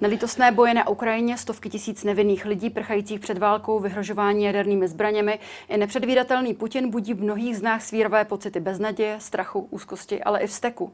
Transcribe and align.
Nelítostné 0.00 0.52
boje 0.52 0.74
na 0.74 0.88
Ukrajině, 0.88 1.38
stovky 1.38 1.70
tisíc 1.70 2.04
nevinných 2.04 2.44
lidí 2.44 2.70
prchajících 2.70 3.20
před 3.20 3.38
válkou, 3.38 3.80
vyhrožování 3.80 4.44
jadernými 4.44 4.88
zbraněmi 4.88 5.38
i 5.68 5.76
nepředvídatelný 5.76 6.54
Putin 6.54 6.90
budí 6.90 7.14
v 7.14 7.22
mnohých 7.22 7.56
z 7.56 7.62
nás 7.62 7.86
svíravé 7.86 8.24
pocity 8.24 8.60
beznaděje, 8.60 9.16
strachu, 9.20 9.68
úzkosti, 9.70 10.22
ale 10.22 10.40
i 10.40 10.46
vzteku. 10.46 10.92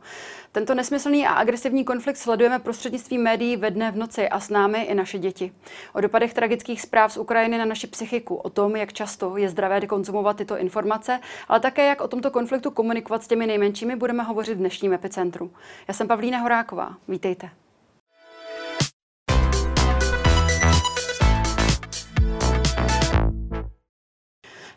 Tento 0.53 0.75
nesmyslný 0.75 1.27
a 1.27 1.33
agresivní 1.33 1.85
konflikt 1.85 2.17
sledujeme 2.17 2.59
prostřednictvím 2.59 3.23
médií 3.23 3.57
ve 3.57 3.71
dne 3.71 3.93
v 3.93 3.97
noci 3.97 4.29
a 4.29 4.41
s 4.41 4.51
námi 4.51 4.83
i 4.83 4.95
naše 4.95 5.19
děti. 5.19 5.53
O 5.93 6.01
dopadech 6.01 6.35
tragických 6.35 6.81
zpráv 6.81 7.13
z 7.13 7.17
Ukrajiny 7.17 7.59
na 7.59 7.65
naši 7.65 7.87
psychiku, 7.87 8.35
o 8.35 8.51
tom, 8.51 8.77
jak 8.77 8.93
často 8.93 9.37
je 9.37 9.49
zdravé 9.49 9.81
konzumovat 9.87 10.37
tyto 10.37 10.59
informace, 10.59 11.21
ale 11.49 11.61
také 11.61 11.87
jak 11.87 12.01
o 12.01 12.09
tomto 12.09 12.31
konfliktu 12.31 12.71
komunikovat 12.71 13.23
s 13.23 13.29
těmi 13.29 13.47
nejmenšími, 13.47 13.97
budeme 13.97 14.23
hovořit 14.23 14.55
v 14.55 14.59
dnešním 14.59 14.93
epicentru. 14.93 15.51
Já 15.89 15.95
jsem 15.95 16.09
Pavlína 16.09 16.39
Horáková. 16.39 16.97
Vítejte. 17.09 17.64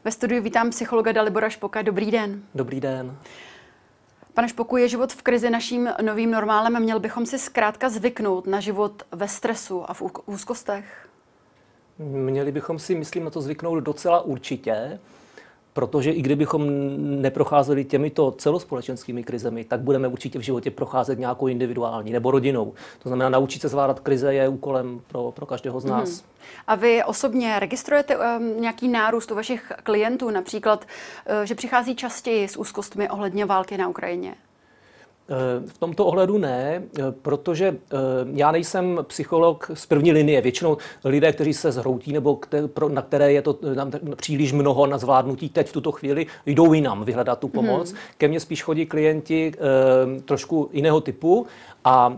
Ve 0.08 0.12
studiu 0.12 0.42
vítám 0.42 0.70
psychologa 0.70 1.12
Dalibora 1.12 1.50
Špoka. 1.50 1.82
Dobrý 1.82 2.12
den. 2.12 2.44
Dobrý 2.56 2.80
den. 2.80 3.18
Pane 4.34 4.50
Špoku, 4.50 4.78
je 4.78 4.88
život 4.88 5.14
v 5.14 5.22
krizi 5.22 5.50
naším 5.50 5.90
novým 6.02 6.32
normálem? 6.32 6.80
Měl 6.80 7.00
bychom 7.00 7.26
si 7.26 7.40
zkrátka 7.40 7.90
zvyknout 7.90 8.48
na 8.48 8.60
život 8.60 9.04
ve 9.12 9.28
stresu 9.28 9.90
a 9.92 9.94
v 9.94 10.04
úzkostech? 10.26 11.10
Měli 12.00 12.52
bychom 12.52 12.80
si, 12.80 12.96
myslím, 12.96 13.24
na 13.24 13.30
to 13.30 13.42
zvyknout 13.42 13.84
docela 13.84 14.22
určitě 14.22 15.00
protože 15.78 16.12
i 16.12 16.22
kdybychom 16.22 16.68
neprocházeli 17.22 17.86
těmito 17.86 18.32
celospolečenskými 18.32 19.24
krizemi, 19.24 19.64
tak 19.64 19.80
budeme 19.80 20.08
určitě 20.08 20.40
v 20.40 20.42
životě 20.42 20.72
procházet 20.72 21.20
nějakou 21.20 21.48
individuální 21.48 22.12
nebo 22.12 22.32
rodinou. 22.32 22.74
To 23.04 23.10
znamená, 23.10 23.30
naučit 23.30 23.62
se 23.62 23.68
zvládat 23.68 24.00
krize 24.00 24.34
je 24.34 24.48
úkolem 24.48 25.02
pro, 25.08 25.32
pro 25.32 25.46
každého 25.46 25.80
z 25.80 25.86
mhm. 25.86 25.94
nás. 25.94 26.10
Hmm. 26.10 26.30
A 26.68 26.76
vy 26.76 27.04
osobně 27.04 27.60
registrujete 27.60 28.18
um, 28.18 28.62
nějaký 28.62 28.88
nárůst 28.88 29.32
u 29.32 29.36
vašich 29.36 29.72
klientů, 29.84 30.30
například, 30.30 30.86
uh, 30.86 31.46
že 31.46 31.56
přichází 31.56 31.96
častěji 31.96 32.48
s 32.48 32.58
úzkostmi 32.58 33.10
ohledně 33.10 33.46
války 33.46 33.78
na 33.78 33.88
Ukrajině? 33.88 34.36
V 35.66 35.78
tomto 35.78 36.06
ohledu 36.06 36.38
ne, 36.38 36.84
protože 37.22 37.68
eh, 37.68 37.98
já 38.34 38.52
nejsem 38.52 39.00
psycholog 39.08 39.72
z 39.74 39.86
první 39.86 40.12
linie. 40.12 40.42
Většinou 40.42 40.78
lidé, 41.06 41.32
kteří 41.32 41.54
se 41.54 41.72
zhroutí 41.72 42.14
nebo 42.14 42.40
na 42.88 43.02
které 43.02 43.34
je 43.34 43.42
to 43.42 43.60
příliš 44.16 44.54
mnoho 44.54 44.88
na 44.88 44.98
zvládnutí 44.98 45.50
teď 45.50 45.68
v 45.68 45.74
tuto 45.74 45.92
chvíli, 45.92 46.28
jdou 46.46 46.74
jinam 46.74 47.04
vyhledat 47.04 47.40
tu 47.40 47.48
pomoc. 47.48 47.92
Hmm. 47.92 48.00
Ke 48.18 48.28
mně 48.28 48.40
spíš 48.40 48.64
chodí 48.64 48.86
klienti 48.86 49.52
eh, 49.56 50.22
trošku 50.22 50.70
jiného 50.74 51.02
typu 51.02 51.48
a 51.84 52.18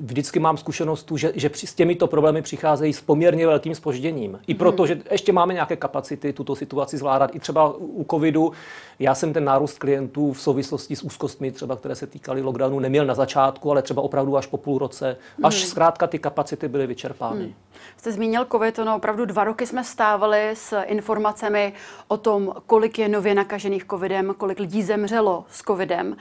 vždycky 0.00 0.38
mám 0.38 0.56
zkušenost 0.56 1.02
tu, 1.02 1.16
že, 1.16 1.32
že 1.34 1.50
s 1.54 1.74
těmito 1.74 2.06
problémy 2.06 2.42
přicházejí 2.42 2.92
s 2.92 3.00
poměrně 3.00 3.46
velkým 3.46 3.74
spožděním. 3.74 4.38
I 4.46 4.54
proto, 4.54 4.82
hmm. 4.82 4.88
že 4.88 5.00
ještě 5.10 5.32
máme 5.32 5.54
nějaké 5.54 5.76
kapacity 5.76 6.32
tuto 6.32 6.56
situaci 6.56 6.96
zvládat. 6.96 7.34
I 7.34 7.38
třeba 7.38 7.74
u 7.78 8.06
covidu, 8.10 8.52
já 8.98 9.14
jsem 9.14 9.32
ten 9.32 9.44
nárůst 9.44 9.78
klientů 9.78 10.32
v 10.32 10.40
souvislosti 10.40 10.96
s 10.96 11.02
úzkostmi, 11.02 11.52
třeba 11.52 11.76
které 11.76 11.94
se 11.94 12.06
týkaly 12.32 12.42
lockdownu, 12.42 12.80
neměl 12.80 13.06
na 13.06 13.14
začátku, 13.14 13.70
ale 13.70 13.82
třeba 13.82 14.02
opravdu 14.02 14.36
až 14.36 14.46
po 14.46 14.56
půl 14.56 14.78
roce, 14.78 15.16
až 15.42 15.60
hmm. 15.60 15.70
zkrátka 15.70 16.06
ty 16.06 16.18
kapacity 16.18 16.68
byly 16.68 16.86
vyčerpány. 16.86 17.44
Hmm. 17.44 17.54
Jste 17.96 18.12
zmínil 18.12 18.46
COVID, 18.52 18.78
no 18.78 18.96
opravdu 18.96 19.24
dva 19.24 19.44
roky 19.44 19.66
jsme 19.66 19.84
stávali 19.84 20.50
s 20.54 20.82
informacemi 20.82 21.72
o 22.08 22.16
tom, 22.16 22.54
kolik 22.66 22.98
je 22.98 23.08
nově 23.08 23.34
nakažených 23.34 23.84
COVIDem, 23.84 24.34
kolik 24.38 24.58
lidí 24.58 24.82
zemřelo 24.82 25.44
s 25.50 25.62
COVIDem. 25.62 26.16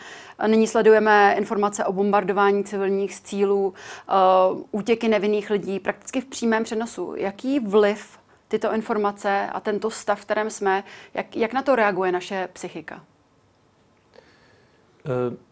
Nyní 0.47 0.67
sledujeme 0.67 1.35
informace 1.37 1.85
o 1.85 1.93
bombardování 1.93 2.63
civilních 2.63 3.21
cílů, 3.21 3.67
uh, 3.67 4.61
útěky 4.71 5.07
nevinných 5.07 5.49
lidí 5.49 5.79
prakticky 5.79 6.21
v 6.21 6.25
přímém 6.25 6.63
přenosu. 6.63 7.13
Jaký 7.15 7.59
vliv 7.59 8.19
tyto 8.47 8.73
informace 8.73 9.49
a 9.53 9.59
tento 9.59 9.89
stav, 9.89 10.19
v 10.19 10.25
kterém 10.25 10.49
jsme, 10.49 10.83
jak, 11.13 11.35
jak 11.35 11.53
na 11.53 11.61
to 11.61 11.75
reaguje 11.75 12.11
naše 12.11 12.49
psychika? 12.53 13.03
Uh 15.05 15.50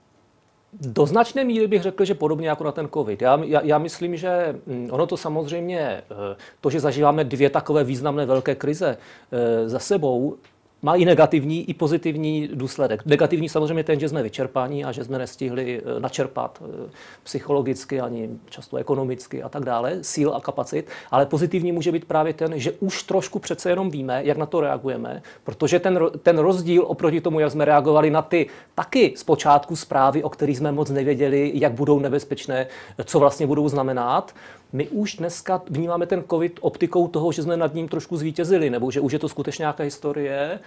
do 0.73 1.05
značné 1.05 1.43
míry 1.43 1.67
bych 1.67 1.81
řekl, 1.81 2.05
že 2.05 2.15
podobně 2.15 2.49
jako 2.49 2.63
na 2.63 2.71
ten 2.71 2.89
COVID. 2.93 3.21
Já, 3.21 3.39
já, 3.43 3.61
já 3.63 3.77
myslím, 3.77 4.15
že 4.15 4.55
mm, 4.65 4.89
ono 4.91 5.07
to 5.07 5.17
samozřejmě, 5.17 5.79
eh, 5.79 6.35
to, 6.61 6.69
že 6.69 6.79
zažíváme 6.79 7.23
dvě 7.23 7.49
takové 7.49 7.83
významné 7.83 8.25
velké 8.25 8.55
krize 8.55 8.97
eh, 9.31 9.69
za 9.69 9.79
sebou, 9.79 10.37
má 10.81 10.95
i 10.95 11.05
negativní, 11.05 11.69
i 11.69 11.73
pozitivní 11.73 12.49
důsledek. 12.53 13.05
Negativní 13.05 13.49
samozřejmě 13.49 13.83
ten, 13.83 13.99
že 13.99 14.09
jsme 14.09 14.23
vyčerpáni 14.23 14.83
a 14.85 14.91
že 14.91 15.03
jsme 15.03 15.17
nestihli 15.17 15.81
eh, 15.81 15.99
načerpat 15.99 16.63
eh, 16.65 16.89
psychologicky 17.23 18.01
ani 18.01 18.29
často 18.49 18.77
ekonomicky 18.77 19.43
a 19.43 19.49
tak 19.49 19.65
dále, 19.65 19.97
síl 20.01 20.35
a 20.35 20.41
kapacit, 20.41 20.87
ale 21.11 21.25
pozitivní 21.25 21.71
může 21.71 21.91
být 21.91 22.05
právě 22.05 22.33
ten, 22.33 22.59
že 22.59 22.71
už 22.71 23.03
trošku 23.03 23.39
přece 23.39 23.69
jenom 23.69 23.89
víme, 23.89 24.21
jak 24.25 24.37
na 24.37 24.45
to 24.45 24.61
reagujeme, 24.61 25.21
protože 25.43 25.79
ten, 25.79 25.99
ten 26.23 26.37
rozdíl 26.37 26.83
oproti 26.87 27.21
tomu, 27.21 27.39
jak 27.39 27.51
jsme 27.51 27.65
reagovali 27.65 28.09
na 28.09 28.21
ty 28.21 28.47
taky 28.75 29.13
zpočátku 29.17 29.75
zprávy, 29.75 30.23
o 30.23 30.29
kterých 30.29 30.57
jsme 30.57 30.71
moc 30.71 30.89
nevěděli, 30.89 31.51
jak 31.55 31.73
budou 31.73 31.99
nebezpečné, 31.99 32.67
co 33.05 33.19
vlastně 33.19 33.47
budou 33.47 33.69
znamenat, 33.69 34.33
my 34.71 34.87
už 34.87 35.15
dneska 35.15 35.61
vnímáme 35.69 36.05
ten 36.05 36.23
COVID 36.29 36.59
optikou 36.61 37.07
toho, 37.07 37.31
že 37.31 37.43
jsme 37.43 37.57
nad 37.57 37.73
ním 37.73 37.87
trošku 37.87 38.17
zvítězili, 38.17 38.69
nebo 38.69 38.91
že 38.91 39.01
už 39.01 39.13
je 39.13 39.19
to 39.19 39.29
skutečně 39.29 39.61
nějaká 39.61 39.83
historie 39.83 40.59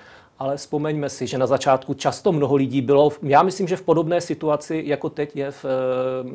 ale 0.42 0.56
vzpomeňme 0.56 1.10
si, 1.10 1.26
že 1.26 1.38
na 1.38 1.47
začátku 1.47 1.94
často 1.94 2.32
mnoho 2.32 2.56
lidí 2.56 2.82
bylo, 2.82 3.10
já 3.22 3.42
myslím, 3.42 3.69
že 3.69 3.76
v 3.76 3.82
podobné 3.82 4.20
situaci, 4.20 4.82
jako 4.86 5.10
teď 5.10 5.36
je 5.36 5.50
v, 5.50 5.64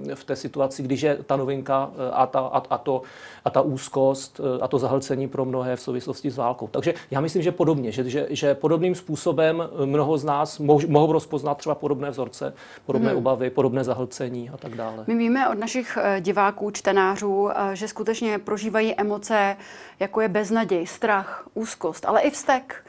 eh, 0.09 0.15
v 0.15 0.23
té 0.23 0.35
situaci, 0.35 0.83
když 0.83 1.01
je 1.01 1.17
ta 1.25 1.35
novinka 1.35 1.91
eh, 1.91 2.11
a 2.11 2.25
ta, 2.25 2.39
a, 2.39 2.63
a, 2.69 2.77
to, 2.77 3.01
a 3.45 3.49
ta 3.49 3.61
úzkost 3.61 4.39
eh, 4.39 4.61
a 4.61 4.67
to 4.67 4.79
zahlcení 4.79 5.27
pro 5.27 5.45
mnohé 5.45 5.75
v 5.75 5.81
souvislosti 5.81 6.31
s 6.31 6.37
válkou. 6.37 6.67
Takže 6.67 6.93
já 7.11 7.21
myslím, 7.21 7.43
že 7.43 7.51
podobně, 7.51 7.91
že, 7.91 8.09
že, 8.09 8.27
že 8.29 8.55
podobným 8.55 8.95
způsobem 8.95 9.63
mnoho 9.85 10.17
z 10.17 10.23
nás 10.23 10.59
moh, 10.59 10.83
mohou 10.87 11.11
rozpoznat 11.11 11.57
třeba 11.57 11.75
podobné 11.75 12.09
vzorce, 12.09 12.53
podobné 12.85 13.09
hmm. 13.09 13.17
obavy, 13.17 13.49
podobné 13.49 13.83
zahlcení 13.83 14.49
a 14.49 14.57
tak 14.57 14.75
dále. 14.75 15.03
My 15.07 15.15
víme 15.15 15.49
od 15.49 15.59
našich 15.59 15.97
diváků, 16.19 16.71
čtenářů, 16.71 17.49
že 17.73 17.87
skutečně 17.87 18.39
prožívají 18.39 18.95
emoce, 18.95 19.57
jako 19.99 20.21
je 20.21 20.27
beznaděj, 20.27 20.87
strach, 20.87 21.47
úzkost, 21.53 22.05
ale 22.05 22.21
i 22.21 22.29
vztek. 22.31 22.85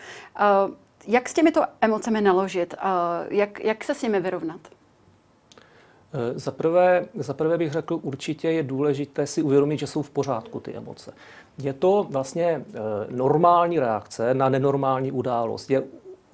Jak 1.11 1.29
s 1.29 1.35
těmito 1.35 1.61
emocemi 1.81 2.21
naložit? 2.21 2.75
Jak, 3.31 3.65
jak 3.65 3.85
se 3.85 3.95
s 3.95 4.03
nimi 4.03 4.21
vyrovnat? 4.21 4.61
Eh, 6.13 6.39
za 6.39 6.51
prvé, 6.51 7.07
za 7.15 7.35
prvé 7.35 7.59
bych 7.59 7.73
řekl, 7.73 7.99
určitě 8.03 8.51
je 8.51 8.63
důležité 8.63 9.27
si 9.27 9.43
uvědomit, 9.43 9.79
že 9.79 9.87
jsou 9.87 10.03
v 10.03 10.11
pořádku 10.11 10.61
ty 10.61 10.75
emoce. 10.75 11.15
Je 11.59 11.73
to 11.73 12.07
vlastně 12.11 12.47
eh, 12.47 12.81
normální 13.11 13.79
reakce 13.79 14.35
na 14.35 14.49
nenormální 14.49 15.13
událost. 15.13 15.71
Je 15.71 15.83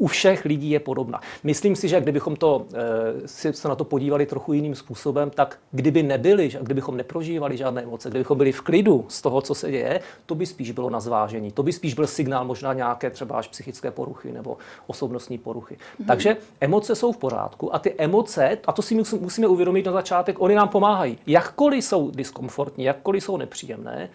u 0.04 0.06
všech 0.06 0.44
lidí 0.44 0.70
je 0.70 0.80
podobná. 0.80 1.20
Myslím 1.44 1.76
si, 1.76 1.88
že 1.88 2.00
kdybychom 2.00 2.36
to, 2.36 2.66
eh, 2.74 3.28
si 3.28 3.52
se 3.52 3.68
na 3.68 3.74
to 3.74 3.84
podívali 3.84 4.26
trochu 4.26 4.52
jiným 4.52 4.74
způsobem, 4.74 5.30
tak 5.30 5.58
kdyby 5.72 6.02
nebyli, 6.02 6.50
kdybychom 6.60 6.96
neprožívali 6.96 7.56
žádné 7.56 7.82
emoce, 7.82 8.10
kdybychom 8.10 8.38
byli 8.38 8.52
v 8.52 8.60
klidu 8.60 9.04
z 9.08 9.22
toho, 9.22 9.40
co 9.40 9.54
se 9.54 9.70
děje, 9.70 10.00
to 10.26 10.34
by 10.34 10.46
spíš 10.46 10.70
bylo 10.70 10.90
na 10.90 11.00
zvážení. 11.00 11.52
To 11.52 11.62
by 11.62 11.72
spíš 11.72 11.94
byl 11.94 12.06
signál 12.06 12.44
možná 12.44 12.72
nějaké 12.72 13.10
třeba 13.10 13.38
až 13.38 13.48
psychické 13.48 13.90
poruchy 13.90 14.32
nebo 14.32 14.56
osobnostní 14.86 15.38
poruchy. 15.38 15.76
Hmm. 15.98 16.06
Takže 16.06 16.36
emoce 16.60 16.94
jsou 16.94 17.12
v 17.12 17.16
pořádku 17.16 17.74
a 17.74 17.78
ty 17.78 17.94
emoce, 17.98 18.58
a 18.66 18.72
to 18.72 18.82
si 18.82 18.94
musíme 19.20 19.46
uvědomit 19.46 19.86
na 19.86 19.92
začátek, 19.92 20.40
oni 20.40 20.54
nám 20.54 20.68
pomáhají. 20.68 21.18
Jakkoliv 21.26 21.84
jsou 21.84 22.10
diskomfortní, 22.10 22.84
jakkoliv 22.84 23.24
jsou 23.24 23.36
nepříjemné, 23.36 24.08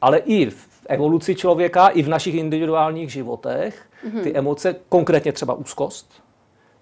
ale 0.00 0.18
i 0.18 0.50
v 0.50 0.68
evoluci 0.88 1.34
člověka, 1.34 1.88
i 1.88 2.02
v 2.02 2.08
našich 2.08 2.34
individuálních 2.34 3.12
životech, 3.12 3.82
mm-hmm. 4.04 4.22
ty 4.22 4.34
emoce, 4.34 4.76
konkrétně 4.88 5.32
třeba 5.32 5.54
úzkost, 5.54 6.12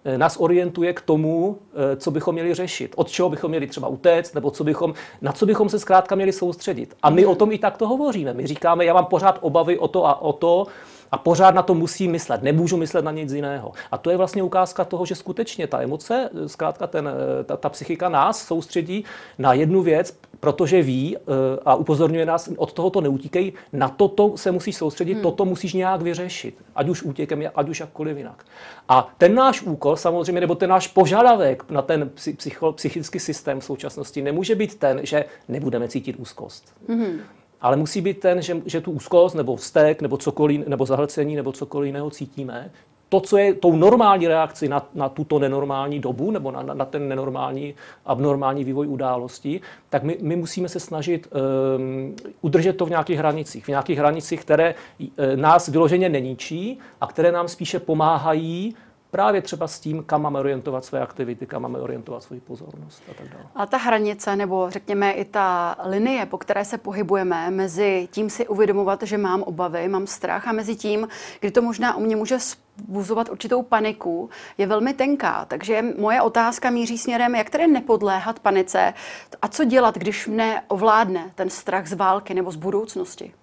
eh, 0.05 0.19
nás 0.19 0.37
orientuje 0.37 0.93
k 0.93 1.01
tomu, 1.01 1.59
eh, 1.73 1.97
co 1.97 2.11
bychom 2.11 2.35
měli 2.35 2.55
řešit, 2.55 2.93
od 2.97 3.11
čeho 3.11 3.31
bychom 3.31 3.49
měli 3.49 3.67
třeba 3.67 3.89
utéct, 3.89 4.35
nebo 4.35 4.51
co 4.51 4.65
bychom, 4.65 4.95
na 5.23 5.33
co 5.33 5.47
bychom 5.47 5.69
se 5.69 5.79
zkrátka 5.79 6.15
měli 6.15 6.33
soustředit. 6.33 6.97
A 7.03 7.11
my 7.11 7.23
mm-hmm. 7.23 7.31
o 7.31 7.35
tom 7.35 7.53
i 7.53 7.59
takto 7.59 7.89
hovoříme. 7.89 8.35
My 8.35 8.47
říkáme, 8.47 8.85
já 8.85 8.95
mám 8.95 9.07
pořád 9.07 9.39
obavy 9.41 9.79
o 9.79 9.89
to 9.89 10.07
a 10.07 10.23
o 10.23 10.33
to, 10.33 10.67
a 11.15 11.19
pořád 11.19 11.55
na 11.55 11.63
to 11.63 11.75
musím 11.75 12.11
myslet, 12.11 12.43
nemůžu 12.43 12.77
myslet 12.77 13.05
na 13.05 13.13
nic 13.13 13.33
jiného. 13.33 13.73
A 13.91 13.99
to 13.99 14.11
je 14.11 14.17
vlastně 14.17 14.43
ukázka 14.43 14.85
toho, 14.85 15.07
že 15.07 15.15
skutečně 15.15 15.67
ta 15.67 15.83
emoce, 15.83 16.31
zkrátka 16.47 16.87
ten, 16.87 17.11
ta, 17.45 17.57
ta 17.57 17.69
psychika 17.69 18.09
nás 18.09 18.47
soustředí 18.47 19.05
na 19.39 19.53
jednu 19.53 19.83
věc, 19.83 20.19
protože 20.41 20.83
ví 20.83 21.17
eh, 21.17 21.21
a 21.65 21.75
upozorňuje 21.75 22.27
nás, 22.27 22.51
od 22.57 22.73
toho 22.73 22.91
to 22.91 23.01
neutíkej, 23.01 23.53
na 23.73 23.89
toto 23.89 24.37
se 24.37 24.51
musíš 24.51 24.77
soustředit, 24.77 25.15
hmm. 25.15 25.23
toto 25.23 25.45
musíš 25.45 25.73
nějak 25.73 26.03
vyřešit, 26.03 26.55
ať 26.75 26.89
už 26.89 27.03
útěkem, 27.03 27.43
ať 27.55 27.69
už 27.69 27.81
jakkoliv 27.81 28.17
jinak. 28.17 28.45
A 28.89 29.15
ten 29.19 29.35
náš 29.35 29.63
úkol 29.63 29.97
samozřejmě, 29.97 30.41
nebo 30.41 30.55
ten 30.55 30.71
náš 30.71 30.89
požadavek 30.89 31.71
na 31.71 31.83
ten 31.83 32.11
psycho, 32.37 32.73
psychický 32.73 33.19
systém 33.19 33.61
v 33.61 33.65
současnosti 33.65 34.23
nemůže 34.23 34.55
být 34.55 34.75
ten, 34.75 35.01
že 35.03 35.25
nebudeme 35.49 35.89
cítit 35.89 36.17
úzkost. 36.17 36.75
Hmm 36.89 37.21
ale 37.65 37.77
musí 37.77 38.01
být 38.01 38.21
ten, 38.21 38.43
že, 38.43 38.57
že 38.67 38.81
tu 38.81 38.91
úzkost 38.91 39.35
nebo 39.35 39.57
vztek 39.57 40.03
nebo 40.03 40.17
cokoliv, 40.17 40.67
nebo 40.67 40.87
zahlcení 40.87 41.37
nebo 41.37 41.53
cokoliv 41.53 41.87
jiného 41.87 42.11
cítíme, 42.11 42.71
to, 43.09 43.21
co 43.21 43.37
je 43.37 43.55
tou 43.55 43.77
normální 43.77 44.29
reakcí 44.29 44.69
na, 44.69 44.87
na 44.95 45.09
tuto 45.09 45.39
nenormální 45.39 46.01
dobu 46.01 46.31
nebo 46.31 46.51
na, 46.51 46.63
na 46.63 46.85
ten 46.85 47.09
nenormální, 47.09 47.75
abnormální 48.07 48.65
vývoj 48.65 48.89
událostí, 48.89 49.61
tak 49.91 50.03
my, 50.03 50.19
my 50.21 50.37
musíme 50.37 50.69
se 50.69 50.81
snažit 50.81 51.29
um, 51.77 52.17
udržet 52.41 52.73
to 52.73 52.87
v 52.87 52.91
nějakých 52.91 53.19
hranicích. 53.19 53.65
V 53.65 53.69
nějakých 53.69 53.99
hranicích, 53.99 54.41
které 54.41 54.75
uh, 54.99 55.09
nás 55.35 55.69
vyloženě 55.69 56.09
neníčí 56.09 56.79
a 57.01 57.07
které 57.07 57.33
nám 57.33 57.49
spíše 57.49 57.79
pomáhají 57.79 58.75
právě 59.15 59.43
třeba 59.43 59.69
s 59.69 59.81
tím, 59.81 60.03
kam 60.03 60.23
máme 60.23 60.39
orientovat 60.39 60.85
své 60.85 61.01
aktivity, 61.01 61.47
kam 61.47 61.63
máme 61.63 61.79
orientovat 61.79 62.23
svoji 62.23 62.41
pozornost 62.41 63.03
a 63.11 63.15
tak 63.15 63.29
dále. 63.29 63.45
A 63.55 63.67
ta 63.67 63.77
hranice, 63.77 64.37
nebo 64.37 64.71
řekněme 64.71 65.13
i 65.13 65.25
ta 65.25 65.77
linie, 65.85 66.27
po 66.27 66.39
které 66.39 66.65
se 66.65 66.79
pohybujeme, 66.79 67.51
mezi 67.51 68.09
tím 68.11 68.31
si 68.31 68.49
uvědomovat, 68.49 69.03
že 69.03 69.19
mám 69.19 69.43
obavy, 69.43 69.89
mám 69.89 70.07
strach 70.07 70.49
a 70.49 70.53
mezi 70.53 70.77
tím, 70.77 71.09
kdy 71.41 71.51
to 71.51 71.63
možná 71.63 71.97
u 71.97 72.01
mě 72.01 72.17
může 72.17 72.37
vzbuzovat 72.77 73.29
určitou 73.29 73.63
paniku, 73.63 74.31
je 74.59 74.67
velmi 74.67 74.95
tenká. 74.95 75.45
Takže 75.45 75.85
moje 75.99 76.23
otázka 76.23 76.71
míří 76.71 76.99
směrem, 76.99 77.35
jak 77.35 77.51
tedy 77.51 77.67
nepodléhat 77.67 78.41
panice 78.41 78.95
a 79.43 79.49
co 79.49 79.65
dělat, 79.65 79.99
když 79.99 80.27
mne 80.27 80.63
ovládne 80.69 81.31
ten 81.35 81.51
strach 81.51 81.87
z 81.87 81.93
války 81.93 82.35
nebo 82.35 82.51
z 82.51 82.57
budoucnosti. 82.57 83.35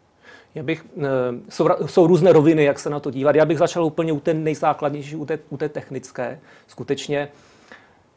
Já 0.55 0.63
bych, 0.63 0.85
eh, 0.97 1.03
jsou, 1.49 1.67
jsou 1.85 2.07
různé 2.07 2.33
roviny, 2.33 2.63
jak 2.63 2.79
se 2.79 2.89
na 2.89 2.99
to 2.99 3.11
dívat. 3.11 3.35
Já 3.35 3.45
bych 3.45 3.57
začal 3.57 3.85
úplně 3.85 4.13
u 4.13 4.19
té 4.19 4.33
nejzákladnější, 4.33 5.15
u 5.15 5.25
té, 5.25 5.39
u 5.49 5.57
té 5.57 5.69
technické. 5.69 6.39
Skutečně, 6.67 7.27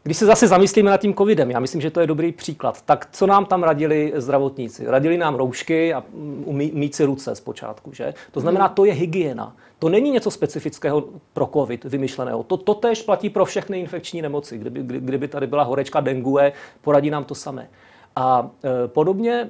když 0.03 0.17
se 0.17 0.27
zase 0.27 0.49
zamyslíme 0.49 0.91
nad 0.91 1.01
tím 1.01 1.15
covidem, 1.15 1.51
já 1.51 1.61
myslím, 1.61 1.81
že 1.81 1.91
to 1.91 2.01
je 2.01 2.07
dobrý 2.07 2.33
příklad, 2.33 2.83
tak 2.83 3.09
co 3.13 3.27
nám 3.27 3.47
tam 3.47 3.63
radili 3.63 4.13
zdravotníci? 4.17 4.85
Radili 4.87 5.19
nám 5.19 5.35
roušky 5.35 5.95
a 5.95 6.05
umí, 6.45 6.71
mít 6.75 6.95
si 6.95 7.05
ruce 7.05 7.35
zpočátku, 7.35 7.93
že? 7.93 8.15
To 8.31 8.41
znamená, 8.41 8.69
to 8.69 8.85
je 8.85 8.93
hygiena. 8.93 9.57
To 9.79 9.89
není 9.89 10.11
něco 10.11 10.31
specifického 10.31 11.05
pro 11.33 11.47
covid 11.53 11.85
vymyšleného. 11.85 12.43
To, 12.43 12.57
to 12.57 12.75
též 12.75 13.03
platí 13.03 13.31
pro 13.31 13.45
všechny 13.45 13.81
infekční 13.81 14.23
nemoci. 14.23 14.59
Kdyby, 14.59 15.01
kdyby 15.01 15.29
tady 15.29 15.47
byla 15.47 15.63
horečka 15.63 16.01
dengue, 16.01 16.53
poradí 16.83 17.11
nám 17.11 17.25
to 17.25 17.35
samé. 17.35 17.69
A 18.17 18.51
e, 18.65 18.89
podobně 18.89 19.33
e, 19.33 19.49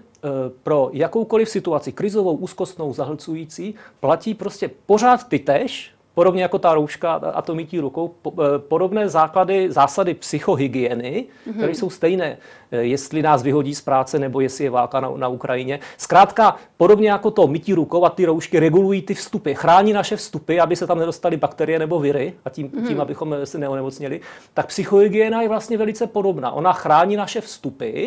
pro 0.62 0.90
jakoukoliv 0.92 1.48
situaci, 1.48 1.92
krizovou, 1.92 2.36
úzkostnou, 2.36 2.92
zahlcující, 2.92 3.74
platí 4.00 4.34
prostě 4.34 4.70
pořád 4.86 5.28
ty 5.28 5.38
tež, 5.38 5.90
podobně 6.14 6.42
jako 6.42 6.58
ta 6.58 6.74
rouška 6.74 7.12
a 7.12 7.42
to 7.42 7.54
mítí 7.54 7.80
rukou, 7.80 8.14
e, 8.26 8.58
podobné 8.58 9.08
základy, 9.08 9.72
zásady 9.72 10.14
psychohygieny, 10.14 11.24
mm-hmm. 11.48 11.56
které 11.56 11.74
jsou 11.74 11.90
stejné, 11.90 12.38
jestli 12.70 13.22
nás 13.22 13.42
vyhodí 13.42 13.74
z 13.74 13.80
práce 13.80 14.18
nebo 14.18 14.40
jestli 14.40 14.64
je 14.64 14.70
válka 14.70 15.00
na, 15.00 15.10
na 15.16 15.28
Ukrajině. 15.28 15.80
Zkrátka, 15.96 16.56
podobně 16.76 17.10
jako 17.10 17.30
to 17.30 17.46
mítí 17.46 17.74
rukou 17.74 18.04
a 18.04 18.10
ty 18.10 18.24
roušky 18.24 18.60
regulují 18.60 19.02
ty 19.02 19.14
vstupy, 19.14 19.54
chrání 19.54 19.92
naše 19.92 20.16
vstupy, 20.16 20.60
aby 20.60 20.76
se 20.76 20.86
tam 20.86 20.98
nedostaly 20.98 21.36
bakterie 21.36 21.78
nebo 21.78 22.00
viry 22.00 22.34
a 22.44 22.50
tím, 22.50 22.68
mm-hmm. 22.68 22.86
tím 22.86 23.00
abychom 23.00 23.36
se 23.44 23.58
neonemocněli, 23.58 24.20
tak 24.54 24.66
psychohygiena 24.66 25.42
je 25.42 25.48
vlastně 25.48 25.78
velice 25.78 26.06
podobná. 26.06 26.52
Ona 26.52 26.72
chrání 26.72 27.16
naše 27.16 27.40
vstupy, 27.40 28.06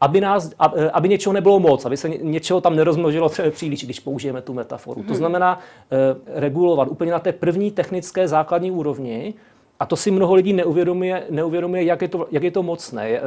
aby, 0.00 0.20
nás, 0.20 0.50
e, 0.76 0.90
aby 0.90 1.08
něčeho 1.08 1.32
nebylo 1.32 1.60
moc, 1.60 1.84
aby 1.84 1.96
se 1.96 2.08
něčeho 2.08 2.60
tam 2.60 2.76
nerozmnožilo 2.76 3.30
příliš, 3.50 3.84
když 3.84 4.00
použijeme 4.00 4.42
tu 4.42 4.54
metaforu. 4.54 5.02
To 5.02 5.06
hmm. 5.06 5.16
znamená 5.16 5.60
eh, 5.90 6.40
regulovat 6.40 6.88
úplně 6.88 7.12
na 7.12 7.18
té 7.18 7.32
první 7.32 7.70
technické 7.70 8.28
základní 8.28 8.70
úrovni, 8.70 9.34
a 9.80 9.86
to 9.86 9.96
si 9.96 10.10
mnoho 10.10 10.34
lidí 10.34 10.52
neuvědomuje, 10.52 11.26
neuvědomuje 11.30 11.84
jak, 11.84 12.02
je 12.02 12.08
to, 12.08 12.26
jak 12.30 12.42
je 12.42 12.50
to 12.50 12.62
mocné. 12.62 13.10
Eh, 13.10 13.22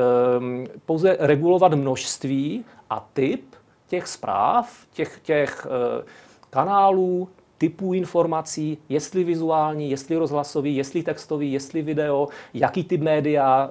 pouze 0.85 1.17
regulovat 1.19 1.73
množství 1.73 2.65
a 2.89 3.09
typ 3.13 3.41
těch 3.87 4.07
zpráv, 4.07 4.77
těch, 4.93 5.19
těch 5.23 5.67
eh, 5.69 6.03
kanálů, 6.49 7.27
typů 7.57 7.93
informací, 7.93 8.77
jestli 8.89 9.23
vizuální, 9.23 9.91
jestli 9.91 10.17
rozhlasový, 10.17 10.75
jestli 10.75 11.03
textový, 11.03 11.53
jestli 11.53 11.81
video, 11.81 12.27
jaký 12.53 12.83
typ 12.83 13.01
média, 13.01 13.69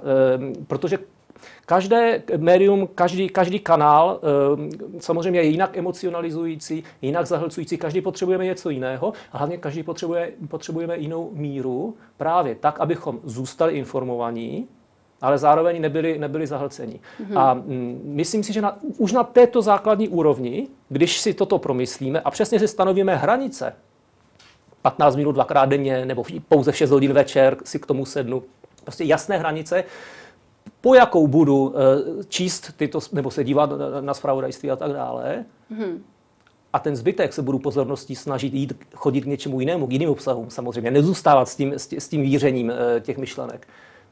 protože 0.67 0.99
Každé 1.67 2.23
médium, 2.37 2.89
každý, 2.95 3.29
každý 3.29 3.59
kanál 3.59 4.21
eh, 4.23 5.01
samozřejmě 5.01 5.41
je 5.41 5.47
jinak 5.47 5.77
emocionalizující, 5.77 6.85
jinak 7.03 7.27
zahlcující, 7.27 7.79
každý 7.79 8.01
potřebujeme 8.01 8.45
něco 8.45 8.71
jiného 8.71 9.13
a 9.33 9.39
hlavně 9.39 9.59
každý 9.59 9.83
potřebuje, 9.83 10.33
potřebujeme 10.49 10.99
jinou 10.99 11.31
míru 11.33 11.97
právě 12.17 12.55
tak, 12.55 12.81
abychom 12.81 13.21
zůstali 13.25 13.73
informovaní, 13.73 14.69
ale 15.21 15.39
zároveň 15.39 15.81
nebyli, 15.81 16.19
nebyli 16.19 16.47
zahlcení. 16.47 17.01
Mm-hmm. 17.21 17.39
A 17.39 17.55
mm, 17.55 18.01
myslím 18.05 18.43
si, 18.43 18.53
že 18.53 18.63
na, 18.63 18.79
už 18.99 19.13
na 19.13 19.25
této 19.25 19.63
základní 19.63 20.09
úrovni, 20.09 20.69
když 20.89 21.21
si 21.21 21.35
toto 21.35 21.59
promyslíme 21.59 22.21
a 22.21 22.31
přesně 22.31 22.59
si 22.59 22.69
stanovíme 22.69 23.17
hranice, 23.17 23.73
15 24.83 25.17
minut 25.17 25.33
dvakrát 25.33 25.67
denně 25.67 26.07
nebo 26.07 26.25
pouze 26.49 26.73
v 26.73 26.77
6 26.77 26.91
hodin 26.91 27.13
večer 27.13 27.57
si 27.65 27.79
k 27.79 27.87
tomu 27.87 28.07
sednu, 28.07 28.43
prostě 28.85 29.05
jasné 29.05 29.39
hranice, 29.39 29.85
po 30.81 30.95
jakou 30.95 31.29
budu 31.29 31.75
eh, 31.77 32.25
číst 32.29 32.73
tyto, 32.77 32.99
nebo 33.13 33.31
se 33.31 33.45
dívat 33.45 33.71
na 34.01 34.15
spravodajství 34.15 34.71
a 34.71 34.77
tak 34.77 34.93
dále. 34.93 35.45
Hmm. 35.71 36.05
A 36.73 36.79
ten 36.79 36.97
zbytek 36.97 37.33
se 37.33 37.43
budu 37.43 37.59
pozorností 37.59 38.17
snažit 38.17 38.55
jít, 38.55 38.73
chodit 38.95 39.21
k 39.21 39.27
něčemu 39.27 39.61
jinému, 39.61 39.87
k 39.87 39.93
jiným 39.93 40.11
obsahům 40.11 40.51
samozřejmě, 40.51 40.91
nezůstávat 40.91 41.49
s 41.49 41.57
tím, 41.57 41.73
s 41.77 42.09
tím 42.09 42.23
vířením 42.23 42.71
eh, 42.71 43.01
těch 43.01 43.19
myšlenek. 43.19 43.69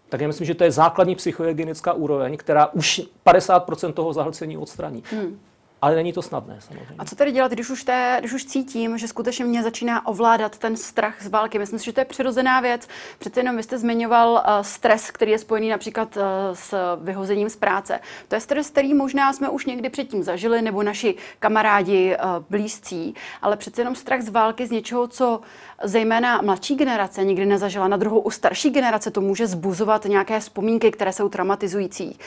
Tak 0.09 0.20
já 0.20 0.26
myslím, 0.26 0.47
že 0.47 0.55
to 0.55 0.65
je 0.65 0.70
základní 0.70 1.15
psychohygienická 1.15 1.93
úroveň, 1.93 2.37
která 2.37 2.67
už 2.67 3.03
50% 3.26 3.93
toho 3.93 4.12
zahlcení 4.12 4.56
odstraní. 4.56 5.03
Hmm. 5.11 5.38
Ale 5.83 5.95
není 5.95 6.13
to 6.13 6.23
snadné 6.23 6.57
samozřejmě. 6.61 6.95
A 6.99 7.05
co 7.05 7.17
tedy 7.17 7.33
dělat, 7.33 7.53
když 7.53 7.71
už, 7.71 7.85
té, 7.85 8.17
když 8.21 8.33
už 8.33 8.45
cítím, 8.45 8.99
že 8.99 9.09
skutečně 9.09 9.45
mě 9.45 9.63
začíná 9.63 10.07
ovládat 10.07 10.59
ten 10.59 10.77
strach 10.77 11.23
z 11.23 11.29
války? 11.29 11.59
Myslím 11.59 11.79
si, 11.79 11.85
že 11.85 11.93
to 11.93 12.01
je 12.01 12.05
přirozená 12.05 12.61
věc. 12.61 12.89
Přece 13.19 13.41
jenom 13.41 13.57
vy 13.57 13.63
jste 13.63 13.79
zmiňoval 13.79 14.33
uh, 14.33 14.63
stres, 14.63 15.11
který 15.11 15.31
je 15.31 15.39
spojený 15.39 15.69
například 15.69 16.17
uh, 16.17 16.23
s 16.53 16.97
vyhozením 17.01 17.49
z 17.49 17.57
práce. 17.57 18.01
To 18.29 18.35
je 18.35 18.41
stres, 18.41 18.71
který 18.71 18.95
možná 18.95 19.33
jsme 19.33 19.49
už 19.49 19.67
někdy 19.67 19.89
předtím 19.89 20.23
zažili, 20.23 20.63
nebo 20.63 20.83
naši 20.83 21.15
kamarádi 21.39 22.17
uh, 22.17 22.45
blízcí, 22.51 23.15
ale 23.43 23.57
přece 23.57 23.81
jenom 23.81 23.95
strach 23.95 24.23
z 24.23 24.29
války 24.29 24.67
z 24.67 24.71
něčeho, 24.71 25.09
co 25.09 25.41
zejména 25.83 26.43
mladší 26.43 26.77
generace 26.77 27.25
nikdy 27.25 27.47
nezažila. 27.47 27.89
Na 27.89 27.97
druhou 27.97 28.21
u 28.21 28.31
starší 28.31 28.71
generace 28.71 29.11
to 29.11 29.21
může 29.21 29.47
zbuzovat 29.47 30.05
nějaké 30.05 30.41
vzpomínky, 30.41 30.91
které 30.91 31.13
jsou 31.13 31.29
traumatizující. 31.29 32.19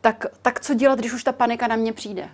Tak, 0.00 0.26
tak 0.42 0.60
co 0.60 0.74
dělat, 0.74 0.98
když 0.98 1.12
už 1.12 1.24
ta 1.24 1.32
panika 1.32 1.66
na 1.66 1.76
mě 1.76 1.92
přijde? 1.92 2.30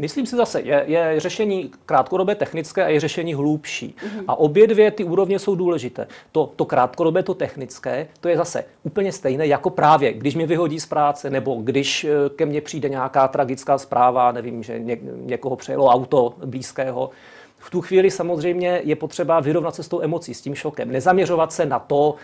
Myslím 0.00 0.26
si 0.26 0.36
zase, 0.36 0.60
je, 0.60 0.84
je 0.86 1.20
řešení 1.20 1.70
krátkodobé 1.86 2.34
technické 2.34 2.84
a 2.84 2.88
je 2.88 3.00
řešení 3.00 3.34
hlubší. 3.34 3.94
Mm-hmm. 3.98 4.24
A 4.28 4.38
obě 4.38 4.66
dvě 4.66 4.90
ty 4.90 5.04
úrovně 5.04 5.38
jsou 5.38 5.54
důležité. 5.54 6.06
To, 6.32 6.52
to 6.56 6.64
krátkodobé, 6.64 7.22
to 7.22 7.34
technické, 7.34 8.06
to 8.20 8.28
je 8.28 8.36
zase 8.36 8.64
úplně 8.82 9.12
stejné 9.12 9.46
jako 9.46 9.70
právě, 9.70 10.12
když 10.12 10.34
mě 10.34 10.46
vyhodí 10.46 10.80
z 10.80 10.86
práce, 10.86 11.30
nebo 11.30 11.54
když 11.54 12.04
eh, 12.04 12.28
ke 12.36 12.46
mně 12.46 12.60
přijde 12.60 12.88
nějaká 12.88 13.28
tragická 13.28 13.78
zpráva, 13.78 14.32
nevím, 14.32 14.62
že 14.62 14.78
ně, 14.78 14.98
někoho 15.02 15.56
přejelo 15.56 15.86
auto 15.86 16.34
blízkého. 16.44 17.10
V 17.58 17.70
tu 17.70 17.80
chvíli 17.80 18.10
samozřejmě 18.10 18.80
je 18.84 18.96
potřeba 18.96 19.40
vyrovnat 19.40 19.74
se 19.74 19.82
s 19.82 19.88
tou 19.88 20.00
emocí, 20.00 20.34
s 20.34 20.40
tím 20.40 20.54
šokem. 20.54 20.92
Nezaměřovat 20.92 21.52
se 21.52 21.66
na 21.66 21.78
to, 21.78 22.14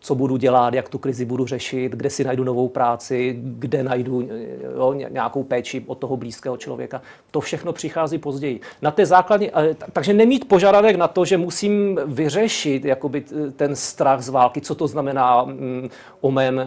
co 0.00 0.14
budu 0.14 0.36
dělat, 0.36 0.74
jak 0.74 0.88
tu 0.88 0.98
krizi 0.98 1.24
budu 1.24 1.46
řešit, 1.46 1.92
kde 1.92 2.10
si 2.10 2.24
najdu 2.24 2.44
novou 2.44 2.68
práci, 2.68 3.36
kde 3.42 3.82
najdu 3.82 4.28
jo, 4.76 4.92
nějakou 4.92 5.42
péči 5.42 5.84
od 5.86 5.98
toho 5.98 6.16
blízkého 6.16 6.56
člověka. 6.56 7.02
To 7.30 7.40
všechno 7.40 7.72
přichází 7.72 8.18
později. 8.18 8.60
Na 8.82 8.90
té 8.90 9.06
základní, 9.06 9.50
takže 9.92 10.12
nemít 10.12 10.48
požadavek 10.48 10.96
na 10.96 11.08
to, 11.08 11.24
že 11.24 11.38
musím 11.38 12.00
vyřešit 12.06 12.84
jakoby, 12.84 13.24
ten 13.56 13.76
strach 13.76 14.20
z 14.20 14.28
války, 14.28 14.60
co 14.60 14.74
to 14.74 14.86
znamená 14.86 15.44
mm, 15.44 15.88
o 16.20 16.30
mém, 16.30 16.58
eh, 16.58 16.66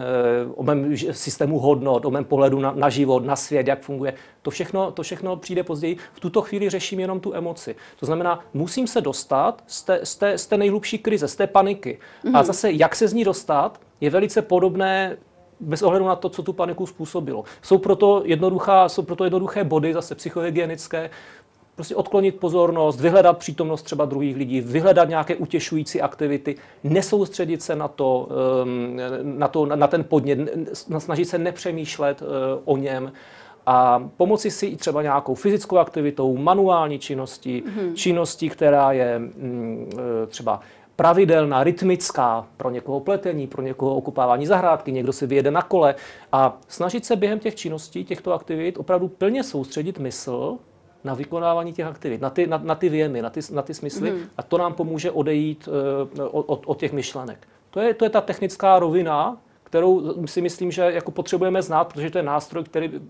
o 0.54 0.62
mém 0.62 0.96
systému 0.96 1.58
hodnot, 1.58 2.04
o 2.04 2.10
mém 2.10 2.24
pohledu 2.24 2.60
na, 2.60 2.72
na 2.72 2.88
život, 2.88 3.24
na 3.24 3.36
svět, 3.36 3.66
jak 3.66 3.82
funguje. 3.82 4.14
To 4.42 4.50
všechno, 4.50 4.90
to 4.90 5.02
všechno 5.02 5.36
přijde 5.36 5.62
později. 5.62 5.96
V 6.12 6.20
tuto 6.20 6.42
chvíli 6.42 6.70
řeším 6.70 7.00
jenom 7.00 7.20
tu 7.20 7.34
emoci. 7.34 7.76
To 8.00 8.06
znamená, 8.06 8.40
musím 8.54 8.86
se 8.86 9.00
dostat 9.00 9.62
z 9.66 9.82
té, 9.82 10.00
z 10.02 10.16
té, 10.16 10.38
z 10.38 10.46
té 10.46 10.56
nejhlubší 10.56 10.98
krize, 10.98 11.28
z 11.28 11.36
té 11.36 11.46
paniky. 11.46 11.98
Mm-hmm. 12.24 12.28
A 12.28 12.38
mhm. 12.38 12.44
zase, 12.44 12.72
jak 12.72 12.96
se 12.96 13.08
z 13.08 13.12
ní 13.12 13.19
dostat, 13.24 13.80
je 14.00 14.10
velice 14.10 14.42
podobné 14.42 15.16
bez 15.60 15.82
ohledu 15.82 16.06
na 16.06 16.16
to, 16.16 16.28
co 16.28 16.42
tu 16.42 16.52
paniku 16.52 16.86
způsobilo. 16.86 17.44
Jsou 17.62 17.78
proto, 17.78 18.22
jednoduchá, 18.24 18.88
jsou 18.88 19.02
proto 19.02 19.24
jednoduché 19.24 19.64
body, 19.64 19.94
zase 19.94 20.14
psychohygienické, 20.14 21.10
prostě 21.74 21.94
odklonit 21.94 22.40
pozornost, 22.40 23.00
vyhledat 23.00 23.38
přítomnost 23.38 23.82
třeba 23.82 24.04
druhých 24.04 24.36
lidí, 24.36 24.60
vyhledat 24.60 25.08
nějaké 25.08 25.36
utěšující 25.36 26.00
aktivity, 26.00 26.56
nesoustředit 26.84 27.62
se 27.62 27.76
na 27.76 27.88
to, 27.88 28.28
ehm, 28.62 29.00
na, 29.22 29.48
to, 29.48 29.66
na 29.66 29.86
ten 29.86 30.04
podnět, 30.04 30.38
snažit 30.98 31.24
se 31.24 31.38
nepřemýšlet 31.38 32.22
eh, 32.22 32.26
o 32.64 32.76
něm 32.76 33.12
a 33.66 34.08
pomoci 34.16 34.50
si 34.50 34.66
i 34.66 34.76
třeba 34.76 35.02
nějakou 35.02 35.34
fyzickou 35.34 35.78
aktivitou, 35.78 36.36
manuální 36.36 36.98
činností, 36.98 37.62
mm-hmm. 37.62 37.94
činností, 37.94 38.48
která 38.48 38.92
je 38.92 39.18
mm, 39.18 39.90
e, 40.22 40.26
třeba 40.26 40.60
pravidelná, 41.00 41.64
rytmická, 41.64 42.46
pro 42.56 42.70
někoho 42.70 43.00
pletení, 43.00 43.46
pro 43.46 43.62
někoho 43.62 43.96
okupávání 43.96 44.46
zahrádky, 44.46 44.92
někdo 44.92 45.12
si 45.12 45.26
vyjede 45.26 45.50
na 45.50 45.62
kole 45.62 45.94
a 46.32 46.58
snažit 46.68 47.04
se 47.04 47.16
během 47.16 47.38
těch 47.38 47.54
činností, 47.54 48.04
těchto 48.04 48.32
aktivit 48.32 48.78
opravdu 48.78 49.08
plně 49.08 49.44
soustředit 49.44 49.98
mysl 49.98 50.58
na 51.04 51.14
vykonávání 51.14 51.72
těch 51.72 51.86
aktivit, 51.86 52.20
na 52.20 52.30
ty, 52.30 52.46
na, 52.46 52.60
na 52.64 52.74
ty 52.74 52.88
věmy, 52.88 53.22
na 53.22 53.30
ty, 53.30 53.40
na 53.52 53.62
ty 53.62 53.74
smysly 53.74 54.10
mm. 54.10 54.18
a 54.36 54.42
to 54.42 54.58
nám 54.58 54.74
pomůže 54.74 55.10
odejít 55.10 55.68
uh, 55.68 56.28
od, 56.30 56.62
od 56.66 56.78
těch 56.78 56.92
myšlenek. 56.92 57.48
To 57.70 57.80
je, 57.80 57.94
to 57.94 58.04
je 58.04 58.10
ta 58.10 58.20
technická 58.20 58.78
rovina, 58.78 59.36
kterou 59.64 60.26
si 60.26 60.40
myslím, 60.40 60.70
že 60.70 60.82
jako 60.82 61.10
potřebujeme 61.10 61.62
znát, 61.62 61.84
protože 61.84 62.10
to 62.10 62.18
je 62.18 62.22
nástroj, 62.22 62.64
který 62.64 63.00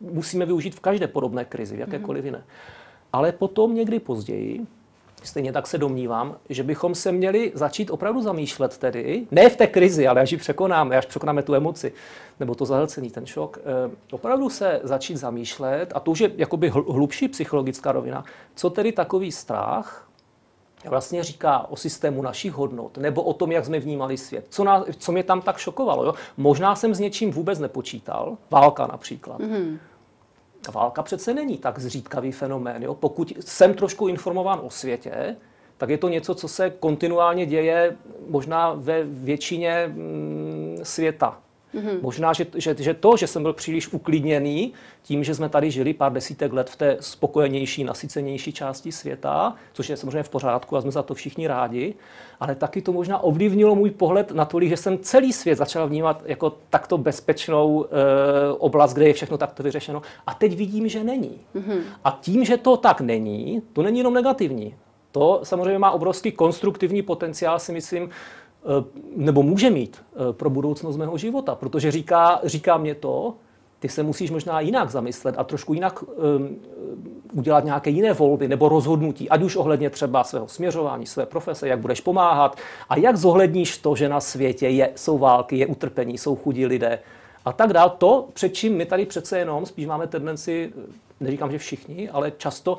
musíme 0.00 0.46
využít 0.46 0.74
v 0.74 0.80
každé 0.80 1.06
podobné 1.06 1.44
krizi, 1.44 1.76
v 1.76 1.80
jakékoliv 1.80 2.24
jiné. 2.24 2.44
Ale 3.12 3.32
potom 3.32 3.74
někdy 3.74 3.98
později, 3.98 4.66
stejně 5.22 5.52
tak 5.52 5.66
se 5.66 5.78
domnívám, 5.78 6.36
že 6.48 6.62
bychom 6.62 6.94
se 6.94 7.12
měli 7.12 7.52
začít 7.54 7.90
opravdu 7.90 8.22
zamýšlet 8.22 8.78
tedy, 8.78 9.26
ne 9.30 9.48
v 9.48 9.56
té 9.56 9.66
krizi, 9.66 10.06
ale 10.08 10.20
až 10.20 10.32
ji 10.32 10.38
překonáme, 10.38 10.96
až 10.96 11.06
překonáme 11.06 11.42
tu 11.42 11.54
emoci, 11.54 11.92
nebo 12.40 12.54
to 12.54 12.64
zahlcení, 12.64 13.10
ten 13.10 13.26
šok, 13.26 13.58
eh, 13.58 13.90
opravdu 14.10 14.50
se 14.50 14.80
začít 14.82 15.16
zamýšlet, 15.16 15.92
a 15.94 16.00
to 16.00 16.10
už 16.10 16.20
je 16.20 16.30
jakoby 16.36 16.68
hlubší 16.68 17.28
psychologická 17.28 17.92
rovina, 17.92 18.24
co 18.54 18.70
tedy 18.70 18.92
takový 18.92 19.32
strach 19.32 20.06
vlastně 20.84 21.22
říká 21.22 21.66
o 21.70 21.76
systému 21.76 22.22
našich 22.22 22.52
hodnot, 22.52 22.98
nebo 22.98 23.22
o 23.22 23.32
tom, 23.32 23.52
jak 23.52 23.64
jsme 23.64 23.78
vnímali 23.78 24.16
svět. 24.16 24.46
Co, 24.48 24.64
nás, 24.64 24.84
co 24.98 25.12
mě 25.12 25.22
tam 25.22 25.40
tak 25.40 25.58
šokovalo? 25.58 26.04
Jo? 26.04 26.14
Možná 26.36 26.74
jsem 26.74 26.94
s 26.94 26.98
něčím 26.98 27.30
vůbec 27.30 27.58
nepočítal, 27.58 28.36
válka 28.50 28.86
například. 28.86 29.40
Mm-hmm. 29.40 29.78
Válka 30.72 31.02
přece 31.02 31.34
není 31.34 31.58
tak 31.58 31.78
zřídkavý 31.78 32.32
fenomén. 32.32 32.82
Jo? 32.82 32.94
Pokud 32.94 33.32
jsem 33.40 33.74
trošku 33.74 34.08
informován 34.08 34.60
o 34.62 34.70
světě, 34.70 35.36
tak 35.76 35.90
je 35.90 35.98
to 35.98 36.08
něco, 36.08 36.34
co 36.34 36.48
se 36.48 36.70
kontinuálně 36.70 37.46
děje 37.46 37.96
možná 38.28 38.72
ve 38.74 39.04
většině 39.04 39.92
mm, 39.94 40.78
světa. 40.82 41.38
Mm-hmm. 41.76 41.98
Možná, 42.02 42.32
že, 42.32 42.46
že, 42.54 42.76
že 42.78 42.94
to, 42.94 43.16
že 43.16 43.26
jsem 43.26 43.42
byl 43.42 43.52
příliš 43.52 43.92
uklidněný 43.92 44.72
tím, 45.02 45.24
že 45.24 45.34
jsme 45.34 45.48
tady 45.48 45.70
žili 45.70 45.94
pár 45.94 46.12
desítek 46.12 46.52
let 46.52 46.70
v 46.70 46.76
té 46.76 46.96
spokojenější, 47.00 47.84
nasycenější 47.84 48.52
části 48.52 48.92
světa, 48.92 49.54
což 49.72 49.88
je 49.88 49.96
samozřejmě 49.96 50.22
v 50.22 50.28
pořádku 50.28 50.76
a 50.76 50.80
jsme 50.80 50.90
za 50.90 51.02
to 51.02 51.14
všichni 51.14 51.46
rádi, 51.46 51.94
ale 52.40 52.54
taky 52.54 52.82
to 52.82 52.92
možná 52.92 53.18
ovlivnilo 53.18 53.74
můj 53.74 53.90
pohled 53.90 54.30
na 54.30 54.44
to, 54.44 54.60
že 54.60 54.76
jsem 54.76 54.98
celý 54.98 55.32
svět 55.32 55.58
začal 55.58 55.88
vnímat 55.88 56.22
jako 56.26 56.56
takto 56.70 56.98
bezpečnou 56.98 57.84
e, 57.84 57.88
oblast, 58.52 58.94
kde 58.94 59.06
je 59.06 59.12
všechno 59.12 59.38
takto 59.38 59.62
vyřešeno. 59.62 60.02
A 60.26 60.34
teď 60.34 60.56
vidím, 60.56 60.88
že 60.88 61.04
není. 61.04 61.40
Mm-hmm. 61.54 61.80
A 62.04 62.18
tím, 62.20 62.44
že 62.44 62.56
to 62.56 62.76
tak 62.76 63.00
není, 63.00 63.62
to 63.72 63.82
není 63.82 63.98
jenom 63.98 64.14
negativní. 64.14 64.74
To 65.12 65.40
samozřejmě 65.42 65.78
má 65.78 65.90
obrovský 65.90 66.32
konstruktivní 66.32 67.02
potenciál, 67.02 67.58
si 67.58 67.72
myslím, 67.72 68.10
nebo 69.16 69.42
může 69.42 69.70
mít 69.70 69.96
eh, 70.02 70.32
pro 70.32 70.50
budoucnost 70.50 70.96
mého 70.96 71.18
života, 71.18 71.54
protože 71.54 71.90
říká, 71.90 72.40
říká 72.44 72.76
mě 72.76 72.94
to, 72.94 73.34
ty 73.78 73.88
se 73.88 74.02
musíš 74.02 74.30
možná 74.30 74.60
jinak 74.60 74.90
zamyslet 74.90 75.34
a 75.38 75.44
trošku 75.44 75.74
jinak 75.74 76.02
um, 76.02 76.56
udělat 77.32 77.64
nějaké 77.64 77.90
jiné 77.90 78.12
volby 78.12 78.48
nebo 78.48 78.68
rozhodnutí, 78.68 79.28
ať 79.28 79.42
už 79.42 79.56
ohledně 79.56 79.90
třeba 79.90 80.24
svého 80.24 80.48
směřování, 80.48 81.06
své 81.06 81.26
profese, 81.26 81.68
jak 81.68 81.78
budeš 81.78 82.00
pomáhat 82.00 82.56
a 82.88 82.96
jak 82.96 83.16
zohledníš 83.16 83.78
to, 83.78 83.96
že 83.96 84.08
na 84.08 84.20
světě 84.20 84.68
je, 84.68 84.90
jsou 84.94 85.18
války, 85.18 85.58
je 85.58 85.66
utrpení, 85.66 86.18
jsou 86.18 86.36
chudí 86.36 86.66
lidé 86.66 86.98
a 87.44 87.52
tak 87.52 87.72
dál. 87.72 87.90
To, 87.98 88.28
před 88.32 88.48
čím 88.48 88.76
my 88.76 88.86
tady 88.86 89.06
přece 89.06 89.38
jenom 89.38 89.66
spíš 89.66 89.86
máme 89.86 90.06
tendenci 90.06 90.72
neříkám, 91.20 91.50
že 91.50 91.58
všichni, 91.58 92.10
ale 92.10 92.32
často 92.36 92.72
uh, 92.74 92.78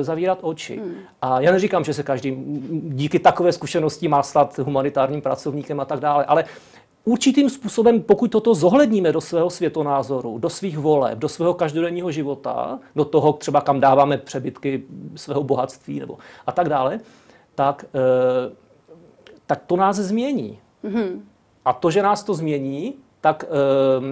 zavírat 0.00 0.38
oči. 0.42 0.76
Hmm. 0.76 0.94
A 1.22 1.40
já 1.40 1.52
neříkám, 1.52 1.84
že 1.84 1.94
se 1.94 2.02
každý 2.02 2.36
díky 2.70 3.18
takové 3.18 3.52
zkušenosti 3.52 4.08
má 4.08 4.22
stát 4.22 4.58
humanitárním 4.58 5.22
pracovníkem 5.22 5.80
a 5.80 5.84
tak 5.84 6.00
dále, 6.00 6.24
ale 6.24 6.44
určitým 7.04 7.50
způsobem, 7.50 8.02
pokud 8.02 8.30
toto 8.30 8.54
zohledníme 8.54 9.12
do 9.12 9.20
svého 9.20 9.50
světonázoru, 9.50 10.38
do 10.38 10.50
svých 10.50 10.78
voleb, 10.78 11.18
do 11.18 11.28
svého 11.28 11.54
každodenního 11.54 12.10
života, 12.10 12.78
do 12.96 13.04
toho 13.04 13.32
třeba, 13.32 13.60
kam 13.60 13.80
dáváme 13.80 14.18
přebytky 14.18 14.82
svého 15.16 15.42
bohatství 15.42 16.00
nebo 16.00 16.18
a 16.46 16.52
tak 16.52 16.68
dále, 16.68 17.00
tak, 17.54 17.84
uh, 17.94 18.52
tak 19.46 19.62
to 19.66 19.76
nás 19.76 19.96
změní. 19.96 20.58
Hmm. 20.84 21.24
A 21.64 21.72
to, 21.72 21.90
že 21.90 22.02
nás 22.02 22.22
to 22.22 22.34
změní, 22.34 22.94
tak 23.20 23.44
uh, 23.48 24.04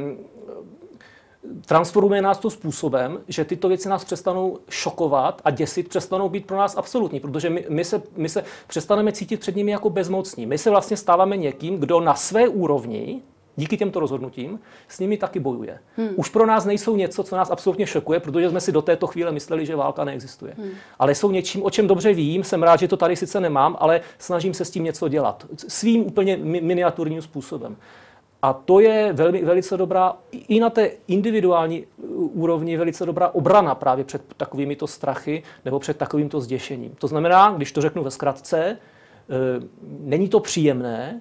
transformuje 1.67 2.23
nás 2.23 2.39
to 2.39 2.51
způsobem, 2.51 3.19
že 3.29 3.45
tyto 3.45 3.69
věci 3.69 3.89
nás 3.89 4.05
přestanou 4.05 4.59
šokovat 4.69 5.43
a 5.45 5.51
děsit, 5.51 5.89
přestanou 5.89 6.29
být 6.29 6.47
pro 6.47 6.57
nás 6.57 6.77
absolutní, 6.77 7.21
protože 7.21 7.51
my, 7.51 7.67
my, 7.69 7.85
se, 7.85 8.03
my 8.17 8.29
se 8.29 8.45
přestaneme 8.67 9.13
cítit 9.13 9.41
před 9.41 9.57
nimi 9.57 9.71
jako 9.71 9.91
bezmocní. 9.91 10.47
My 10.47 10.59
se 10.59 10.71
vlastně 10.71 10.97
stáváme 10.97 11.37
někým, 11.37 11.79
kdo 11.79 12.01
na 12.01 12.15
své 12.15 12.49
úrovni 12.49 13.23
díky 13.57 13.77
těmto 13.77 14.01
rozhodnutím 14.01 14.61
s 14.89 14.99
nimi 14.99 15.17
taky 15.17 15.41
bojuje. 15.41 15.79
Hmm. 15.97 16.09
Už 16.17 16.29
pro 16.29 16.47
nás 16.47 16.65
nejsou 16.65 16.97
něco, 16.97 17.23
co 17.23 17.37
nás 17.37 17.51
absolutně 17.51 17.87
šokuje, 17.87 18.21
protože 18.21 18.51
jsme 18.51 18.61
si 18.61 18.73
do 18.73 18.83
této 18.83 19.07
chvíle 19.07 19.33
mysleli, 19.33 19.67
že 19.67 19.77
válka 19.77 20.05
neexistuje. 20.05 20.55
Hmm. 20.59 20.71
Ale 20.99 21.15
jsou 21.15 21.31
něčím, 21.31 21.65
o 21.65 21.71
čem 21.71 21.87
dobře 21.87 22.13
vím, 22.13 22.45
jsem 22.45 22.63
rád, 22.63 22.81
že 22.81 22.89
to 22.89 22.97
tady 22.97 23.17
sice 23.17 23.41
nemám, 23.41 23.77
ale 23.81 24.01
snažím 24.19 24.55
se 24.55 24.65
s 24.65 24.71
tím 24.71 24.85
něco 24.85 25.09
dělat. 25.09 25.47
Svým 25.69 26.07
úplně 26.07 26.37
miniaturním 26.43 27.23
způsobem. 27.23 27.77
A 28.43 28.53
to 28.53 28.81
je 28.81 29.13
velmi, 29.13 29.45
velice 29.45 29.77
dobrá, 29.77 30.17
i 30.31 30.61
na 30.61 30.71
té 30.71 30.91
individuální 31.09 31.85
úrovni 32.17 32.77
velice 32.77 33.07
dobrá 33.07 33.29
obrana 33.29 33.75
právě 33.75 34.05
před 34.05 34.23
takovými 34.37 34.77
to 34.77 34.87
strachy 34.87 35.43
nebo 35.65 35.79
před 35.79 35.97
takovým 35.97 36.29
to 36.29 36.41
zděšením. 36.41 36.95
To 36.99 37.07
znamená, 37.07 37.55
když 37.57 37.73
to 37.73 37.81
řeknu 37.81 38.03
ve 38.03 38.11
zkratce, 38.11 38.59
e, 38.59 38.77
není 40.01 40.29
to 40.29 40.41
příjemné, 40.41 41.21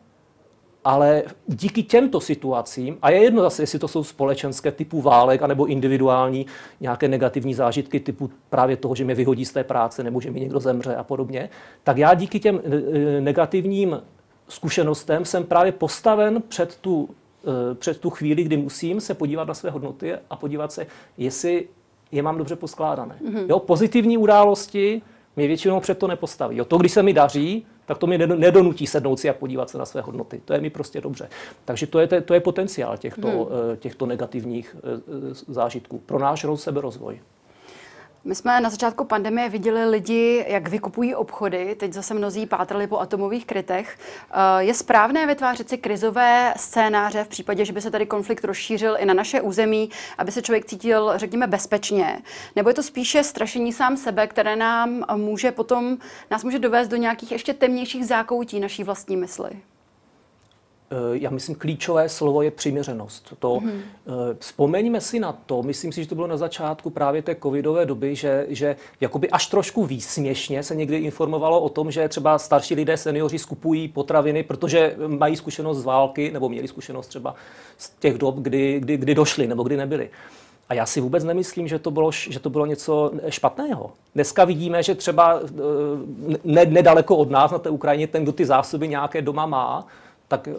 ale 0.83 1.23
díky 1.47 1.83
těmto 1.83 2.19
situacím, 2.21 2.97
a 3.01 3.09
je 3.09 3.23
jedno 3.23 3.41
zase, 3.41 3.63
jestli 3.63 3.79
to 3.79 3.87
jsou 3.87 4.03
společenské 4.03 4.71
typu 4.71 5.01
válek, 5.01 5.41
anebo 5.41 5.65
individuální 5.65 6.45
nějaké 6.79 7.07
negativní 7.07 7.53
zážitky 7.53 7.99
typu 7.99 8.29
právě 8.49 8.77
toho, 8.77 8.95
že 8.95 9.05
mě 9.05 9.15
vyhodí 9.15 9.45
z 9.45 9.53
té 9.53 9.63
práce, 9.63 10.03
nebo 10.03 10.21
že 10.21 10.31
mi 10.31 10.39
někdo 10.39 10.59
zemře 10.59 10.95
a 10.95 11.03
podobně, 11.03 11.49
tak 11.83 11.97
já 11.97 12.13
díky 12.13 12.39
těm 12.39 12.61
e, 12.65 13.21
negativním 13.21 14.01
zkušenostem 14.47 15.25
jsem 15.25 15.43
právě 15.43 15.71
postaven 15.71 16.43
před 16.47 16.75
tu, 16.75 17.09
eh, 17.43 17.75
před 17.75 17.99
tu 17.99 18.09
chvíli, 18.09 18.43
kdy 18.43 18.57
musím 18.57 19.01
se 19.01 19.13
podívat 19.13 19.47
na 19.47 19.53
své 19.53 19.69
hodnoty 19.69 20.13
a 20.29 20.35
podívat 20.35 20.71
se, 20.71 20.87
jestli 21.17 21.67
je 22.11 22.21
mám 22.21 22.37
dobře 22.37 22.55
poskládané. 22.55 23.15
Mm-hmm. 23.25 23.45
Jo, 23.49 23.59
pozitivní 23.59 24.17
události 24.17 25.01
mě 25.35 25.47
většinou 25.47 25.79
před 25.79 25.97
to 25.97 26.07
nepostaví. 26.07 26.57
Jo, 26.57 26.65
to, 26.65 26.77
když 26.77 26.91
se 26.91 27.03
mi 27.03 27.13
daří, 27.13 27.65
tak 27.85 27.97
to 27.97 28.07
mi 28.07 28.17
nedonutí 28.17 28.87
sednout 28.87 29.19
si 29.19 29.29
a 29.29 29.33
podívat 29.33 29.69
se 29.69 29.77
na 29.77 29.85
své 29.85 30.01
hodnoty. 30.01 30.41
To 30.45 30.53
je 30.53 30.61
mi 30.61 30.69
prostě 30.69 31.01
dobře. 31.01 31.29
Takže 31.65 31.87
to 31.87 31.99
je, 31.99 32.07
to 32.07 32.33
je 32.33 32.39
potenciál 32.39 32.97
těchto, 32.97 33.27
hmm. 33.27 33.77
těchto 33.77 34.05
negativních 34.05 34.75
eh, 34.79 35.01
zážitků 35.47 35.99
pro 36.05 36.19
náš 36.19 36.45
seberozvoj. 36.55 37.19
My 38.27 38.35
jsme 38.35 38.61
na 38.61 38.69
začátku 38.69 39.03
pandemie 39.03 39.49
viděli 39.49 39.89
lidi, 39.89 40.45
jak 40.47 40.67
vykupují 40.67 41.15
obchody, 41.15 41.75
teď 41.79 41.93
zase 41.93 42.13
mnozí 42.13 42.45
pátrali 42.45 42.87
po 42.87 42.99
atomových 42.99 43.45
krytech. 43.45 43.97
Eh, 44.31 44.63
je 44.63 44.73
správné 44.73 45.27
vytvářet 45.27 45.69
si 45.69 45.77
krizové 45.77 46.53
scénáře 46.57 47.23
v 47.23 47.27
případě, 47.27 47.65
že 47.65 47.73
by 47.73 47.81
se 47.81 47.91
tady 47.91 48.05
konflikt 48.05 48.43
rozšířil 48.43 48.97
i 48.99 49.05
na 49.05 49.13
naše 49.13 49.41
území, 49.41 49.89
aby 50.17 50.31
se 50.31 50.41
člověk 50.41 50.65
cítil, 50.65 51.13
řekněme, 51.15 51.47
bezpečně? 51.47 52.21
Nebo 52.55 52.69
je 52.69 52.73
to 52.73 52.83
spíše 52.83 53.23
strašení 53.23 53.73
sám 53.73 53.97
sebe, 53.97 54.27
které 54.27 54.55
nám 54.55 55.05
může 55.15 55.51
potom, 55.51 55.97
nás 56.31 56.43
může 56.43 56.59
dovést 56.59 56.91
do 56.91 56.97
nějakých 56.97 57.31
ještě 57.31 57.53
temnějších 57.53 58.05
zákoutí 58.05 58.59
naší 58.59 58.83
vlastní 58.83 59.17
mysli? 59.17 59.49
Eh, 60.91 60.95
já 61.11 61.29
myslím, 61.29 61.55
klíčové 61.55 62.09
slovo 62.09 62.41
je 62.41 62.51
přiměřenost. 62.51 63.33
To, 63.39 63.53
mm-hmm. 63.53 63.81
Vzpomeňme 64.39 65.01
si 65.01 65.19
na 65.19 65.31
to, 65.45 65.63
myslím 65.63 65.91
si, 65.91 66.03
že 66.03 66.09
to 66.09 66.15
bylo 66.15 66.27
na 66.27 66.37
začátku 66.37 66.89
právě 66.89 67.21
té 67.21 67.35
covidové 67.35 67.85
doby, 67.85 68.15
že, 68.15 68.45
že 68.49 68.75
jakoby 69.01 69.29
až 69.29 69.47
trošku 69.47 69.85
výsměšně 69.85 70.63
se 70.63 70.75
někdy 70.75 70.97
informovalo 70.97 71.61
o 71.61 71.69
tom, 71.69 71.91
že 71.91 72.09
třeba 72.09 72.39
starší 72.39 72.75
lidé, 72.75 72.97
seniori 72.97 73.39
skupují 73.39 73.87
potraviny, 73.87 74.43
protože 74.43 74.95
mají 75.07 75.35
zkušenost 75.35 75.77
z 75.77 75.83
války, 75.83 76.31
nebo 76.31 76.49
měli 76.49 76.67
zkušenost 76.67 77.07
třeba 77.07 77.35
z 77.77 77.89
těch 77.99 78.17
dob, 78.17 78.35
kdy, 78.35 78.79
kdy, 78.79 78.97
kdy 78.97 79.15
došli 79.15 79.47
nebo 79.47 79.63
kdy 79.63 79.77
nebyli. 79.77 80.09
A 80.69 80.73
já 80.73 80.85
si 80.85 81.01
vůbec 81.01 81.23
nemyslím, 81.23 81.67
že 81.67 81.79
to 81.79 81.91
bylo, 81.91 82.11
že 82.11 82.39
to 82.39 82.49
bylo 82.49 82.65
něco 82.65 83.11
špatného. 83.29 83.91
Dneska 84.15 84.45
vidíme, 84.45 84.83
že 84.83 84.95
třeba 84.95 85.39
eh, 85.43 86.37
ne, 86.43 86.65
nedaleko 86.65 87.15
od 87.15 87.29
nás 87.29 87.51
na 87.51 87.57
té 87.57 87.69
Ukrajině 87.69 88.07
ten, 88.07 88.23
kdo 88.23 88.31
ty 88.31 88.45
zásoby 88.45 88.87
nějaké 88.87 89.21
doma 89.21 89.45
má, 89.45 89.87
tak 90.37 90.47
eh, 90.47 90.53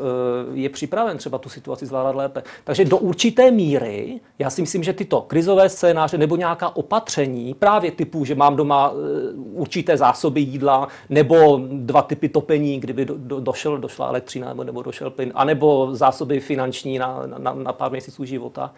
je 0.53 0.69
připraven 0.69 1.19
třeba 1.19 1.39
tu 1.39 1.49
situaci 1.49 1.87
zvládat 1.87 2.15
lépe. 2.15 2.43
Takže 2.65 2.85
do 2.85 2.97
určité 2.97 3.51
míry, 3.51 4.21
já 4.39 4.51
si 4.51 4.61
myslím, 4.61 4.83
že 4.83 4.93
tyto 4.93 5.21
krizové 5.21 5.69
scénáře 5.69 6.19
nebo 6.19 6.37
nějaká 6.37 6.77
opatření, 6.77 7.55
právě 7.55 7.91
typu, 7.91 8.25
že 8.25 8.35
mám 8.35 8.57
doma 8.57 8.93
eh, 8.93 9.33
určité 9.35 9.97
zásoby 9.97 10.41
jídla, 10.41 10.89
nebo 11.09 11.61
dva 11.73 12.03
typy 12.03 12.29
topení, 12.29 12.81
kdyby 12.81 13.05
do, 13.05 13.15
do, 13.19 13.41
došel, 13.41 13.79
došla 13.79 14.09
elektřina 14.09 14.49
nebo, 14.49 14.65
nebo 14.65 14.83
došel 14.83 15.11
plyn, 15.11 15.33
anebo 15.35 15.89
zásoby 15.93 16.41
finanční 16.41 16.99
na, 16.99 17.23
na, 17.39 17.55
na 17.55 17.73
pár 17.73 17.91
měsíců 17.91 18.25
života, 18.25 18.73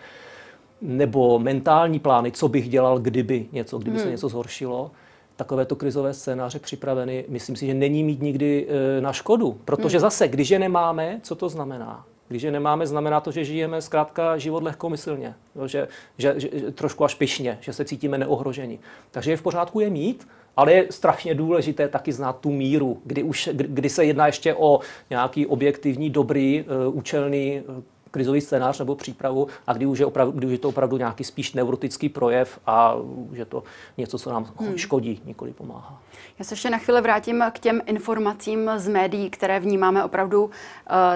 nebo 0.80 1.38
mentální 1.38 1.98
plány, 1.98 2.32
co 2.32 2.48
bych 2.48 2.68
dělal, 2.68 2.98
kdyby 2.98 3.46
něco, 3.52 3.78
kdyby 3.78 3.96
hmm. 3.96 4.04
se 4.04 4.10
něco 4.10 4.28
zhoršilo, 4.28 4.90
takovéto 5.38 5.76
krizové 5.76 6.14
scénáře 6.14 6.58
připraveny, 6.58 7.24
myslím 7.28 7.56
si, 7.56 7.66
že 7.66 7.74
není 7.74 8.04
mít 8.04 8.22
nikdy 8.22 8.66
e, 8.68 9.00
na 9.00 9.12
škodu. 9.12 9.60
Protože 9.64 9.98
hmm. 9.98 10.00
zase, 10.00 10.28
když 10.28 10.50
je 10.50 10.58
nemáme, 10.58 11.20
co 11.22 11.34
to 11.34 11.48
znamená? 11.48 12.04
Když 12.28 12.42
je 12.42 12.50
nemáme, 12.50 12.86
znamená 12.86 13.20
to, 13.20 13.30
že 13.30 13.44
žijeme 13.44 13.82
zkrátka 13.82 14.38
život 14.38 14.62
lehkomyslně, 14.62 15.34
jo, 15.56 15.66
že, 15.66 15.88
že, 16.18 16.34
že, 16.36 16.48
trošku 16.72 17.04
až 17.04 17.14
pyšně, 17.14 17.58
že 17.60 17.72
se 17.72 17.84
cítíme 17.84 18.18
neohroženi. 18.18 18.78
Takže 19.10 19.30
je 19.30 19.36
v 19.36 19.42
pořádku 19.42 19.80
je 19.80 19.90
mít, 19.90 20.28
ale 20.56 20.72
je 20.72 20.86
strašně 20.90 21.34
důležité 21.34 21.88
taky 21.88 22.12
znát 22.12 22.40
tu 22.40 22.50
míru, 22.50 23.00
kdy, 23.04 23.22
už, 23.22 23.48
kdy 23.52 23.88
se 23.88 24.04
jedná 24.04 24.26
ještě 24.26 24.54
o 24.54 24.80
nějaký 25.10 25.46
objektivní, 25.46 26.10
dobrý, 26.10 26.64
uh, 26.88 26.96
účelný 26.96 27.62
uh, 27.68 27.82
krizový 28.18 28.40
scénář 28.40 28.78
nebo 28.78 28.94
přípravu 28.94 29.46
a 29.66 29.72
kdy 29.72 29.86
už 29.86 29.98
je, 29.98 30.06
opravdu, 30.06 30.32
kdy 30.38 30.46
už 30.46 30.52
je 30.52 30.58
to 30.58 30.68
opravdu 30.68 30.96
nějaký 30.96 31.24
spíš 31.24 31.52
neurotický 31.52 32.08
projev 32.08 32.58
a 32.66 32.94
už 33.30 33.38
je 33.38 33.44
to 33.44 33.62
něco, 33.98 34.18
co 34.18 34.30
nám 34.30 34.46
hmm. 34.60 34.78
škodí, 34.78 35.20
nikoli 35.24 35.52
pomáhá. 35.52 36.02
Já 36.38 36.44
se 36.44 36.52
ještě 36.52 36.70
na 36.70 36.78
chvíli 36.78 37.00
vrátím 37.00 37.44
k 37.52 37.58
těm 37.58 37.82
informacím 37.86 38.70
z 38.76 38.88
médií, 38.88 39.30
které 39.30 39.60
vnímáme 39.60 40.04
opravdu 40.04 40.50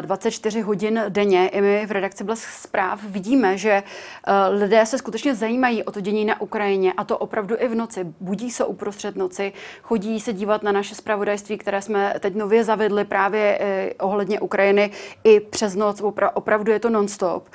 24 0.01 0.59
eh, 0.59 0.63
hodin 0.63 1.03
denně. 1.09 1.49
I 1.49 1.61
my 1.61 1.87
v 1.87 1.91
redakci 1.91 2.25
Blesk 2.25 2.49
zpráv 2.49 3.05
vidíme, 3.05 3.59
že 3.59 3.71
eh, 3.73 4.49
lidé 4.49 4.87
se 4.87 4.99
skutečně 4.99 5.35
zajímají 5.35 5.85
o 5.85 5.93
to 5.93 6.01
dění 6.01 6.25
na 6.25 6.41
Ukrajině 6.41 6.93
a 6.93 7.05
to 7.05 7.19
opravdu 7.19 7.57
i 7.59 7.69
v 7.69 7.75
noci. 7.75 8.07
Budí 8.21 8.51
se 8.51 8.65
uprostřed 8.65 9.17
noci, 9.17 9.53
chodí 9.83 10.21
se 10.21 10.33
dívat 10.33 10.63
na 10.63 10.73
naše 10.73 10.95
zpravodajství, 10.95 11.59
které 11.59 11.83
jsme 11.83 12.15
teď 12.21 12.35
nově 12.35 12.65
zavedli 12.65 13.05
právě 13.05 13.59
eh, 13.61 13.95
ohledně 14.01 14.41
Ukrajiny 14.41 14.91
i 15.25 15.41
přes 15.41 15.75
noc. 15.75 16.03
Opravdu 16.35 16.73
je 16.73 16.81
to 16.81 16.91
nonstop. 16.93 17.49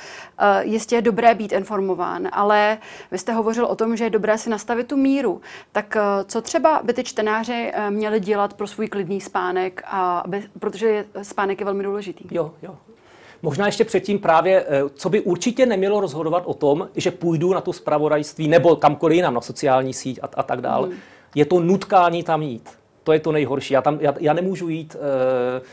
Jistě 0.61 0.95
je 0.95 1.01
dobré 1.01 1.35
být 1.35 1.51
informován, 1.51 2.27
ale 2.31 2.77
vy 3.11 3.17
jste 3.17 3.33
hovořil 3.33 3.65
o 3.65 3.75
tom, 3.75 3.97
že 3.97 4.03
je 4.03 4.09
dobré 4.09 4.37
si 4.37 4.49
nastavit 4.49 4.87
tu 4.87 4.97
míru. 4.97 5.41
Tak 5.71 5.97
co 6.25 6.41
třeba 6.41 6.81
by 6.83 6.93
ty 6.93 7.03
čtenáři 7.03 7.71
Eh, 7.77 7.91
měli 7.91 8.19
dělat 8.19 8.53
pro 8.53 8.67
svůj 8.67 8.87
klidný 8.87 9.21
spánek, 9.21 9.83
a 9.85 10.19
aby, 10.19 10.43
protože 10.59 11.05
spánek 11.21 11.59
je 11.59 11.65
velmi 11.65 11.83
důležitý. 11.83 12.25
Jo, 12.31 12.51
jo. 12.61 12.75
Možná 13.41 13.65
ještě 13.65 13.85
předtím 13.85 14.19
právě, 14.19 14.65
eh, 14.67 14.89
co 14.93 15.09
by 15.09 15.21
určitě 15.21 15.65
nemělo 15.65 16.01
rozhodovat 16.01 16.43
o 16.45 16.53
tom, 16.53 16.89
že 16.95 17.11
půjdu 17.11 17.53
na 17.53 17.61
to 17.61 17.73
zpravodajství 17.73 18.47
nebo 18.47 18.75
kamkoliv 18.75 19.15
jinam, 19.15 19.33
na 19.33 19.41
sociální 19.41 19.93
síť 19.93 20.19
a, 20.21 20.29
a 20.35 20.43
tak 20.43 20.61
dále. 20.61 20.87
Hmm. 20.87 20.97
Je 21.35 21.45
to 21.45 21.59
nutkání 21.59 22.23
tam 22.23 22.41
jít. 22.41 22.69
To 23.03 23.13
je 23.13 23.19
to 23.19 23.31
nejhorší. 23.31 23.73
Já, 23.73 23.81
tam, 23.81 23.97
já, 24.01 24.13
já 24.19 24.33
nemůžu 24.33 24.69
jít 24.69 24.95
uh, 24.95 25.65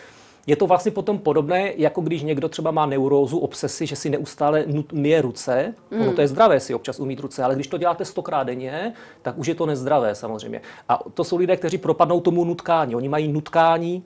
je 0.47 0.57
to 0.57 0.67
vlastně 0.67 0.93
potom 0.93 1.19
podobné, 1.19 1.73
jako 1.77 2.01
když 2.01 2.23
někdo 2.23 2.49
třeba 2.49 2.71
má 2.71 2.87
neurózu, 2.87 3.39
obsesy, 3.39 3.87
že 3.87 3.97
si 3.97 4.11
neustále 4.11 4.65
myje 4.93 5.23
ruce. 5.23 5.75
Mm. 5.91 6.01
Ono 6.01 6.13
to 6.13 6.21
je 6.21 6.29
zdravé 6.29 6.61
si 6.61 6.75
občas 6.75 7.01
umít 7.01 7.21
ruce, 7.21 7.45
ale 7.45 7.55
když 7.55 7.67
to 7.67 7.79
děláte 7.79 8.05
stokrát 8.05 8.45
denně, 8.45 8.93
tak 9.23 9.39
už 9.39 9.47
je 9.47 9.55
to 9.55 9.67
nezdravé 9.67 10.15
samozřejmě. 10.15 10.61
A 10.89 11.01
to 11.15 11.25
jsou 11.25 11.37
lidé, 11.37 11.57
kteří 11.57 11.79
propadnou 11.79 12.21
tomu 12.21 12.45
nutkání. 12.45 12.97
Oni 12.97 13.09
mají 13.09 13.33
nutkání 13.33 14.03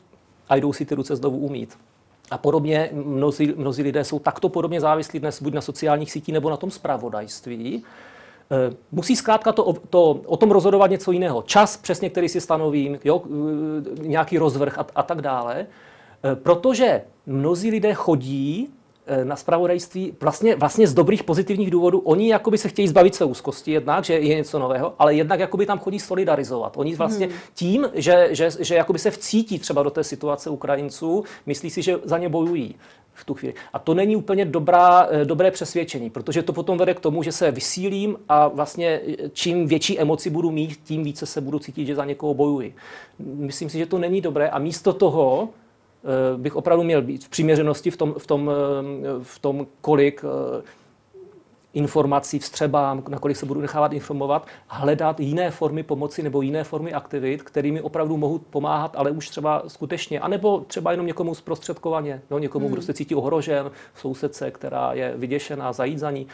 a 0.49 0.57
jdou 0.57 0.73
si 0.73 0.85
ty 0.85 0.95
ruce 0.95 1.17
znovu 1.17 1.39
umít. 1.39 1.79
A 2.31 2.39
podobně 2.39 2.91
mnozí, 2.93 3.55
mnozí 3.57 3.83
lidé 3.83 4.05
jsou 4.05 4.19
takto 4.19 4.49
podobně 4.49 4.81
závislí 4.81 5.21
dnes 5.21 5.43
buď 5.43 5.55
na 5.55 5.61
sociálních 5.61 6.13
sítích 6.13 6.35
nebo 6.35 6.51
na 6.51 6.57
tom 6.57 6.71
zpravodajství. 6.71 7.85
E, 8.51 8.77
musí 8.93 9.17
zkrátka 9.17 9.53
to, 9.53 9.73
to, 9.91 10.11
o 10.27 10.37
tom 10.37 10.51
rozhodovat 10.51 10.91
něco 10.91 11.13
jiného. 11.13 11.43
Čas 11.43 11.77
přesně, 11.77 12.11
který 12.11 12.29
si 12.29 12.41
stanovím, 12.41 12.99
jo, 13.05 13.23
e, 14.03 14.09
nějaký 14.09 14.39
rozvrh 14.39 14.79
a, 14.79 14.87
a 14.95 15.03
tak 15.03 15.23
dále. 15.23 15.67
Eh, 16.25 16.37
protože 16.37 17.03
mnozí 17.27 17.71
lidé 17.71 17.95
chodí 17.95 18.69
eh, 19.07 19.25
na 19.25 19.37
spravodajství 19.37 20.17
vlastně, 20.21 20.57
vlastně 20.57 20.87
z 20.87 20.95
dobrých 20.95 21.25
pozitivních 21.25 21.71
důvodů. 21.71 21.99
Oni 21.99 22.29
jakoby 22.29 22.59
se 22.59 22.69
chtějí 22.69 22.89
zbavit 22.89 23.15
své 23.15 23.27
úzkosti 23.27 23.73
jednak, 23.73 24.05
že 24.05 24.15
je 24.15 24.37
něco 24.37 24.59
nového, 24.59 24.95
ale 24.99 25.15
jednak 25.15 25.41
jakoby 25.41 25.67
tam 25.67 25.79
chodí 25.79 26.01
solidarizovat. 26.01 26.77
Oni 26.77 26.95
vlastně 26.95 27.27
hmm. 27.27 27.37
tím, 27.55 27.91
že, 27.95 28.29
že, 28.31 28.51
že 28.59 28.75
jakoby 28.75 28.99
se 28.99 29.11
vcítí 29.11 29.59
třeba 29.59 29.83
do 29.83 29.91
té 29.91 30.05
situace 30.05 30.51
Ukrajinců, 30.51 31.25
myslí 31.47 31.71
si, 31.71 31.83
že 31.83 31.99
za 32.05 32.19
ně 32.19 32.29
bojují 32.29 32.75
v 33.15 33.25
tu 33.25 33.35
chvíli. 33.35 33.55
A 33.73 33.79
to 33.79 33.95
není 33.95 34.17
úplně 34.17 34.45
dobrá, 34.45 35.07
eh, 35.11 35.25
dobré 35.25 35.51
přesvědčení, 35.51 36.11
protože 36.11 36.43
to 36.43 36.53
potom 36.53 36.79
vede 36.79 36.95
k 36.95 37.01
tomu, 37.01 37.23
že 37.23 37.33
se 37.33 37.51
vysílím 37.51 38.17
a 38.29 38.49
vlastně 38.49 39.01
čím 39.33 39.67
větší 39.67 40.01
emoci 40.01 40.31
budu 40.31 40.51
mít, 40.51 40.81
tím 40.85 41.05
více 41.05 41.27
se 41.27 41.41
budu 41.41 41.59
cítit, 41.59 41.87
že 41.87 41.95
za 41.95 42.05
někoho 42.05 42.35
bojuji. 42.35 42.75
Myslím 43.19 43.71
si, 43.71 43.79
že 43.79 43.87
to 43.87 43.99
není 43.99 44.21
dobré 44.21 44.49
a 44.49 44.59
místo 44.59 44.93
toho 44.93 45.49
bych 46.37 46.57
opravdu 46.57 46.85
měl 46.85 47.03
být 47.03 47.25
v 47.25 47.29
přiměřenosti 47.29 47.91
v 47.91 47.97
tom, 47.97 48.15
v 48.19 48.27
tom, 48.27 48.51
eh, 48.51 49.05
v 49.23 49.39
tom 49.39 49.67
kolik 49.81 50.25
eh, 50.25 50.63
informací 51.75 52.39
vstřebám, 52.39 53.03
na 53.09 53.19
kolik 53.19 53.37
se 53.37 53.47
budu 53.47 53.61
nechávat 53.61 53.93
informovat, 53.93 54.47
hledat 54.67 55.21
jiné 55.21 55.51
formy 55.51 55.83
pomoci 55.83 56.23
nebo 56.23 56.43
jiné 56.43 56.65
formy 56.65 56.93
aktivit, 56.93 57.43
kterými 57.43 57.81
opravdu 57.81 58.17
mohu 58.17 58.39
pomáhat, 58.39 58.97
ale 58.97 59.11
už 59.11 59.29
třeba 59.29 59.63
skutečně, 59.67 60.21
anebo 60.21 60.61
třeba 60.61 60.91
jenom 60.91 61.07
někomu 61.07 61.35
zprostředkovaně, 61.35 62.23
no, 62.31 62.39
někomu, 62.39 62.67
hmm. 62.67 62.73
kdo 62.73 62.83
se 62.83 62.95
cítí 62.95 63.15
ohrožen, 63.15 63.71
sousedce, 63.95 64.51
která 64.51 64.93
je 64.93 65.13
vyděšená, 65.17 65.73
zajít 65.73 65.99
za 65.99 66.11
ní 66.11 66.27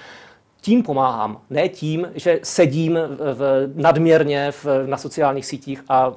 tím 0.65 0.83
pomáhám. 0.83 1.41
Ne 1.51 1.69
tím, 1.69 2.09
že 2.15 2.41
sedím 2.43 2.99
v, 3.35 3.71
nadměrně 3.75 4.51
v, 4.51 4.67
na 4.87 4.97
sociálních 4.97 5.47
sítích 5.47 5.85
a 5.89 6.13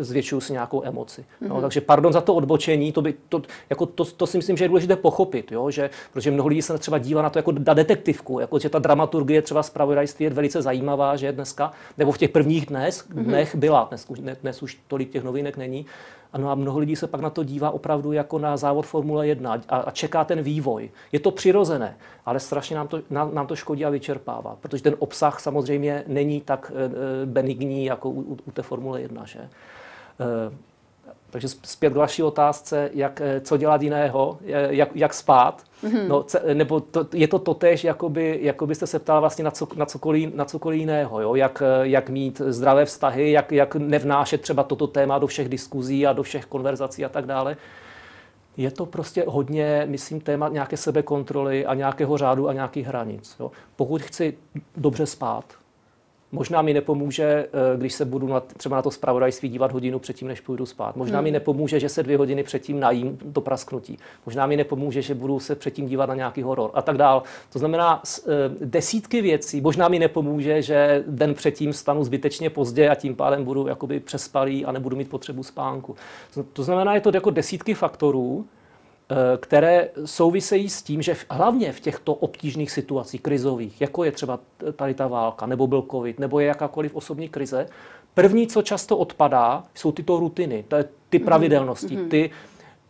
zvětšuju 0.00 0.40
si 0.40 0.52
nějakou 0.52 0.84
emoci. 0.84 1.24
No, 1.40 1.56
mm-hmm. 1.56 1.60
Takže 1.60 1.80
pardon 1.80 2.12
za 2.12 2.20
to 2.20 2.34
odbočení, 2.34 2.92
to, 2.92 3.02
by, 3.02 3.14
to, 3.28 3.42
jako 3.70 3.86
to, 3.86 4.04
to 4.04 4.26
si 4.26 4.36
myslím, 4.36 4.56
že 4.56 4.64
je 4.64 4.68
důležité 4.68 4.96
pochopit, 4.96 5.52
jo? 5.52 5.70
Že, 5.70 5.90
protože 6.12 6.30
mnoho 6.30 6.48
lidí 6.48 6.62
se 6.62 6.78
třeba 6.78 6.98
dívá 6.98 7.22
na 7.22 7.30
to 7.30 7.38
jako 7.38 7.52
na 7.66 7.74
detektivku, 7.74 8.40
jako, 8.40 8.58
že 8.58 8.68
ta 8.68 8.78
dramaturgie 8.78 9.42
třeba 9.42 9.62
zpravodajství 9.62 10.24
je 10.24 10.30
velice 10.30 10.62
zajímavá, 10.62 11.16
že 11.16 11.32
dneska, 11.32 11.72
nebo 11.98 12.12
v 12.12 12.18
těch 12.18 12.30
prvních 12.30 12.66
dnes, 12.66 13.04
mm-hmm. 13.04 13.24
dnech 13.24 13.54
byla, 13.54 13.86
dnes, 13.88 14.06
dnes, 14.10 14.38
dnes 14.42 14.62
už 14.62 14.78
tolik 14.88 15.10
těch 15.10 15.24
novinek 15.24 15.56
není, 15.56 15.86
ano 16.32 16.50
a 16.50 16.54
mnoho 16.54 16.78
lidí 16.78 16.96
se 16.96 17.06
pak 17.06 17.20
na 17.20 17.30
to 17.30 17.44
dívá 17.44 17.70
opravdu 17.70 18.12
jako 18.12 18.38
na 18.38 18.56
závod 18.56 18.86
Formule 18.86 19.26
1 19.26 19.60
a, 19.68 19.76
a 19.76 19.90
čeká 19.90 20.24
ten 20.24 20.42
vývoj. 20.42 20.90
Je 21.12 21.20
to 21.20 21.30
přirozené, 21.30 21.96
ale 22.26 22.40
strašně 22.40 22.76
nám 22.76 22.88
to, 22.88 23.02
nám, 23.10 23.34
nám 23.34 23.46
to 23.46 23.56
škodí 23.56 23.84
a 23.84 23.90
vyčerpává, 23.90 24.56
protože 24.60 24.82
ten 24.82 24.96
obsah 24.98 25.40
samozřejmě 25.40 26.04
není 26.06 26.40
tak 26.40 26.72
e, 26.74 27.26
benigní 27.26 27.84
jako 27.84 28.10
u, 28.10 28.38
u 28.46 28.50
té 28.50 28.62
Formule 28.62 29.00
1. 29.00 29.24
Že? 29.24 29.40
Takže 31.30 31.48
zpět 31.48 31.92
k 31.92 31.96
vaší 31.96 32.22
otázce, 32.22 32.90
jak, 32.94 33.20
eh, 33.20 33.40
co 33.40 33.56
dělat 33.56 33.82
jiného, 33.82 34.38
jak, 34.70 34.88
jak 34.94 35.14
spát. 35.14 35.62
Mm-hmm. 35.84 36.08
No, 36.08 36.24
nebo 36.54 36.80
to, 36.80 37.06
je 37.12 37.28
to 37.28 37.38
totéž, 37.38 37.84
jakoby, 37.84 38.38
jako 38.42 38.66
byste 38.66 38.86
se 38.86 38.98
ptala 38.98 39.20
vlastně 39.20 39.44
na, 39.44 39.50
co, 39.50 39.68
na, 39.76 39.86
cokoliv, 39.86 40.34
na 40.34 40.44
cokoliv 40.44 40.80
jiného. 40.80 41.20
Jo? 41.20 41.34
Jak, 41.34 41.62
eh, 41.62 41.88
jak 41.88 42.10
mít 42.10 42.42
zdravé 42.46 42.84
vztahy, 42.84 43.30
jak, 43.30 43.52
jak 43.52 43.76
nevnášet 43.76 44.40
třeba 44.40 44.62
toto 44.62 44.86
téma 44.86 45.18
do 45.18 45.26
všech 45.26 45.48
diskuzí 45.48 46.06
a 46.06 46.12
do 46.12 46.22
všech 46.22 46.46
konverzací 46.46 47.04
a 47.04 47.08
tak 47.08 47.26
dále. 47.26 47.56
Je 48.56 48.70
to 48.70 48.86
prostě 48.86 49.24
hodně, 49.26 49.86
myslím, 49.88 50.20
téma 50.20 50.48
nějaké 50.48 50.76
sebekontroly 50.76 51.66
a 51.66 51.74
nějakého 51.74 52.16
řádu 52.16 52.48
a 52.48 52.52
nějakých 52.52 52.86
hranic. 52.86 53.36
Jo? 53.40 53.50
Pokud 53.76 54.02
chci 54.02 54.34
dobře 54.76 55.06
spát, 55.06 55.44
Možná 56.32 56.62
mi 56.62 56.74
nepomůže, 56.74 57.24
eh, 57.24 57.76
když 57.76 57.92
se 57.92 58.04
budu 58.04 58.26
na, 58.26 58.40
třeba 58.40 58.76
na 58.76 58.82
to 58.82 58.90
zpravodajství 58.90 59.48
dívat 59.48 59.72
hodinu 59.72 59.98
předtím, 59.98 60.28
než 60.28 60.40
půjdu 60.40 60.66
spát. 60.66 60.96
Možná 60.96 61.18
hmm. 61.18 61.24
mi 61.24 61.30
nepomůže, 61.30 61.80
že 61.80 61.88
se 61.88 62.02
dvě 62.02 62.18
hodiny 62.18 62.42
předtím 62.42 62.80
najím 62.80 63.18
to 63.32 63.40
prasknutí. 63.40 63.98
Možná 64.26 64.46
mi 64.46 64.56
nepomůže, 64.56 65.02
že 65.02 65.14
budu 65.14 65.40
se 65.40 65.54
předtím 65.54 65.86
dívat 65.86 66.06
na 66.06 66.14
nějaký 66.14 66.42
horor 66.42 66.70
a 66.74 66.82
tak 66.82 66.96
dál. 66.96 67.22
To 67.52 67.58
znamená 67.58 68.02
eh, 68.02 68.30
desítky 68.64 69.22
věcí. 69.22 69.60
Možná 69.60 69.88
mi 69.88 69.98
nepomůže, 69.98 70.62
že 70.62 71.04
den 71.06 71.34
předtím 71.34 71.72
stanu 71.72 72.04
zbytečně 72.04 72.50
pozdě 72.50 72.88
a 72.88 72.94
tím 72.94 73.16
pádem 73.16 73.44
budu 73.44 73.66
jakoby 73.66 74.00
přespalý 74.00 74.64
a 74.64 74.72
nebudu 74.72 74.96
mít 74.96 75.10
potřebu 75.10 75.42
spánku. 75.42 75.96
To 76.52 76.62
znamená, 76.62 76.94
je 76.94 77.00
to 77.00 77.10
jako 77.14 77.30
desítky 77.30 77.74
faktorů, 77.74 78.46
které 79.40 79.88
souvisejí 80.04 80.68
s 80.68 80.82
tím, 80.82 81.02
že 81.02 81.16
hlavně 81.30 81.72
v 81.72 81.80
těchto 81.80 82.14
obtížných 82.14 82.70
situacích 82.70 83.20
krizových, 83.20 83.80
jako 83.80 84.04
je 84.04 84.12
třeba 84.12 84.40
tady 84.76 84.94
ta 84.94 85.06
válka, 85.06 85.46
nebo 85.46 85.66
byl 85.66 85.84
covid, 85.90 86.18
nebo 86.18 86.40
je 86.40 86.46
jakákoliv 86.46 86.94
osobní 86.94 87.28
krize, 87.28 87.66
první, 88.14 88.46
co 88.46 88.62
často 88.62 88.96
odpadá, 88.96 89.64
jsou 89.74 89.92
tyto 89.92 90.20
rutiny, 90.20 90.64
ty 91.08 91.18
mhm. 91.18 91.24
pravidelnosti, 91.24 91.96
mm-hmm. 91.96 92.08
ty, 92.08 92.30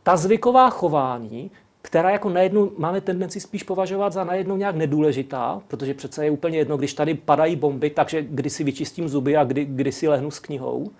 ta 0.03 0.17
zvyková 0.17 0.71
chování, 0.71 1.51
která 1.83 2.11
jako 2.11 2.29
najednou 2.29 2.71
máme 2.79 3.01
tendenci 3.01 3.41
spíš 3.41 3.63
považovat 3.63 4.13
za 4.13 4.25
najednou 4.25 4.57
nějak 4.57 4.77
nedůležitá, 4.77 5.63
protože 5.69 5.95
přece 5.95 6.25
je 6.25 6.31
úplně 6.31 6.59
jedno, 6.59 6.77
když 6.77 6.95
tady 6.95 7.15
padají 7.15 7.57
bomby, 7.57 7.91
takže 7.91 8.23
kdy 8.23 8.51
si 8.51 8.65
vyčistím 8.65 9.09
zuby 9.09 9.37
a 9.37 9.45
kdy, 9.45 9.65
kdy 9.65 9.93
si 9.93 10.09
lehnu 10.09 10.31
s 10.31 10.39
knihou. 10.39 10.91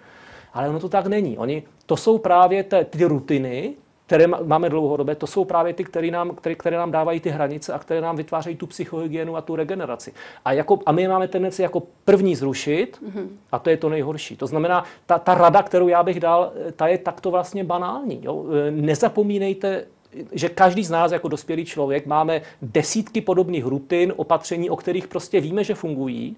Ale 0.53 0.69
ono 0.69 0.81
to 0.81 0.89
tak 0.89 1.07
není. 1.07 1.39
Oni, 1.39 1.63
to 1.87 1.97
jsou 1.97 2.19
právě 2.19 2.65
te, 2.65 2.85
ty 2.85 3.05
rutiny, 3.05 3.75
které 4.11 4.27
máme 4.27 4.69
dlouhodobé, 4.69 5.15
to 5.15 5.27
jsou 5.27 5.45
právě 5.45 5.75
ty, 5.75 5.85
které 5.85 6.11
nám, 6.11 6.31
které, 6.31 6.55
které 6.55 6.77
nám 6.77 6.91
dávají 6.91 7.21
ty 7.21 7.31
hranice 7.31 7.73
a 7.73 7.79
které 7.79 8.01
nám 8.01 8.17
vytvářejí 8.17 8.57
tu 8.57 8.67
psychohygienu 8.67 9.37
a 9.37 9.41
tu 9.41 9.57
regeneraci. 9.57 10.13
A, 10.45 10.53
jako, 10.53 10.79
a 10.87 10.93
my 10.93 11.09
máme 11.09 11.29
tendenci 11.29 11.63
jako 11.63 11.83
první 12.05 12.37
zrušit 12.37 12.99
mm-hmm. 13.03 13.29
a 13.53 13.59
to 13.59 13.71
je 13.71 13.77
to 13.77 13.89
nejhorší. 13.89 14.37
To 14.37 14.47
znamená, 14.47 14.85
ta, 15.07 15.19
ta 15.19 15.35
rada, 15.35 15.63
kterou 15.63 15.89
já 15.89 16.03
bych 16.03 16.21
dal, 16.21 16.53
ta 16.77 16.87
je 16.87 16.99
takto 16.99 17.31
vlastně 17.31 17.65
banální. 17.65 18.21
Jo? 18.23 18.45
E, 18.69 18.71
nezapomínejte 18.71 19.85
že 20.33 20.49
každý 20.49 20.85
z 20.85 20.91
nás 20.91 21.13
jako 21.13 21.29
dospělý 21.29 21.65
člověk 21.65 22.07
máme 22.07 22.43
desítky 22.63 23.21
podobných 23.21 23.65
rutin, 23.65 24.13
opatření, 24.17 24.71
o 24.71 24.77
kterých 24.77 25.09
prostě 25.09 25.41
víme, 25.41 25.65
že 25.65 25.75
fungují 25.75 26.37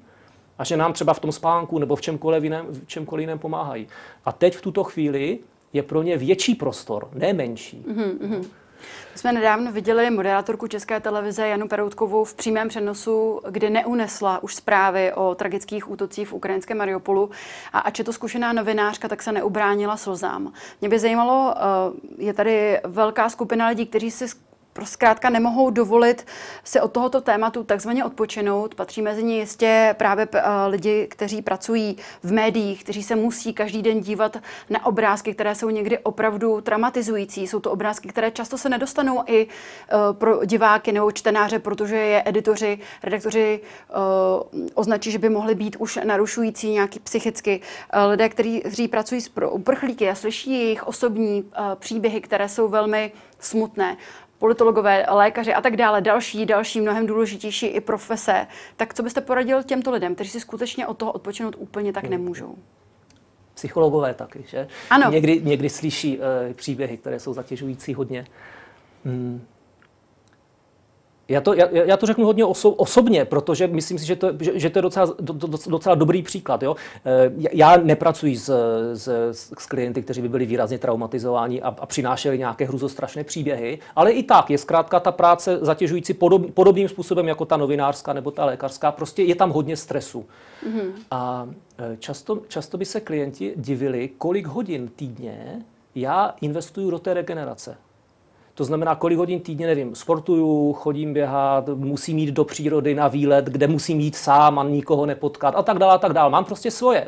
a 0.59 0.65
že 0.65 0.77
nám 0.77 0.93
třeba 0.93 1.15
v 1.15 1.21
tom 1.21 1.33
spánku 1.33 1.79
nebo 1.79 1.97
v 1.97 2.01
čemkoliv 2.01 2.45
jiném, 2.45 2.67
v 2.67 2.87
čemkoliv 2.87 3.23
jiném 3.23 3.39
pomáhají. 3.39 3.87
A 4.25 4.33
teď 4.33 4.57
v 4.57 4.63
tuto 4.63 4.85
chvíli 4.85 5.39
je 5.73 5.83
pro 5.83 6.03
ně 6.03 6.17
větší 6.17 6.55
prostor, 6.55 7.09
ne 7.15 7.33
menší. 7.33 7.85
Mm-hmm. 7.89 8.45
My 9.13 9.19
jsme 9.19 9.33
nedávno 9.33 9.73
viděli 9.73 10.11
moderátorku 10.11 10.67
České 10.67 11.01
televize 11.01 11.49
Janu 11.49 11.69
Peroutkovou 11.69 12.25
v 12.25 12.35
přímém 12.35 12.69
přenosu, 12.69 13.41
kdy 13.51 13.71
neunesla 13.71 14.43
už 14.43 14.55
zprávy 14.55 15.13
o 15.13 15.35
tragických 15.35 15.91
útocích 15.91 16.29
v 16.29 16.33
ukrajinském 16.33 16.79
Mariupolu 16.79 17.31
a 17.73 17.79
ač 17.79 17.99
je 17.99 18.05
to 18.05 18.13
zkušená 18.13 18.53
novinářka, 18.53 19.09
tak 19.09 19.23
se 19.23 19.33
neubránila 19.33 19.97
slzám. 19.97 20.53
Mě 20.81 20.89
by 20.89 20.99
zajímalo, 20.99 21.55
eh, 21.57 22.25
je 22.25 22.35
tady 22.35 22.81
velká 22.85 23.29
skupina 23.29 23.69
lidí, 23.69 23.87
kteří 23.87 24.11
si 24.11 24.27
zkrátka 24.85 25.31
nemohou 25.31 25.71
dovolit 25.71 26.27
si 26.65 26.81
od 26.81 26.93
tohoto 26.93 27.21
tématu 27.21 27.65
takzvaně 27.65 28.05
odpočinout. 28.05 28.75
Patří 28.75 29.03
mezi 29.03 29.23
ně 29.23 29.39
jistě 29.39 29.95
právě 29.99 30.29
eh, 30.33 30.43
lidi, 30.67 31.07
kteří 31.11 31.43
pracují 31.43 31.97
v 32.23 32.33
médiích, 32.33 32.85
kteří 32.85 33.03
se 33.03 33.17
musí 33.17 33.55
každý 33.55 33.83
den 33.83 34.01
dívat 34.01 34.37
na 34.71 34.87
obrázky, 34.87 35.35
které 35.35 35.55
jsou 35.55 35.71
někdy 35.71 35.99
opravdu 35.99 36.61
traumatizující. 36.61 37.47
Jsou 37.47 37.61
to 37.61 37.71
obrázky, 37.71 38.09
které 38.09 38.31
často 38.31 38.59
se 38.59 38.69
nedostanou 38.69 39.23
i 39.27 39.47
eh, 39.47 39.97
pro 40.13 40.45
diváky 40.45 40.93
nebo 40.93 41.13
čtenáře, 41.13 41.59
protože 41.59 41.97
je 41.97 42.23
editoři, 42.27 42.79
redaktoři 43.03 43.61
eh, 43.61 43.95
označí, 44.75 45.11
že 45.11 45.19
by 45.19 45.29
mohly 45.29 45.55
být 45.55 45.77
už 45.79 45.99
narušující 46.05 46.71
nějaký 46.71 47.01
psychicky. 47.01 47.61
Lidé, 48.09 48.29
kteří 48.29 48.89
pracují 48.91 49.21
s 49.21 49.31
uprchlíky 49.51 50.11
a 50.11 50.15
slyší 50.15 50.51
jejich 50.53 50.87
osobní 50.87 51.45
příběhy, 51.79 52.21
které 52.21 52.49
jsou 52.49 52.69
velmi 52.69 53.13
smutné 53.43 53.97
politologové, 54.43 55.07
lékaři 55.11 55.55
a 55.55 55.61
tak 55.61 55.77
dále, 55.77 56.01
další, 56.01 56.47
další, 56.47 56.81
mnohem 56.81 57.07
důležitější 57.07 57.67
i 57.67 57.81
profese. 57.81 58.47
Tak 58.77 58.95
co 58.95 59.03
byste 59.03 59.21
poradil 59.21 59.63
těmto 59.63 59.91
lidem, 59.91 60.15
kteří 60.15 60.31
si 60.31 60.41
skutečně 60.41 60.87
od 60.87 60.99
toho 60.99 61.13
odpočinout 61.13 61.55
úplně 61.59 61.93
tak 61.93 62.05
hmm. 62.05 62.11
nemůžou? 62.11 62.55
Psychologové 63.55 64.15
taky, 64.15 64.45
že? 64.47 64.69
Ano. 64.91 65.11
Někdy, 65.11 65.41
někdy 65.45 65.69
slyší 65.71 66.19
uh, 66.19 66.25
příběhy, 66.53 66.97
které 66.97 67.21
jsou 67.21 67.35
zatěžující 67.35 67.95
hodně. 67.95 68.27
Hmm. 69.05 69.47
Já 71.29 71.41
to, 71.41 71.55
já, 71.55 71.69
já 71.73 71.97
to 71.97 72.07
řeknu 72.07 72.25
hodně 72.25 72.45
oso, 72.45 72.71
osobně, 72.71 73.25
protože 73.25 73.67
myslím 73.67 73.99
si, 73.99 74.07
že 74.07 74.17
to, 74.17 74.31
že, 74.41 74.59
že 74.59 74.71
to 74.71 74.79
je 74.79 74.83
docela, 74.83 75.07
do, 75.21 75.33
do, 75.33 75.59
docela 75.69 75.95
dobrý 75.95 76.23
příklad. 76.23 76.63
Jo? 76.63 76.77
Eh, 77.05 77.33
já 77.53 77.77
nepracuji 77.77 78.37
s, 78.37 78.51
s, 78.95 79.09
s 79.59 79.67
klienty, 79.67 80.03
kteří 80.03 80.23
by 80.23 80.29
byli 80.29 80.47
výrazně 80.47 80.79
traumatizováni 80.79 81.63
a, 81.63 81.69
a 81.69 81.87
přinášeli 81.87 82.39
nějaké 82.39 82.65
hruzostrašné 82.65 83.25
příběhy, 83.25 83.79
ale 83.97 84.13
i 84.13 84.23
tak 84.23 84.51
je 84.51 84.59
zkrátka 84.59 85.01
ta 85.01 85.13
práce 85.13 85.59
zatěžující 85.61 86.15
podob, 86.15 86.51
podobným 86.51 86.89
způsobem 86.89 87.29
jako 87.29 87.45
ta 87.45 87.57
novinářská 87.57 88.13
nebo 88.13 88.31
ta 88.31 88.45
lékařská. 88.45 88.93
Prostě 88.93 89.23
je 89.23 89.35
tam 89.35 89.51
hodně 89.51 89.77
stresu. 89.77 90.25
Mm-hmm. 90.67 90.93
A 91.11 91.49
eh, 91.79 91.97
často, 91.99 92.39
často 92.49 92.79
by 92.79 92.85
se 92.85 93.01
klienti 93.01 93.53
divili, 93.57 94.11
kolik 94.19 94.47
hodin 94.47 94.91
týdně 94.97 95.65
já 95.95 96.35
investuju 96.41 96.91
do 96.91 96.99
té 96.99 97.15
regenerace. 97.15 97.77
To 98.55 98.65
znamená, 98.65 98.95
kolik 98.95 99.19
hodin 99.19 99.41
týdně, 99.41 99.67
nevím, 99.67 99.95
sportuju, 99.95 100.73
chodím 100.73 101.13
běhat, 101.13 101.69
musím 101.69 102.19
jít 102.19 102.31
do 102.31 102.45
přírody 102.45 102.95
na 102.95 103.09
výlet, 103.09 103.45
kde 103.45 103.69
musím 103.69 104.01
jít 104.01 104.17
sám 104.17 104.59
a 104.59 104.65
nikoho 104.65 105.07
nepotkat 105.07 105.55
a 105.57 105.63
tak 105.63 105.79
dále 105.79 105.95
a 105.95 105.99
tak 105.99 106.13
dále. 106.13 106.31
Mám 106.31 106.45
prostě 106.45 106.71
svoje, 106.71 107.07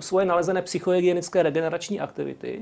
svoje 0.00 0.26
nalezené 0.26 0.62
psychohygienické 0.62 1.42
regenerační 1.42 2.00
aktivity 2.00 2.60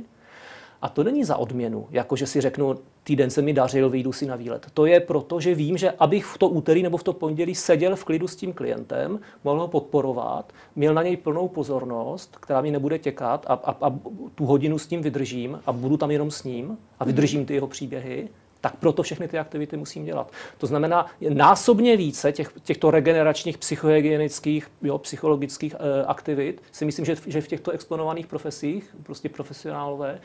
a 0.83 0.89
to 0.89 1.05
není 1.05 1.25
za 1.25 1.37
odměnu, 1.37 1.87
jako 1.91 2.17
že 2.17 2.27
si 2.27 2.41
řeknu, 2.41 2.75
týden 3.05 3.31
se 3.31 3.43
mi 3.43 3.53
dařil, 3.53 3.91
vyjdu 3.91 4.13
si 4.13 4.27
na 4.27 4.37
výlet. 4.37 4.67
To 4.75 4.87
je 4.87 5.01
proto, 5.01 5.41
že 5.41 5.55
vím, 5.55 5.79
že 5.79 5.91
abych 5.91 6.25
v 6.25 6.39
to 6.39 6.49
úterý 6.49 6.83
nebo 6.83 6.97
v 6.97 7.03
to 7.03 7.13
pondělí 7.13 7.55
seděl 7.55 7.97
v 7.97 8.05
klidu 8.05 8.29
s 8.29 8.37
tím 8.37 8.53
klientem, 8.53 9.21
mohl 9.45 9.61
ho 9.61 9.69
podporovat, 9.69 10.53
měl 10.77 10.95
na 10.95 11.03
něj 11.03 11.17
plnou 11.17 11.49
pozornost, 11.49 12.37
která 12.41 12.61
mi 12.61 12.71
nebude 12.71 12.99
těkat 12.99 13.47
a, 13.49 13.55
a, 13.55 13.87
a 13.87 13.95
tu 14.35 14.45
hodinu 14.45 14.79
s 14.79 14.87
tím 14.87 15.03
vydržím 15.03 15.61
a 15.67 15.73
budu 15.73 15.97
tam 15.97 16.11
jenom 16.11 16.31
s 16.31 16.45
ním 16.45 16.79
a 17.01 17.05
vydržím 17.05 17.47
ty 17.47 17.55
jeho 17.55 17.67
příběhy, 17.67 18.29
tak 18.61 18.77
proto 18.77 19.03
všechny 19.03 19.29
ty 19.29 19.39
aktivity 19.39 19.77
musím 19.77 20.05
dělat. 20.05 20.33
To 20.59 20.67
znamená 20.67 21.07
násobně 21.29 21.97
více 21.97 22.33
těch, 22.33 22.53
těchto 22.63 22.91
regeneračních 22.91 23.59
psychohygienických, 23.59 24.71
jo, 24.83 24.99
psychologických 24.99 25.75
e, 25.75 26.05
aktivit 26.05 26.63
si 26.73 26.85
myslím, 26.85 27.05
že, 27.05 27.17
že 27.27 27.41
v 27.41 27.49
těchto 27.49 27.71
exponovaných 27.71 28.27
profesích, 28.27 28.97
prostě 29.03 29.29
profesionálové, 29.29 30.21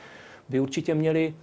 by 0.49 0.59
určitě 0.59 0.95
měli 0.95 1.33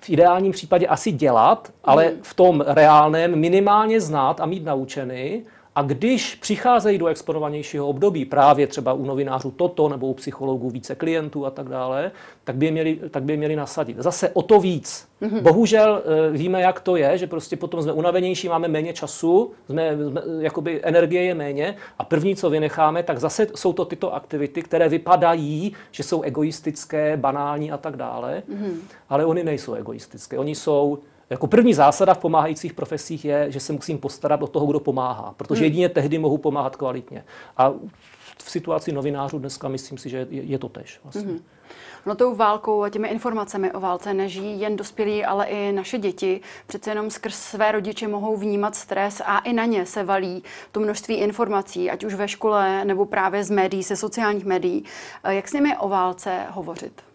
v 0.00 0.10
ideálním 0.10 0.52
případě 0.52 0.86
asi 0.86 1.12
dělat, 1.12 1.72
ale 1.84 2.06
hmm. 2.06 2.18
v 2.22 2.34
tom 2.34 2.64
reálném 2.66 3.36
minimálně 3.36 4.00
znát 4.00 4.40
a 4.40 4.46
mít 4.46 4.64
naučený. 4.64 5.42
A 5.80 5.82
když 5.82 6.34
přicházejí 6.34 6.98
do 6.98 7.06
exponovanějšího 7.06 7.88
období, 7.88 8.24
právě 8.24 8.66
třeba 8.66 8.92
u 8.92 9.04
novinářů 9.04 9.50
toto 9.50 9.88
nebo 9.88 10.06
u 10.06 10.14
psychologů 10.14 10.70
více 10.70 10.94
klientů 10.94 11.46
a 11.46 11.50
tak 11.50 11.68
dále, 11.68 12.10
tak 12.44 12.56
by 12.56 12.66
je 12.66 12.72
měli, 12.72 13.00
tak 13.10 13.22
by 13.22 13.32
je 13.32 13.36
měli 13.36 13.56
nasadit. 13.56 13.96
Zase 13.98 14.28
o 14.28 14.42
to 14.42 14.60
víc. 14.60 15.08
Mm-hmm. 15.22 15.40
Bohužel 15.40 16.02
eh, 16.04 16.30
víme, 16.30 16.60
jak 16.60 16.80
to 16.80 16.96
je, 16.96 17.18
že 17.18 17.26
prostě 17.26 17.56
potom 17.56 17.82
jsme 17.82 17.92
unavenější, 17.92 18.48
máme 18.48 18.68
méně 18.68 18.92
času, 18.92 19.50
jsme, 19.66 19.96
jsme, 20.10 20.22
jakoby 20.38 20.80
energie 20.82 21.22
je 21.22 21.34
méně 21.34 21.76
a 21.98 22.04
první, 22.04 22.36
co 22.36 22.50
vynecháme, 22.50 23.02
tak 23.02 23.18
zase 23.18 23.46
jsou 23.54 23.72
to 23.72 23.84
tyto 23.84 24.14
aktivity, 24.14 24.62
které 24.62 24.88
vypadají, 24.88 25.72
že 25.90 26.02
jsou 26.02 26.22
egoistické, 26.22 27.16
banální 27.16 27.72
a 27.72 27.76
tak 27.76 27.96
dále, 27.96 28.42
mm-hmm. 28.50 28.74
ale 29.08 29.24
oni 29.24 29.44
nejsou 29.44 29.74
egoistické. 29.74 30.38
Oni 30.38 30.54
jsou 30.54 30.98
jako 31.30 31.46
první 31.46 31.74
zásada 31.74 32.14
v 32.14 32.18
pomáhajících 32.18 32.72
profesích 32.72 33.24
je, 33.24 33.50
že 33.50 33.60
se 33.60 33.72
musím 33.72 33.98
postarat 33.98 34.42
o 34.42 34.46
toho, 34.46 34.66
kdo 34.66 34.80
pomáhá, 34.80 35.34
protože 35.36 35.58
hmm. 35.58 35.64
jedině 35.64 35.88
tehdy 35.88 36.18
mohu 36.18 36.38
pomáhat 36.38 36.76
kvalitně. 36.76 37.24
A 37.56 37.72
v 38.38 38.50
situaci 38.50 38.92
novinářů 38.92 39.38
dneska 39.38 39.68
myslím 39.68 39.98
si, 39.98 40.10
že 40.10 40.26
je, 40.30 40.42
je 40.42 40.58
to 40.58 40.68
tež. 40.68 41.00
Vlastně. 41.04 41.22
Hmm. 41.22 41.40
No 42.06 42.14
tou 42.14 42.34
válkou 42.34 42.82
a 42.82 42.88
těmi 42.88 43.08
informacemi 43.08 43.72
o 43.72 43.80
válce 43.80 44.14
nežijí 44.14 44.60
jen 44.60 44.76
dospělí, 44.76 45.24
ale 45.24 45.46
i 45.46 45.72
naše 45.72 45.98
děti. 45.98 46.40
Přece 46.66 46.90
jenom 46.90 47.10
skrz 47.10 47.34
své 47.34 47.72
rodiče 47.72 48.08
mohou 48.08 48.36
vnímat 48.36 48.74
stres 48.74 49.22
a 49.24 49.38
i 49.38 49.52
na 49.52 49.64
ně 49.64 49.86
se 49.86 50.04
valí 50.04 50.42
to 50.72 50.80
množství 50.80 51.14
informací, 51.14 51.90
ať 51.90 52.04
už 52.04 52.14
ve 52.14 52.28
škole 52.28 52.84
nebo 52.84 53.06
právě 53.06 53.44
z 53.44 53.50
médií, 53.50 53.82
se 53.82 53.96
sociálních 53.96 54.44
médií. 54.44 54.84
Jak 55.28 55.48
s 55.48 55.52
nimi 55.52 55.76
o 55.76 55.88
válce 55.88 56.46
hovořit? 56.50 57.09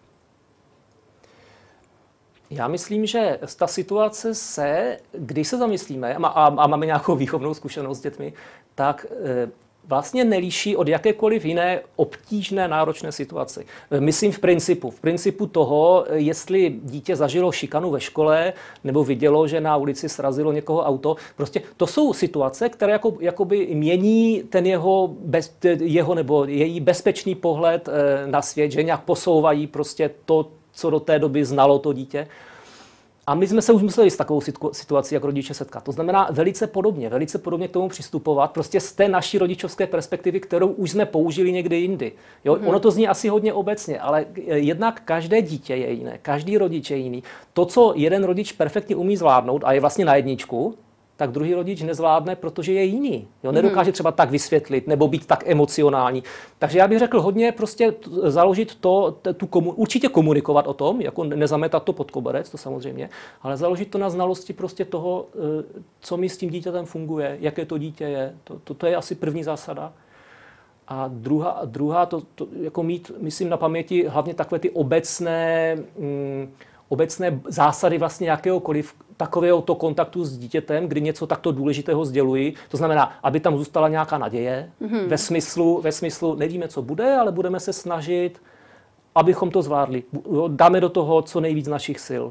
Já 2.49 2.67
myslím, 2.67 3.05
že 3.05 3.39
ta 3.57 3.67
situace 3.67 4.35
se, 4.35 4.97
když 5.11 5.47
se 5.47 5.57
zamyslíme 5.57 6.15
a, 6.15 6.27
a, 6.27 6.45
a 6.45 6.67
máme 6.67 6.85
nějakou 6.85 7.15
výchovnou 7.15 7.53
zkušenost 7.53 7.97
s 7.97 8.01
dětmi, 8.01 8.33
tak 8.75 9.05
e, 9.25 9.49
vlastně 9.87 10.25
nelíší 10.25 10.75
od 10.75 10.87
jakékoliv 10.87 11.45
jiné 11.45 11.81
obtížné, 11.95 12.67
náročné 12.67 13.11
situace. 13.11 13.63
E, 13.91 13.99
myslím 13.99 14.31
v 14.31 14.39
principu. 14.39 14.89
V 14.89 14.99
principu 14.99 15.47
toho, 15.47 16.05
jestli 16.13 16.79
dítě 16.83 17.15
zažilo 17.15 17.51
šikanu 17.51 17.91
ve 17.91 17.99
škole 17.99 18.53
nebo 18.83 19.03
vidělo, 19.03 19.47
že 19.47 19.61
na 19.61 19.77
ulici 19.77 20.09
srazilo 20.09 20.51
někoho 20.51 20.83
auto. 20.83 21.15
Prostě 21.37 21.61
to 21.77 21.87
jsou 21.87 22.13
situace, 22.13 22.69
které 22.69 22.91
jako, 22.91 23.17
jakoby 23.19 23.67
mění 23.73 24.43
ten 24.49 24.65
jeho, 24.65 25.07
bez, 25.19 25.53
jeho 25.79 26.15
nebo 26.15 26.45
její 26.45 26.79
bezpečný 26.79 27.35
pohled 27.35 27.89
na 28.25 28.41
svět, 28.41 28.71
že 28.71 28.83
nějak 28.83 29.03
posouvají 29.03 29.67
prostě 29.67 30.11
to, 30.25 30.51
co 30.75 30.89
do 30.89 30.99
té 30.99 31.19
doby 31.19 31.45
znalo 31.45 31.79
to 31.79 31.93
dítě. 31.93 32.27
A 33.27 33.35
my 33.35 33.47
jsme 33.47 33.61
se 33.61 33.73
už 33.73 33.81
museli 33.81 34.11
s 34.11 34.17
takovou 34.17 34.41
situací 34.71 35.15
jako 35.15 35.27
rodiče 35.27 35.53
setkat. 35.53 35.83
To 35.83 35.91
znamená 35.91 36.27
velice 36.31 36.67
podobně, 36.67 37.09
velice 37.09 37.37
podobně 37.37 37.67
k 37.67 37.71
tomu 37.71 37.89
přistupovat, 37.89 38.51
prostě 38.51 38.79
z 38.79 38.91
té 38.91 39.07
naší 39.07 39.37
rodičovské 39.37 39.87
perspektivy, 39.87 40.39
kterou 40.39 40.67
už 40.67 40.91
jsme 40.91 41.05
použili 41.05 41.51
někdy 41.51 41.75
jindy. 41.75 42.11
Jo? 42.45 42.53
Hmm. 42.55 42.67
Ono 42.67 42.79
to 42.79 42.91
zní 42.91 43.07
asi 43.07 43.27
hodně 43.27 43.53
obecně, 43.53 43.99
ale 43.99 44.25
jednak 44.45 45.01
každé 45.05 45.41
dítě 45.41 45.75
je 45.75 45.91
jiné, 45.91 46.19
každý 46.21 46.57
rodič 46.57 46.91
je 46.91 46.97
jiný. 46.97 47.23
To, 47.53 47.65
co 47.65 47.93
jeden 47.95 48.23
rodič 48.23 48.51
perfektně 48.51 48.95
umí 48.95 49.17
zvládnout 49.17 49.61
a 49.65 49.73
je 49.73 49.79
vlastně 49.79 50.05
na 50.05 50.15
jedničku, 50.15 50.75
tak 51.17 51.31
druhý 51.31 51.53
rodič 51.53 51.81
nezvládne, 51.81 52.35
protože 52.35 52.73
je 52.73 52.83
jiný. 52.83 53.27
Jo? 53.43 53.51
Nedokáže 53.51 53.91
třeba 53.91 54.11
tak 54.11 54.31
vysvětlit 54.31 54.87
nebo 54.87 55.07
být 55.07 55.25
tak 55.25 55.43
emocionální. 55.47 56.23
Takže 56.59 56.79
já 56.79 56.87
bych 56.87 56.99
řekl 56.99 57.21
hodně 57.21 57.51
prostě 57.51 57.93
založit 58.23 58.75
to, 58.75 59.17
tu 59.37 59.47
komu, 59.47 59.71
určitě 59.71 60.07
komunikovat 60.07 60.67
o 60.67 60.73
tom, 60.73 61.01
jako 61.01 61.23
nezametat 61.23 61.83
to 61.83 61.93
pod 61.93 62.11
koberec, 62.11 62.49
to 62.49 62.57
samozřejmě, 62.57 63.09
ale 63.41 63.57
založit 63.57 63.91
to 63.91 63.97
na 63.97 64.09
znalosti 64.09 64.53
prostě 64.53 64.85
toho, 64.85 65.25
eh, 65.35 65.81
co 65.99 66.17
mi 66.17 66.29
s 66.29 66.37
tím 66.37 66.49
dítětem 66.49 66.85
funguje, 66.85 67.37
jaké 67.41 67.65
to 67.65 67.77
dítě 67.77 68.03
je. 68.03 68.35
To, 68.43 68.59
to, 68.63 68.73
to 68.73 68.87
je 68.87 68.95
asi 68.95 69.15
první 69.15 69.43
zásada. 69.43 69.93
A 70.87 71.07
druhá, 71.07 71.61
druhá 71.65 72.05
to, 72.05 72.21
to 72.35 72.47
jako 72.61 72.83
mít, 72.83 73.11
myslím, 73.21 73.49
na 73.49 73.57
paměti 73.57 74.07
hlavně 74.07 74.33
takové 74.33 74.59
ty 74.59 74.69
obecné, 74.69 75.75
mm, 75.75 76.53
obecné 76.89 77.39
zásady 77.47 77.97
vlastně 77.97 78.29
jakéhokoliv 78.29 78.93
takového 79.17 79.61
to 79.61 79.75
kontaktu 79.75 80.25
s 80.25 80.37
dítětem, 80.37 80.87
kdy 80.87 81.01
něco 81.01 81.27
takto 81.27 81.51
důležitého 81.51 82.05
sděluji. 82.05 82.53
To 82.69 82.77
znamená, 82.77 83.13
aby 83.23 83.39
tam 83.39 83.57
zůstala 83.57 83.87
nějaká 83.87 84.17
naděje 84.17 84.71
mm-hmm. 84.81 85.07
ve, 85.07 85.17
smyslu, 85.17 85.81
ve 85.81 85.91
smyslu, 85.91 86.35
nevíme, 86.35 86.67
co 86.67 86.81
bude, 86.81 87.15
ale 87.15 87.31
budeme 87.31 87.59
se 87.59 87.73
snažit, 87.73 88.41
abychom 89.15 89.51
to 89.51 89.61
zvládli. 89.61 90.03
Dáme 90.47 90.81
do 90.81 90.89
toho 90.89 91.21
co 91.21 91.39
nejvíc 91.39 91.67
našich 91.67 91.99
sil. 92.07 92.25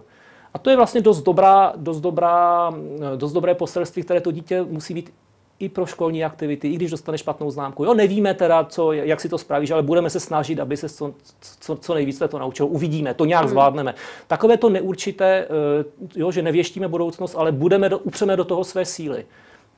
A 0.54 0.58
to 0.58 0.70
je 0.70 0.76
vlastně 0.76 1.00
dost, 1.00 1.22
dobrá, 1.22 1.72
dost, 1.76 2.00
dobrá, 2.00 2.72
dost 3.16 3.32
dobré 3.32 3.54
poselství, 3.54 4.02
které 4.02 4.20
to 4.20 4.30
dítě 4.30 4.62
musí 4.62 4.94
být 4.94 5.12
i 5.58 5.68
pro 5.68 5.86
školní 5.86 6.24
aktivity, 6.24 6.68
i 6.68 6.74
když 6.74 6.90
dostane 6.90 7.18
špatnou 7.18 7.50
známku. 7.50 7.84
Jo, 7.84 7.94
nevíme 7.94 8.34
teda, 8.34 8.64
co, 8.64 8.92
jak 8.92 9.20
si 9.20 9.28
to 9.28 9.38
spravíš, 9.38 9.70
ale 9.70 9.82
budeme 9.82 10.10
se 10.10 10.20
snažit, 10.20 10.60
aby 10.60 10.76
se 10.76 10.88
co, 10.88 11.14
co, 11.60 11.76
co 11.76 11.94
nejvíce 11.94 12.28
to 12.28 12.38
naučil. 12.38 12.66
Uvidíme, 12.66 13.14
to 13.14 13.24
nějak 13.24 13.42
hmm. 13.42 13.50
zvládneme. 13.50 13.94
Takové 14.26 14.56
to 14.56 14.68
neurčité, 14.68 15.46
eh, 15.46 15.84
jo, 16.16 16.32
že 16.32 16.42
nevěštíme 16.42 16.88
budoucnost, 16.88 17.34
ale 17.38 17.52
budeme 17.52 17.88
do, 17.88 17.98
upřeme 17.98 18.36
do 18.36 18.44
toho 18.44 18.64
své 18.64 18.84
síly 18.84 19.24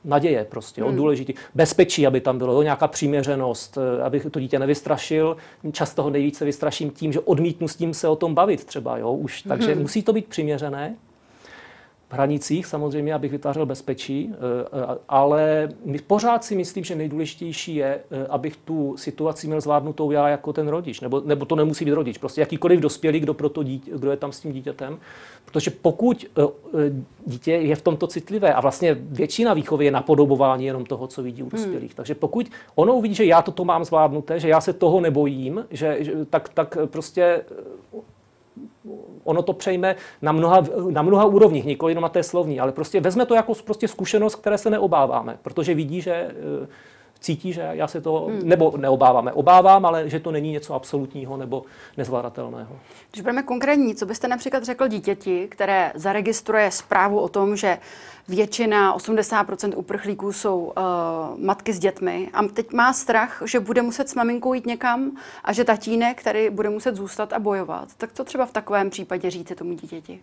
naděje 0.05 0.45
prostě, 0.49 0.81
jo, 0.81 0.87
hmm. 0.87 0.95
důležitý. 0.95 1.33
Bezpečí, 1.55 2.07
aby 2.07 2.21
tam 2.21 2.37
bylo, 2.37 2.53
jo, 2.53 2.61
nějaká 2.61 2.87
přiměřenost, 2.87 3.77
eh, 3.77 4.03
aby 4.03 4.19
to 4.19 4.39
dítě 4.39 4.59
nevystrašil. 4.59 5.37
Často 5.71 6.03
ho 6.03 6.09
nejvíce 6.09 6.45
vystraším 6.45 6.91
tím, 6.91 7.13
že 7.13 7.19
odmítnu 7.19 7.67
s 7.67 7.75
tím 7.75 7.93
se 7.93 8.07
o 8.07 8.15
tom 8.15 8.35
bavit 8.35 8.65
třeba, 8.65 8.97
jo, 8.97 9.11
už. 9.11 9.41
Takže 9.41 9.71
hmm. 9.71 9.81
musí 9.81 10.03
to 10.03 10.13
být 10.13 10.25
přiměřené 10.25 10.95
v 12.09 12.13
hranicích 12.13 12.65
samozřejmě, 12.65 13.13
abych 13.13 13.31
vytvářel 13.31 13.65
bezpečí, 13.65 14.31
eh, 14.31 14.35
eh, 14.73 14.97
ale 15.09 15.69
pořád 16.07 16.43
si 16.43 16.55
myslím, 16.55 16.83
že 16.83 16.95
nejdůležitější 16.95 17.75
je, 17.75 17.99
eh, 18.11 18.27
abych 18.27 18.55
tu 18.57 18.97
situaci 18.97 19.47
měl 19.47 19.61
zvládnutou 19.61 20.11
já 20.11 20.29
jako 20.29 20.53
ten 20.53 20.67
rodič, 20.67 21.01
nebo, 21.01 21.21
nebo 21.25 21.45
to 21.45 21.55
nemusí 21.55 21.85
být 21.85 21.93
rodič, 21.93 22.17
prostě 22.17 22.41
jakýkoliv 22.41 22.79
dospělý, 22.79 23.19
kdo, 23.19 23.33
pro 23.33 23.49
to 23.49 23.63
dítě, 23.63 23.91
kdo 23.95 24.11
je 24.11 24.17
tam 24.17 24.31
s 24.31 24.39
tím 24.39 24.51
dítětem, 24.51 24.99
protože 25.45 25.71
pokud 25.71 26.25
dítě 27.25 27.51
je 27.51 27.75
v 27.75 27.81
tomto 27.81 28.07
citlivé 28.07 28.53
a 28.53 28.61
vlastně 28.61 28.93
většina 28.99 29.53
výchovy 29.53 29.85
je 29.85 29.91
napodobování 29.91 30.65
jenom 30.65 30.85
toho, 30.85 31.07
co 31.07 31.23
vidí 31.23 31.43
u 31.43 31.45
hmm. 31.45 31.51
dospělých, 31.51 31.91
hmm. 31.91 31.95
takže 31.95 32.15
pokud 32.15 32.49
ono 32.75 32.95
uvidí, 32.95 33.15
že 33.15 33.25
já 33.25 33.41
toto 33.41 33.65
mám 33.65 33.85
zvládnuté, 33.85 34.39
že 34.39 34.49
já 34.49 34.61
se 34.61 34.73
toho 34.73 35.01
nebojím, 35.01 35.65
že, 35.71 35.97
že 35.99 36.25
tak, 36.25 36.49
tak 36.49 36.77
prostě 36.85 37.41
ono 39.27 39.41
to 39.41 39.53
přejme 39.53 39.95
na 40.21 40.31
mnoha, 40.31 40.63
na 40.89 41.01
mnoha 41.01 41.25
úrovních, 41.25 41.65
nikoli 41.65 41.91
jenom 41.91 42.01
na 42.01 42.09
té 42.09 42.23
slovní, 42.23 42.59
ale 42.59 42.71
prostě 42.71 43.01
vezme 43.01 43.25
to 43.25 43.35
jako 43.35 43.53
prostě 43.65 43.87
zkušenost, 43.87 44.35
které 44.35 44.57
se 44.57 44.69
neobáváme, 44.69 45.37
protože 45.41 45.73
vidí, 45.73 46.01
že 46.01 46.11
eh, 46.11 46.67
cítí, 47.19 47.53
že 47.53 47.69
já 47.71 47.87
se 47.87 48.01
to, 48.01 48.19
hmm. 48.19 48.41
nebo 48.43 48.73
neobáváme, 48.77 49.33
obávám, 49.33 49.85
ale 49.85 50.09
že 50.09 50.19
to 50.19 50.31
není 50.31 50.51
něco 50.51 50.73
absolutního 50.73 51.37
nebo 51.37 51.63
nezvladatelného. 51.97 52.75
Když 53.11 53.21
budeme 53.21 53.43
konkrétní, 53.43 53.95
co 53.95 54.05
byste 54.05 54.27
například 54.27 54.63
řekl 54.63 54.87
dítěti, 54.87 55.47
které 55.47 55.91
zaregistruje 55.95 56.71
zprávu 56.71 57.19
o 57.19 57.29
tom, 57.29 57.55
že 57.55 57.77
většina, 58.27 58.97
80% 58.97 59.73
uprchlíků 59.75 60.33
jsou 60.33 60.59
uh, 60.59 60.73
matky 61.39 61.73
s 61.73 61.79
dětmi 61.79 62.29
a 62.33 62.43
teď 62.43 62.73
má 62.73 62.93
strach, 62.93 63.41
že 63.45 63.59
bude 63.59 63.81
muset 63.81 64.09
s 64.09 64.15
maminkou 64.15 64.53
jít 64.53 64.65
někam 64.65 65.11
a 65.43 65.53
že 65.53 65.63
tatínek 65.63 66.17
který 66.17 66.49
bude 66.49 66.69
muset 66.69 66.95
zůstat 66.95 67.33
a 67.33 67.39
bojovat. 67.39 67.89
Tak 67.97 68.13
co 68.13 68.23
třeba 68.23 68.45
v 68.45 68.51
takovém 68.51 68.89
případě 68.89 69.29
říci 69.29 69.55
tomu 69.55 69.73
dítěti? 69.73 70.21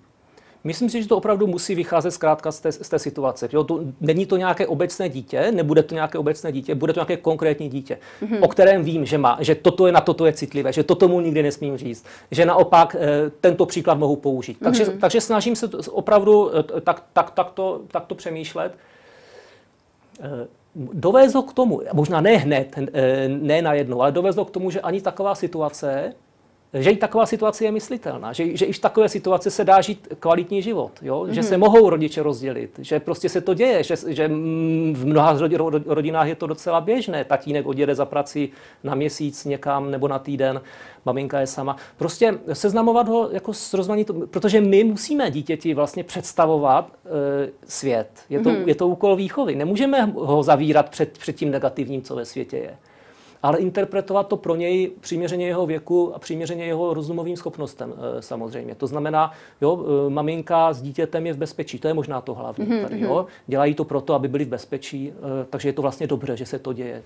Myslím 0.64 0.90
si, 0.90 1.02
že 1.02 1.08
to 1.08 1.16
opravdu 1.16 1.46
musí 1.46 1.74
vycházet 1.74 2.10
zkrátka 2.10 2.52
z 2.52 2.60
té, 2.60 2.72
z 2.72 2.88
té 2.88 2.98
situace. 2.98 3.48
Jo, 3.52 3.64
to, 3.64 3.80
není 4.00 4.26
to 4.26 4.36
nějaké 4.36 4.66
obecné 4.66 5.08
dítě, 5.08 5.52
nebude 5.52 5.82
to 5.82 5.94
nějaké 5.94 6.18
obecné 6.18 6.52
dítě, 6.52 6.74
bude 6.74 6.92
to 6.92 7.00
nějaké 7.00 7.16
konkrétní 7.16 7.68
dítě, 7.68 7.98
mm-hmm. 8.22 8.38
o 8.40 8.48
kterém 8.48 8.84
vím, 8.84 9.04
že 9.04 9.18
má, 9.18 9.38
že 9.40 9.54
toto 9.54 9.86
je 9.86 9.92
na 9.92 10.00
toto 10.00 10.26
je 10.26 10.32
citlivé, 10.32 10.72
že 10.72 10.82
toto 10.82 11.08
mu 11.08 11.20
nikdy 11.20 11.42
nesmím 11.42 11.76
říct, 11.76 12.04
že 12.30 12.46
naopak 12.46 12.96
e, 12.98 13.30
tento 13.40 13.66
příklad 13.66 13.98
mohu 13.98 14.16
použít. 14.16 14.56
Mm-hmm. 14.56 14.64
Takže, 14.64 14.84
takže 14.84 15.20
snažím 15.20 15.56
se 15.56 15.68
opravdu 15.90 16.56
e, 16.56 16.62
tak, 16.80 17.02
tak, 17.12 17.30
tak, 17.30 17.50
to, 17.50 17.80
tak 17.90 18.06
to 18.06 18.14
přemýšlet. 18.14 18.78
E, 20.20 20.46
dovezlo 20.94 21.42
k 21.42 21.52
tomu, 21.52 21.80
možná 21.92 22.20
ne 22.20 22.36
hned, 22.36 22.76
ne 23.28 23.62
najednou, 23.62 24.02
ale 24.02 24.12
dovezlo 24.12 24.44
k 24.44 24.50
tomu, 24.50 24.70
že 24.70 24.80
ani 24.80 25.00
taková 25.00 25.34
situace 25.34 26.12
že 26.74 26.90
i 26.90 26.96
taková 26.96 27.26
situace 27.26 27.64
je 27.64 27.72
myslitelná, 27.72 28.32
že, 28.32 28.56
že 28.56 28.64
i 28.64 28.72
v 28.72 28.78
takové 28.78 29.08
situaci 29.08 29.50
se 29.50 29.64
dá 29.64 29.80
žít 29.80 30.08
kvalitní 30.20 30.62
život, 30.62 30.92
jo? 31.02 31.22
Mm-hmm. 31.22 31.30
že 31.30 31.42
se 31.42 31.56
mhm. 31.56 31.60
mohou 31.60 31.90
rodiče 31.90 32.22
rozdělit, 32.22 32.70
že 32.78 33.00
prostě 33.00 33.28
se 33.28 33.40
to 33.40 33.54
děje, 33.54 33.82
že, 33.82 33.96
že 34.06 34.28
v 34.28 35.06
mnoha 35.06 35.38
rodinách 35.86 36.28
je 36.28 36.34
to 36.34 36.46
docela 36.46 36.80
běžné. 36.80 37.24
Tatínek 37.24 37.66
odjede 37.66 37.94
za 37.94 38.04
prací 38.04 38.48
na 38.84 38.94
měsíc 38.94 39.44
někam 39.44 39.90
nebo 39.90 40.08
na 40.08 40.18
týden, 40.18 40.60
maminka 41.04 41.40
je 41.40 41.46
sama. 41.46 41.76
Prostě 41.96 42.38
seznamovat 42.52 43.08
ho 43.08 43.28
jako 43.32 43.52
s 43.52 43.74
rozmanitou, 43.74 44.26
protože 44.26 44.60
my 44.60 44.84
musíme 44.84 45.30
dítěti 45.30 45.74
vlastně 45.74 46.04
představovat 46.04 46.92
e, 47.06 47.50
svět. 47.66 48.08
Je 48.30 48.40
to, 48.40 48.50
mm-hmm. 48.50 48.68
je 48.68 48.74
to 48.74 48.88
úkol 48.88 49.16
výchovy. 49.16 49.54
Nemůžeme 49.54 50.12
ho 50.14 50.42
zavírat 50.42 50.88
před, 50.88 51.18
před 51.18 51.36
tím 51.36 51.50
negativním, 51.50 52.02
co 52.02 52.14
ve 52.14 52.24
světě 52.24 52.56
je 52.56 52.76
ale 53.44 53.58
interpretovat 53.58 54.28
to 54.28 54.36
pro 54.36 54.56
něj 54.56 54.90
přiměřeně 55.00 55.46
jeho 55.46 55.66
věku 55.66 56.14
a 56.14 56.18
přiměřeně 56.18 56.64
jeho 56.64 56.94
rozumovým 56.94 57.36
schopnostem 57.36 57.94
eh, 57.96 58.22
samozřejmě. 58.22 58.74
To 58.74 58.86
znamená, 58.86 59.32
jo, 59.60 59.84
eh, 59.86 60.10
maminka 60.10 60.72
s 60.72 60.82
dítětem 60.82 61.26
je 61.26 61.32
v 61.32 61.36
bezpečí, 61.36 61.78
to 61.78 61.88
je 61.88 61.94
možná 61.94 62.20
to 62.20 62.34
hlavní 62.34 62.66
mm-hmm. 62.66 62.82
tady, 62.82 63.00
jo. 63.00 63.16
Mhm. 63.16 63.26
Dělají 63.46 63.74
to 63.74 63.84
proto, 63.84 64.14
aby 64.14 64.28
byli 64.28 64.44
v 64.44 64.48
bezpečí, 64.48 65.12
eh, 65.12 65.46
takže 65.50 65.68
je 65.68 65.72
to 65.72 65.82
vlastně 65.82 66.06
dobře, 66.06 66.36
že 66.36 66.46
se 66.46 66.58
to 66.58 66.72
děje. 66.72 67.02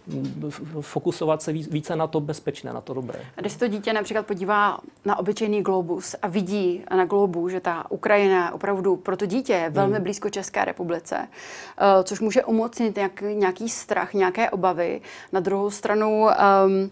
Fokusovat 0.80 1.42
se 1.42 1.52
více 1.52 1.96
na 1.96 2.06
to 2.06 2.20
bezpečné, 2.20 2.72
na 2.72 2.80
to 2.80 2.94
dobré. 2.94 3.20
A 3.36 3.40
když 3.40 3.52
se 3.52 3.58
to 3.58 3.68
dítě 3.68 3.92
například 3.92 4.26
podívá 4.26 4.78
na 5.04 5.18
obyčejný 5.18 5.62
globus 5.62 6.16
a 6.22 6.28
vidí 6.28 6.84
na 6.96 7.04
globu, 7.04 7.48
že 7.48 7.60
ta 7.60 7.90
Ukrajina 7.90 8.54
opravdu 8.54 8.96
pro 8.96 9.16
to 9.16 9.26
dítě 9.26 9.52
je 9.52 9.70
velmi 9.70 9.94
hmm. 9.94 10.02
blízko 10.02 10.30
České 10.30 10.64
republice, 10.64 11.28
což 12.04 12.20
může 12.20 12.44
umocnit 12.44 12.98
nějaký 13.32 13.68
strach, 13.68 14.14
nějaké 14.14 14.50
obavy. 14.50 15.00
Na 15.32 15.40
druhou 15.40 15.70
stranu 15.70 16.27
um, 16.66 16.90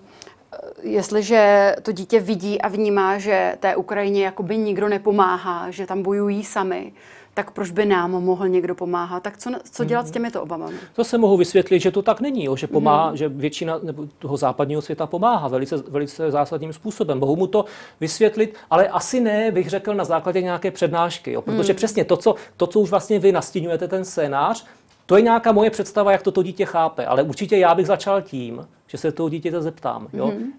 jestliže 0.83 1.75
to 1.83 1.93
dítě 1.93 2.21
vidí 2.21 2.61
a 2.61 2.69
vnímá, 2.69 3.19
že 3.19 3.57
té 3.61 3.77
Ukrajině 3.77 4.25
jakoby 4.25 4.57
nikdo 4.59 4.89
nepomáhá, 4.89 5.71
že 5.71 5.87
tam 5.87 6.03
bojují 6.03 6.45
sami, 6.45 6.93
tak 7.37 7.51
proč 7.51 7.71
by 7.71 7.87
nám 7.87 8.11
mohl 8.11 8.49
někdo 8.49 8.75
pomáhat? 8.75 9.23
Tak 9.23 9.37
co, 9.37 9.51
co 9.71 9.85
dělat 9.85 10.01
mm-hmm. 10.01 10.05
s 10.05 10.09
mhm. 10.09 10.13
těmito 10.13 10.43
obavami? 10.43 10.77
To 10.95 11.05
se 11.05 11.19
mohu 11.19 11.37
vysvětlit, 11.37 11.81
že 11.81 11.91
to 11.91 12.03
tak 12.03 12.21
není, 12.21 12.45
jo, 12.45 12.57
že 12.57 12.67
pomáhá, 12.67 13.13
mm-hmm. 13.13 13.17
že 13.17 13.29
většina 13.29 13.81
toho 14.19 14.37
západního 14.37 14.83
světa 14.83 15.07
pomáhá 15.07 15.49
velice, 15.49 15.77
velice 15.77 16.31
zásadním 16.31 16.73
způsobem. 16.73 17.19
Mohu 17.19 17.37
mu 17.37 17.47
to 17.47 17.65
vysvětlit, 18.01 18.55
ale 18.71 18.89
asi 18.89 19.21
ne, 19.21 19.51
bych 19.51 19.71
řekl, 19.71 19.95
na 19.95 20.05
základě 20.05 20.43
nějaké 20.43 20.71
přednášky, 20.71 21.33
jo, 21.33 21.43
protože 21.43 21.73
mm. 21.73 21.77
přesně 21.77 22.05
to 22.05 22.17
co, 22.17 22.35
to, 22.57 22.67
co 22.67 22.81
už 22.81 22.91
vlastně 22.91 23.19
vy 23.19 23.33
nastínujete, 23.33 23.89
ten 23.89 24.05
scénář, 24.05 24.67
to 25.07 25.17
je 25.17 25.23
nějaká 25.23 25.53
moje 25.53 25.71
představa, 25.71 26.13
jak 26.13 26.23
toto 26.23 26.43
dítě 26.43 26.65
chápe, 26.65 27.07
ale 27.07 27.23
určitě 27.23 27.57
já 27.57 27.75
bych 27.75 27.87
začal 27.87 28.23
tím, 28.23 28.69
že 28.87 28.99
se 28.99 29.13
toho 29.13 29.29
dítěte 29.29 29.63
zeptám. 29.63 30.09
Jo? 30.13 30.27
Mm-hmm. 30.27 30.51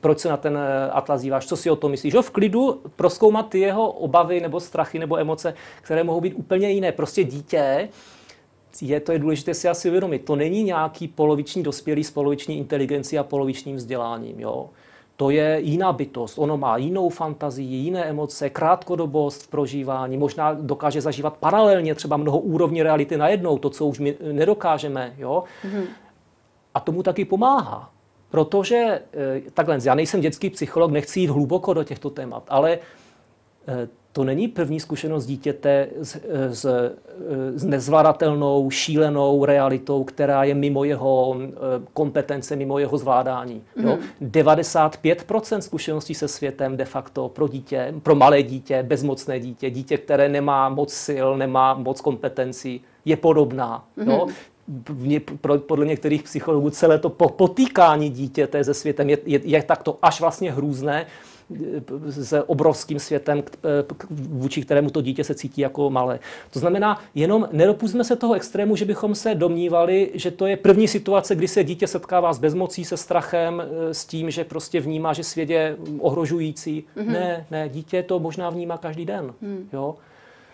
Proč 0.00 0.18
se 0.18 0.28
na 0.28 0.36
ten 0.36 0.56
eh, 0.56 0.90
atlas 0.90 1.22
díváš? 1.22 1.46
Co 1.46 1.56
si 1.56 1.70
o 1.70 1.76
tom 1.76 1.90
myslíš? 1.90 2.14
Jo, 2.14 2.22
v 2.22 2.30
klidu 2.30 2.80
proskoumat 2.96 3.48
ty 3.48 3.58
jeho 3.58 3.90
obavy 3.90 4.40
nebo 4.40 4.60
strachy 4.60 4.98
nebo 4.98 5.18
emoce, 5.18 5.54
které 5.82 6.04
mohou 6.04 6.20
být 6.20 6.34
úplně 6.34 6.70
jiné. 6.70 6.92
Prostě 6.92 7.24
dítě 7.24 7.88
je, 8.82 9.00
to 9.00 9.12
je 9.12 9.18
důležité 9.18 9.54
si 9.54 9.68
asi 9.68 9.88
uvědomit. 9.88 10.24
To 10.24 10.36
není 10.36 10.62
nějaký 10.62 11.08
poloviční 11.08 11.62
dospělý 11.62 12.04
s 12.04 12.10
poloviční 12.10 12.58
inteligencí 12.58 13.18
a 13.18 13.24
polovičním 13.24 13.76
vzděláním. 13.76 14.40
Jo? 14.40 14.70
To 15.16 15.30
je 15.30 15.60
jiná 15.62 15.92
bytost. 15.92 16.38
Ono 16.38 16.56
má 16.56 16.76
jinou 16.76 17.08
fantazii, 17.08 17.76
jiné 17.76 18.04
emoce, 18.04 18.50
krátkodobost 18.50 19.42
v 19.42 19.48
prožívání. 19.48 20.16
Možná 20.16 20.54
dokáže 20.54 21.00
zažívat 21.00 21.36
paralelně 21.36 21.94
třeba 21.94 22.16
mnoho 22.16 22.38
úrovní 22.38 22.82
reality 22.82 23.16
najednou, 23.16 23.58
to, 23.58 23.70
co 23.70 23.86
už 23.86 23.98
my 23.98 24.16
nedokážeme. 24.32 25.14
Jo? 25.18 25.44
Mm-hmm. 25.64 25.84
A 26.74 26.80
tomu 26.80 27.02
taky 27.02 27.24
pomáhá. 27.24 27.90
Protože, 28.30 28.76
eh, 28.76 29.50
takhle, 29.54 29.78
já 29.84 29.94
nejsem 29.94 30.20
dětský 30.20 30.50
psycholog, 30.50 30.90
nechci 30.90 31.20
jít 31.20 31.30
hluboko 31.30 31.74
do 31.74 31.84
těchto 31.84 32.10
témat, 32.10 32.42
ale 32.48 32.78
eh, 33.68 33.88
to 34.14 34.24
není 34.24 34.48
první 34.48 34.80
zkušenost 34.80 35.26
dítěte 35.26 35.88
s, 36.02 36.16
eh, 36.16 36.54
s, 36.54 36.92
s 37.54 37.64
nezvladatelnou, 37.64 38.70
šílenou 38.70 39.44
realitou, 39.44 40.04
která 40.04 40.44
je 40.44 40.54
mimo 40.54 40.84
jeho 40.84 41.36
kompetence, 41.92 42.56
mimo 42.56 42.78
jeho 42.78 42.98
zvládání. 42.98 43.62
Mm. 43.76 43.84
Jo? 43.84 43.98
95% 44.22 45.54
mhm. 45.54 45.62
zkušeností 45.62 46.14
se 46.14 46.28
světem 46.28 46.76
de 46.76 46.84
facto 46.84 47.28
pro 47.28 47.48
dítě, 47.48 47.94
pro 48.02 48.14
malé 48.14 48.42
dítě, 48.42 48.82
bezmocné 48.82 49.40
dítě, 49.40 49.70
dítě, 49.70 49.96
které 49.98 50.28
nemá 50.28 50.68
moc 50.68 50.92
sil, 51.06 51.28
nemá 51.36 51.74
moc 51.74 52.00
kompetencí, 52.00 52.80
je 53.04 53.16
podobná. 53.16 53.84
Mm. 53.96 54.10
Jo? 54.10 54.26
Mhm 54.26 54.34
podle 55.66 55.86
některých 55.86 56.22
psychologů 56.22 56.70
celé 56.70 56.98
to 56.98 57.10
potýkání 57.10 58.10
dítěte 58.10 58.64
se 58.64 58.74
světem 58.74 59.10
je, 59.10 59.18
je, 59.26 59.40
je 59.44 59.62
takto 59.62 59.98
až 60.02 60.20
vlastně 60.20 60.52
hrůzné 60.52 61.06
s 62.06 62.42
obrovským 62.46 62.98
světem, 62.98 63.42
vůči 64.10 64.62
kterému 64.62 64.90
to 64.90 65.00
dítě 65.00 65.24
se 65.24 65.34
cítí 65.34 65.60
jako 65.60 65.90
malé. 65.90 66.18
To 66.50 66.58
znamená, 66.58 67.00
jenom 67.14 67.48
nedopustíme 67.52 68.04
se 68.04 68.16
toho 68.16 68.34
extrému, 68.34 68.76
že 68.76 68.84
bychom 68.84 69.14
se 69.14 69.34
domnívali, 69.34 70.10
že 70.14 70.30
to 70.30 70.46
je 70.46 70.56
první 70.56 70.88
situace, 70.88 71.34
kdy 71.34 71.48
se 71.48 71.64
dítě 71.64 71.86
setkává 71.86 72.32
s 72.32 72.38
bezmocí, 72.38 72.84
se 72.84 72.96
strachem, 72.96 73.62
s 73.92 74.04
tím, 74.04 74.30
že 74.30 74.44
prostě 74.44 74.80
vnímá, 74.80 75.12
že 75.12 75.24
svět 75.24 75.50
je 75.50 75.76
ohrožující. 75.98 76.84
Mm-hmm. 76.96 77.12
Ne, 77.12 77.46
ne, 77.50 77.68
dítě 77.68 78.02
to 78.02 78.18
možná 78.18 78.50
vnímá 78.50 78.78
každý 78.78 79.04
den. 79.04 79.34
Mm. 79.40 79.68
Jo? 79.72 79.94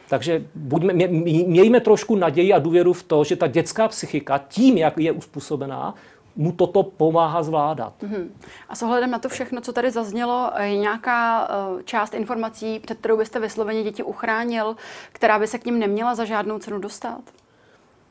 Takže 0.08 0.44
buďme, 0.54 0.92
mě, 0.92 1.08
mějme 1.46 1.80
trošku 1.80 2.16
naději 2.16 2.52
a 2.52 2.58
důvěru 2.58 2.92
v 2.92 3.02
to, 3.02 3.24
že 3.24 3.36
ta 3.36 3.46
dětská 3.46 3.88
psychika 3.88 4.38
tím, 4.38 4.78
jak 4.78 4.98
je 4.98 5.12
uspůsobená, 5.12 5.94
mu 6.36 6.52
toto 6.52 6.82
pomáhá 6.82 7.42
zvládat. 7.42 7.92
Mm-hmm. 8.02 8.28
A 8.68 8.74
s 8.74 8.82
ohledem 8.82 9.10
na 9.10 9.18
to 9.18 9.28
všechno, 9.28 9.60
co 9.60 9.72
tady 9.72 9.90
zaznělo, 9.90 10.50
je 10.62 10.76
nějaká 10.76 11.48
uh, 11.48 11.82
část 11.82 12.14
informací, 12.14 12.78
před 12.78 12.98
kterou 12.98 13.16
byste 13.16 13.40
vysloveně 13.40 13.82
děti 13.82 14.02
uchránil, 14.02 14.76
která 15.12 15.38
by 15.38 15.46
se 15.46 15.58
k 15.58 15.64
ním 15.64 15.78
neměla 15.78 16.14
za 16.14 16.24
žádnou 16.24 16.58
cenu 16.58 16.78
dostat? 16.78 17.20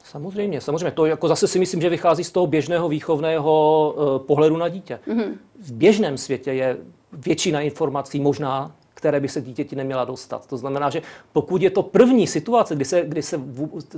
Samozřejmě, 0.03 0.61
samozřejmě. 0.61 0.91
To 0.91 1.05
jako 1.05 1.27
zase 1.27 1.47
si 1.47 1.59
myslím, 1.59 1.81
že 1.81 1.89
vychází 1.89 2.23
z 2.23 2.31
toho 2.31 2.47
běžného 2.47 2.89
výchovného 2.89 3.93
uh, 3.97 4.25
pohledu 4.25 4.57
na 4.57 4.67
dítě. 4.67 4.99
Mm-hmm. 5.07 5.33
V 5.59 5.71
běžném 5.71 6.17
světě 6.17 6.53
je 6.53 6.77
většina 7.13 7.61
informací 7.61 8.19
možná 8.19 8.71
které 8.99 9.19
by 9.19 9.27
se 9.27 9.41
dítěti 9.41 9.75
neměla 9.75 10.05
dostat. 10.05 10.47
To 10.47 10.57
znamená, 10.57 10.89
že 10.89 11.01
pokud 11.33 11.61
je 11.61 11.69
to 11.69 11.83
první 11.83 12.27
situace, 12.27 12.75
kdy 12.75 12.85
se, 12.85 13.01
kdy 13.01 13.21
se 13.21 13.41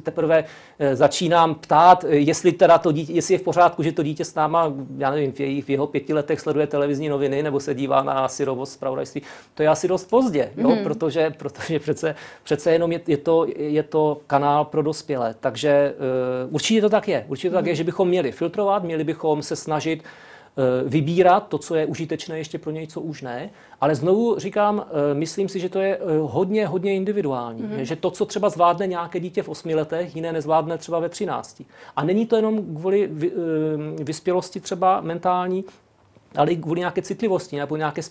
teprve 0.04 0.44
eh, 0.80 0.96
začínám 0.96 1.56
ptát, 1.56 2.04
eh, 2.04 2.16
jestli, 2.16 2.52
teda 2.52 2.78
to 2.78 2.92
dítě, 2.92 3.14
jestli 3.14 3.34
je 3.34 3.38
v 3.38 3.42
pořádku, 3.42 3.84
že 3.84 3.92
to 3.92 4.04
dítě 4.04 4.26
s 4.26 4.36
náma, 4.36 4.74
já 4.98 5.12
nevím, 5.12 5.32
v, 5.32 5.40
jej, 5.40 5.62
v 5.62 5.70
jeho 5.70 5.88
pěti 5.88 6.14
letech 6.14 6.40
sleduje 6.40 6.68
televizní 6.68 7.10
noviny 7.10 7.44
nebo 7.44 7.60
se 7.60 7.74
dívá 7.74 8.04
na 8.04 8.28
syrovost 8.28 8.74
zpravodajství, 8.74 9.22
to 9.54 9.64
je 9.64 9.70
asi 9.70 9.88
dost 9.88 10.10
pozdě, 10.10 10.52
jo? 10.58 10.70
Mm. 10.70 10.84
protože, 10.84 11.30
protože 11.38 11.80
přece, 11.80 12.16
přece 12.44 12.72
jenom 12.72 12.92
je, 12.92 13.02
je, 13.08 13.18
to, 13.18 13.46
je 13.56 13.84
to 13.84 14.22
kanál 14.28 14.66
pro 14.66 14.82
dospělé. 14.82 15.36
Takže 15.40 15.94
uh, 16.48 16.54
určitě 16.56 16.82
to 16.82 16.90
tak 16.90 17.08
je. 17.08 17.26
Určitě 17.28 17.50
to 17.50 17.56
mm. 17.56 17.58
tak 17.58 17.66
je, 17.66 17.72
hmm. 17.72 17.78
že 17.78 17.84
bychom 17.84 18.08
měli 18.08 18.32
filtrovat, 18.32 18.84
měli 18.84 19.04
bychom 19.04 19.42
se 19.42 19.56
snažit 19.56 20.04
Eh, 20.04 20.06
vybírat 20.86 21.48
to, 21.48 21.58
co 21.58 21.76
je 21.76 21.86
užitečné 21.86 22.38
ještě 22.38 22.58
pro 22.58 22.72
něj, 22.72 22.88
co 22.88 23.02
už 23.02 23.22
ne. 23.22 23.50
Ale 23.82 23.96
znovu 23.96 24.40
říkám, 24.40 24.86
eh, 25.12 25.14
myslím 25.14 25.50
si, 25.50 25.60
že 25.60 25.70
to 25.70 25.80
je 25.80 25.98
eh, 25.98 26.02
hodně, 26.22 26.68
hodně 26.68 26.96
individuální. 26.96 27.64
Mm-hmm. 27.64 27.82
Že 27.82 27.96
to, 27.96 28.12
co 28.12 28.26
třeba 28.26 28.50
zvládne 28.50 28.88
nějaké 28.88 29.20
dítě 29.20 29.44
v 29.44 29.50
osmi 29.50 29.76
letech, 29.76 30.16
jiné 30.16 30.34
nezvládne 30.34 30.78
třeba 30.78 31.00
ve 31.00 31.10
třinácti. 31.10 31.66
A 31.96 32.04
není 32.04 32.26
to 32.26 32.36
jenom 32.36 32.76
kvůli 32.76 33.10
vyspělosti 34.04 34.60
třeba 34.60 35.02
mentální, 35.02 35.66
ale 36.36 36.52
i 36.52 36.58
kvůli 36.58 36.80
nějaké 36.80 37.02
citlivosti 37.02 37.58
nebo 37.58 37.76
nějaké 37.76 38.02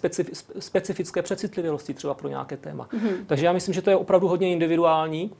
specifické 0.59 1.22
přecitlivělosti 1.22 1.94
třeba 1.94 2.14
pro 2.14 2.29
nějaké 2.29 2.57
téma. 2.57 2.88
Mm-hmm. 2.92 3.14
Takže 3.26 3.46
já 3.46 3.53
myslím, 3.53 3.74
že 3.74 3.83
to 3.83 3.90
je 3.90 3.96
opravdu 3.96 4.29
hodně 4.29 4.53
individuální. 4.53 5.31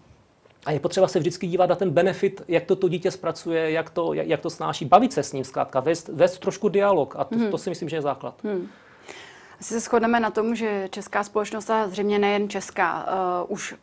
A 0.67 0.71
je 0.71 0.81
potřeba 0.81 1.09
se 1.09 1.19
vždycky 1.19 1.47
dívat 1.47 1.71
na 1.71 1.77
ten 1.77 1.91
benefit, 1.91 2.43
jak 2.49 2.65
to 2.65 2.77
to 2.77 2.89
dítě 2.89 3.11
zpracuje, 3.11 3.71
jak 3.71 3.91
to, 3.91 4.13
jak, 4.13 4.27
jak 4.27 4.41
to 4.41 4.51
snáší, 4.51 4.85
bavit 4.85 5.13
se 5.13 5.23
s 5.23 5.33
ním 5.33 5.45
zkrátka, 5.45 5.81
vést, 5.81 6.09
vést 6.09 6.39
trošku 6.39 6.69
dialog 6.69 7.15
a 7.19 7.25
to, 7.25 7.37
hmm. 7.37 7.51
to 7.51 7.59
si 7.59 7.71
myslím, 7.71 7.89
že 7.89 7.97
je 7.97 8.03
základ. 8.03 8.35
Hmm. 8.45 8.69
Asi 9.61 9.75
se 9.75 9.81
shodneme 9.81 10.21
na 10.21 10.31
tom, 10.31 10.55
že 10.55 10.89
česká 10.91 11.25
společnost 11.25 11.71
a 11.71 11.89
zřejmě 11.89 12.19
nejen 12.19 12.49
česká 12.49 13.07
uh, 13.43 13.53
už 13.53 13.75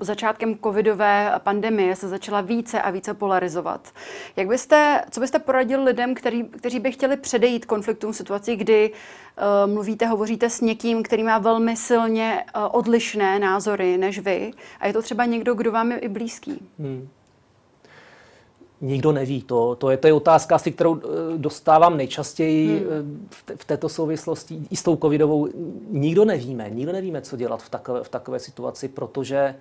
začátkem 0.00 0.58
covidové 0.58 1.32
pandemie 1.38 1.96
se 1.96 2.08
začala 2.08 2.40
více 2.40 2.82
a 2.82 2.90
více 2.90 3.14
polarizovat. 3.14 3.92
Jak 4.36 4.48
byste, 4.48 5.02
co 5.10 5.20
byste 5.20 5.38
poradil 5.38 5.84
lidem, 5.84 6.14
který, 6.14 6.44
kteří 6.44 6.80
by 6.80 6.92
chtěli 6.92 7.16
předejít 7.16 7.64
konfliktům 7.64 8.12
situací, 8.12 8.56
kdy 8.56 8.90
uh, 8.90 9.72
mluvíte, 9.72 10.06
hovoříte 10.06 10.50
s 10.50 10.60
někým, 10.60 11.02
který 11.02 11.22
má 11.22 11.38
velmi 11.38 11.76
silně 11.76 12.44
uh, 12.56 12.62
odlišné 12.72 13.38
názory 13.38 13.98
než 13.98 14.18
vy 14.18 14.52
a 14.80 14.86
je 14.86 14.92
to 14.92 15.02
třeba 15.02 15.24
někdo, 15.24 15.54
kdo 15.54 15.72
vám 15.72 15.92
je 15.92 15.98
i 15.98 16.08
blízký? 16.08 16.68
Hmm. 16.78 17.08
Nikdo 18.80 19.12
neví. 19.12 19.42
To, 19.42 19.74
to, 19.74 19.90
je, 19.90 19.96
to 19.96 20.06
je 20.06 20.12
otázka, 20.12 20.54
asi, 20.54 20.72
kterou 20.72 20.96
eh, 20.96 21.02
dostávám 21.36 21.96
nejčastěji 21.96 22.78
hmm. 22.78 23.28
v, 23.30 23.44
v 23.56 23.64
této 23.64 23.88
souvislosti 23.88 24.60
i 24.70 24.76
s 24.76 24.82
tou 24.82 24.96
covidovou. 24.96 25.48
Nikdo 25.90 26.24
nevíme. 26.24 26.70
Nikdo 26.70 26.92
nevíme, 26.92 27.22
co 27.22 27.36
dělat 27.36 27.62
v 27.62 27.68
takové, 27.68 28.04
v 28.04 28.08
takové 28.08 28.38
situaci, 28.38 28.88
protože 28.88 29.54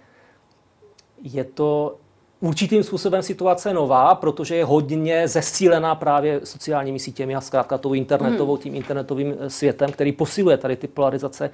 je 1.26 1.44
to 1.44 1.98
určitým 2.40 2.84
způsobem 2.84 3.22
situace 3.22 3.74
nová, 3.74 4.16
protože 4.16 4.56
je 4.56 4.66
hodně 4.66 5.28
zesílená 5.28 5.96
právě 5.96 6.42
sociálními 6.44 7.00
sítěmi 7.00 7.36
a 7.36 7.42
zkrátka 7.42 7.78
tou 7.78 7.94
internetovou, 7.94 8.54
hmm. 8.54 8.62
tím 8.62 8.76
internetovým 8.76 9.36
eh, 9.40 9.50
světem, 9.50 9.92
který 9.92 10.12
posiluje 10.12 10.58
tady 10.58 10.76
ty 10.76 10.88
polarizace 10.88 11.50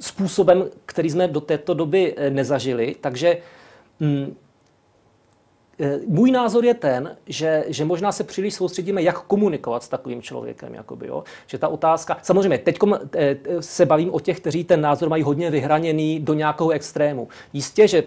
způsobem, 0.00 0.64
který 0.86 1.10
jsme 1.10 1.28
do 1.28 1.40
této 1.40 1.74
doby 1.74 2.14
eh, 2.16 2.30
nezažili. 2.30 2.96
Takže 3.00 3.36
mm, 4.00 4.36
Eh, 5.82 6.00
můj 6.06 6.30
názor 6.30 6.64
je 6.64 6.74
ten, 6.74 7.16
že, 7.26 7.64
že 7.68 7.84
možná 7.84 8.12
se 8.12 8.24
příliš 8.24 8.54
soustředíme, 8.54 9.02
jak 9.02 9.20
komunikovat 9.20 9.82
s 9.82 9.88
takovým 9.88 10.22
člověkem. 10.22 10.74
Jakoby, 10.74 11.06
jo? 11.06 11.24
Že 11.46 11.58
ta 11.58 11.68
otázka, 11.68 12.18
samozřejmě, 12.22 12.58
teď 12.58 12.78
se 13.60 13.86
bavím 13.86 14.14
o 14.14 14.20
těch, 14.20 14.40
kteří 14.40 14.64
ten 14.64 14.80
názor 14.80 15.08
mají 15.08 15.22
hodně 15.22 15.50
vyhraněný 15.50 16.20
do 16.20 16.34
nějakého 16.34 16.70
extrému. 16.70 17.28
Jistě, 17.52 17.88
že 17.88 18.02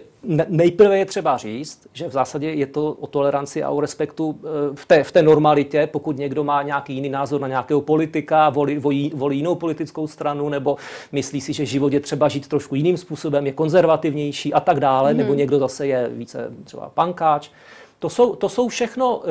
nejprve 0.48 0.98
je 0.98 1.04
třeba 1.04 1.36
říct, 1.36 1.88
že 1.92 2.08
v 2.08 2.12
zásadě 2.12 2.50
je 2.50 2.66
to 2.66 2.92
o 2.92 3.06
toleranci 3.06 3.62
a 3.62 3.70
o 3.70 3.80
respektu 3.80 4.38
eh, 4.38 4.48
v 4.74 4.86
té, 4.86 5.04
v 5.04 5.12
té 5.12 5.22
normalitě, 5.22 5.88
pokud 5.92 6.18
někdo 6.18 6.44
má 6.44 6.62
nějaký 6.62 6.94
jiný 6.94 7.08
názor 7.08 7.40
na 7.40 7.48
nějakého 7.48 7.80
politika, 7.80 8.50
volí, 8.50 8.78
volí, 8.78 9.12
volí 9.14 9.36
jinou 9.36 9.54
politickou 9.54 10.06
stranu, 10.06 10.48
nebo 10.48 10.76
myslí 11.12 11.40
si, 11.40 11.52
že 11.52 11.66
život 11.66 11.92
je 11.92 12.00
třeba 12.00 12.28
žít 12.28 12.48
trošku 12.48 12.74
jiným 12.74 12.96
způsobem, 12.96 13.46
je 13.46 13.52
konzervativnější 13.52 14.54
a 14.54 14.60
tak 14.60 14.80
dále, 14.80 15.12
mm. 15.12 15.18
nebo 15.18 15.34
někdo 15.34 15.58
zase 15.58 15.86
je 15.86 16.08
více 16.12 16.52
třeba 16.64 16.90
pankáč. 16.94 17.50
To 17.98 18.08
jsou, 18.08 18.34
to 18.34 18.48
jsou 18.48 18.68
všechno 18.68 19.16
uh, 19.16 19.24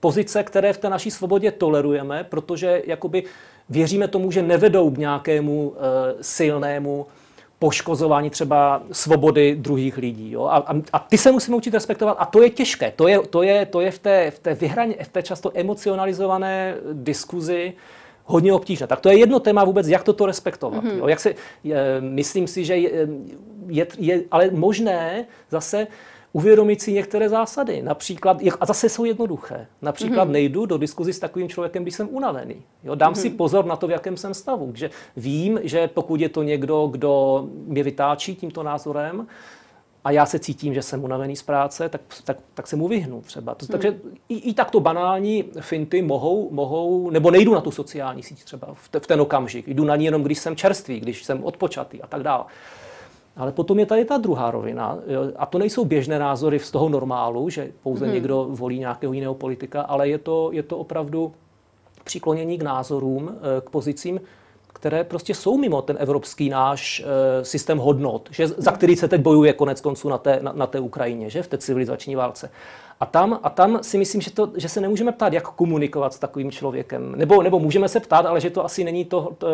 pozice, 0.00 0.42
které 0.42 0.72
v 0.72 0.78
té 0.78 0.90
naší 0.90 1.10
svobodě 1.10 1.50
tolerujeme, 1.50 2.26
protože 2.28 2.82
jakoby 2.86 3.24
věříme 3.68 4.08
tomu, 4.08 4.30
že 4.30 4.42
nevedou 4.42 4.90
k 4.90 4.98
nějakému 4.98 5.68
uh, 5.68 5.76
silnému 6.20 7.06
poškozování 7.64 8.30
třeba 8.30 8.82
svobody 8.92 9.56
druhých 9.56 9.96
lidí. 9.96 10.30
Jo? 10.30 10.44
A, 10.44 10.56
a, 10.56 10.74
a 10.92 10.98
ty 10.98 11.18
se 11.18 11.32
musíme 11.32 11.56
učit 11.56 11.74
respektovat 11.74 12.16
a 12.20 12.26
to 12.26 12.42
je 12.42 12.50
těžké. 12.50 12.92
To 12.96 13.08
je, 13.08 13.18
to 13.18 13.42
je, 13.42 13.66
to 13.66 13.80
je 13.80 13.90
v 13.90 13.98
té, 13.98 14.30
v 14.30 14.38
té 14.38 14.54
vyhraně, 14.54 14.94
v 15.02 15.08
té 15.08 15.22
často 15.22 15.50
emocionalizované 15.54 16.76
diskuzi 16.92 17.72
hodně 18.24 18.52
obtížné. 18.52 18.86
Tak 18.86 19.00
to 19.00 19.08
je 19.08 19.18
jedno 19.18 19.40
téma 19.40 19.64
vůbec, 19.64 19.88
jak 19.88 20.04
toto 20.04 20.26
respektovat. 20.26 20.84
Mm-hmm. 20.84 20.98
Jo? 20.98 21.08
Jak 21.08 21.20
se, 21.20 21.34
je, 21.64 21.76
myslím 22.00 22.46
si, 22.46 22.64
že 22.64 22.76
je, 22.76 23.08
je, 23.66 23.86
je 23.98 24.22
ale 24.30 24.50
možné 24.52 25.24
zase 25.50 25.86
uvědomit 26.34 26.82
si 26.82 26.92
některé 26.92 27.28
zásady. 27.28 27.82
Například, 27.82 28.40
a 28.60 28.66
zase 28.66 28.88
jsou 28.88 29.04
jednoduché. 29.04 29.66
Například 29.82 30.28
mm-hmm. 30.28 30.32
nejdu 30.32 30.66
do 30.66 30.78
diskuzi 30.78 31.12
s 31.12 31.18
takovým 31.18 31.48
člověkem, 31.48 31.82
když 31.82 31.94
jsem 31.94 32.08
unavený. 32.10 32.62
Jo, 32.84 32.94
dám 32.94 33.12
mm-hmm. 33.12 33.20
si 33.20 33.30
pozor 33.30 33.64
na 33.64 33.76
to, 33.76 33.86
v 33.86 33.90
jakém 33.90 34.16
jsem 34.16 34.34
stavu. 34.34 34.72
Že 34.74 34.90
vím, 35.16 35.60
že 35.62 35.88
pokud 35.88 36.20
je 36.20 36.28
to 36.28 36.42
někdo, 36.42 36.86
kdo 36.86 37.44
mě 37.66 37.82
vytáčí 37.82 38.34
tímto 38.34 38.62
názorem, 38.62 39.26
a 40.04 40.10
já 40.10 40.26
se 40.26 40.38
cítím, 40.38 40.74
že 40.74 40.82
jsem 40.82 41.04
unavený 41.04 41.36
z 41.36 41.42
práce, 41.42 41.88
tak, 41.88 42.00
tak, 42.24 42.36
tak 42.54 42.66
se 42.66 42.76
mu 42.76 42.88
vyhnu 42.88 43.20
třeba. 43.20 43.54
To, 43.54 43.66
hmm. 43.66 43.72
Takže 43.72 44.00
i, 44.28 44.34
i 44.34 44.54
takto 44.54 44.80
banální 44.80 45.44
finty 45.60 46.02
mohou, 46.02 46.50
mohou, 46.50 47.10
nebo 47.10 47.30
nejdu 47.30 47.54
na 47.54 47.60
tu 47.60 47.70
sociální 47.70 48.22
síť 48.22 48.44
třeba 48.44 48.68
v, 48.74 48.88
te, 48.88 49.00
v 49.00 49.06
ten 49.06 49.20
okamžik. 49.20 49.68
Jdu 49.68 49.84
na 49.84 49.96
ní 49.96 50.04
jenom, 50.04 50.22
když 50.22 50.38
jsem 50.38 50.56
čerstvý, 50.56 51.00
když 51.00 51.24
jsem 51.24 51.44
odpočatý 51.44 52.02
a 52.02 52.06
tak 52.06 52.22
dále. 52.22 52.44
Ale 53.36 53.52
potom 53.52 53.78
je 53.78 53.86
tady 53.86 54.04
ta 54.04 54.18
druhá 54.18 54.50
rovina. 54.50 54.98
A 55.36 55.46
to 55.46 55.58
nejsou 55.58 55.84
běžné 55.84 56.18
názory 56.18 56.58
z 56.58 56.70
toho 56.70 56.88
normálu, 56.88 57.50
že 57.50 57.72
pouze 57.82 58.04
hmm. 58.04 58.14
někdo 58.14 58.46
volí 58.50 58.78
nějakého 58.78 59.12
jiného 59.12 59.34
politika, 59.34 59.82
ale 59.82 60.08
je 60.08 60.18
to, 60.18 60.48
je 60.52 60.62
to 60.62 60.78
opravdu 60.78 61.32
přiklonění 62.04 62.58
k 62.58 62.62
názorům, 62.62 63.30
eh, 63.30 63.60
k 63.60 63.70
pozicím, 63.70 64.20
které 64.74 65.04
prostě 65.04 65.34
jsou 65.34 65.56
mimo 65.56 65.82
ten 65.82 65.96
evropský 66.00 66.48
náš 66.48 67.04
e, 67.06 67.44
systém 67.44 67.78
hodnot, 67.78 68.28
že, 68.32 68.48
za 68.48 68.72
který 68.72 68.96
se 68.96 69.08
teď 69.08 69.20
bojuje 69.20 69.52
konec 69.52 69.80
konců 69.80 70.08
na 70.08 70.18
té, 70.18 70.38
na, 70.42 70.52
na 70.52 70.66
té 70.66 70.80
Ukrajině, 70.80 71.30
že 71.30 71.42
v 71.42 71.48
té 71.48 71.58
civilizační 71.58 72.16
válce. 72.16 72.50
A 73.00 73.06
tam, 73.06 73.40
a 73.42 73.50
tam 73.50 73.78
si 73.82 73.98
myslím, 73.98 74.20
že, 74.20 74.30
to, 74.30 74.52
že 74.56 74.68
se 74.68 74.80
nemůžeme 74.80 75.12
ptát, 75.12 75.32
jak 75.32 75.48
komunikovat 75.48 76.12
s 76.14 76.18
takovým 76.18 76.50
člověkem. 76.50 77.14
Nebo, 77.16 77.42
nebo 77.42 77.58
můžeme 77.58 77.88
se 77.88 78.00
ptát, 78.00 78.26
ale 78.26 78.40
že 78.40 78.50
to 78.50 78.64
asi 78.64 78.84
není 78.84 79.04
to, 79.04 79.32
to, 79.38 79.46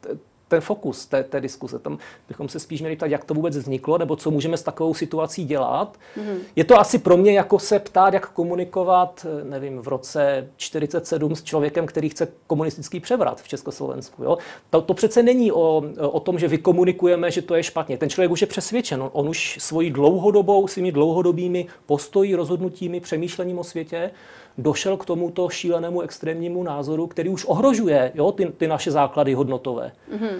to 0.00 0.08
ten 0.54 0.60
fokus 0.60 1.06
té, 1.06 1.24
té 1.24 1.40
diskuse. 1.40 1.78
Tam 1.78 1.98
bychom 2.28 2.48
se 2.48 2.58
spíš 2.58 2.80
měli 2.80 2.96
ptát, 2.96 3.06
jak 3.06 3.24
to 3.24 3.34
vůbec 3.34 3.56
vzniklo, 3.56 3.98
nebo 3.98 4.16
co 4.16 4.30
můžeme 4.30 4.56
s 4.56 4.62
takovou 4.62 4.94
situací 4.94 5.44
dělat. 5.44 5.96
Mm-hmm. 6.16 6.38
Je 6.56 6.64
to 6.64 6.80
asi 6.80 6.98
pro 6.98 7.16
mě 7.16 7.32
jako 7.32 7.58
se 7.58 7.78
ptát, 7.78 8.14
jak 8.14 8.30
komunikovat, 8.30 9.26
nevím, 9.42 9.78
v 9.78 9.88
roce 9.88 10.48
47 10.56 11.36
s 11.36 11.42
člověkem, 11.42 11.86
který 11.86 12.08
chce 12.08 12.28
komunistický 12.46 13.00
převrat 13.00 13.40
v 13.40 13.48
Československu. 13.48 14.24
Jo? 14.24 14.38
To, 14.70 14.80
to 14.80 14.94
přece 14.94 15.22
není 15.22 15.52
o, 15.52 15.82
o 16.00 16.20
tom, 16.20 16.38
že 16.38 16.48
vykomunikujeme, 16.48 17.30
že 17.30 17.42
to 17.42 17.54
je 17.54 17.62
špatně. 17.62 17.98
Ten 17.98 18.10
člověk 18.10 18.30
už 18.30 18.40
je 18.40 18.46
přesvědčen. 18.46 19.02
On, 19.02 19.10
on 19.12 19.28
už 19.28 19.58
svojí 19.60 19.90
dlouhodobou, 19.90 20.68
svými 20.68 20.92
dlouhodobými 20.92 21.66
postojí, 21.86 22.34
rozhodnutími, 22.34 23.00
přemýšlením 23.00 23.58
o 23.58 23.64
světě 23.64 24.10
došel 24.58 24.96
k 24.96 25.04
tomuto 25.04 25.48
šílenému 25.48 26.00
extrémnímu 26.00 26.62
názoru, 26.62 27.06
který 27.06 27.28
už 27.28 27.44
ohrožuje 27.44 28.12
jo, 28.14 28.32
ty, 28.32 28.46
ty 28.46 28.68
naše 28.68 28.90
základy 28.90 29.34
hodnotové. 29.34 29.92
Mm-hmm. 30.12 30.36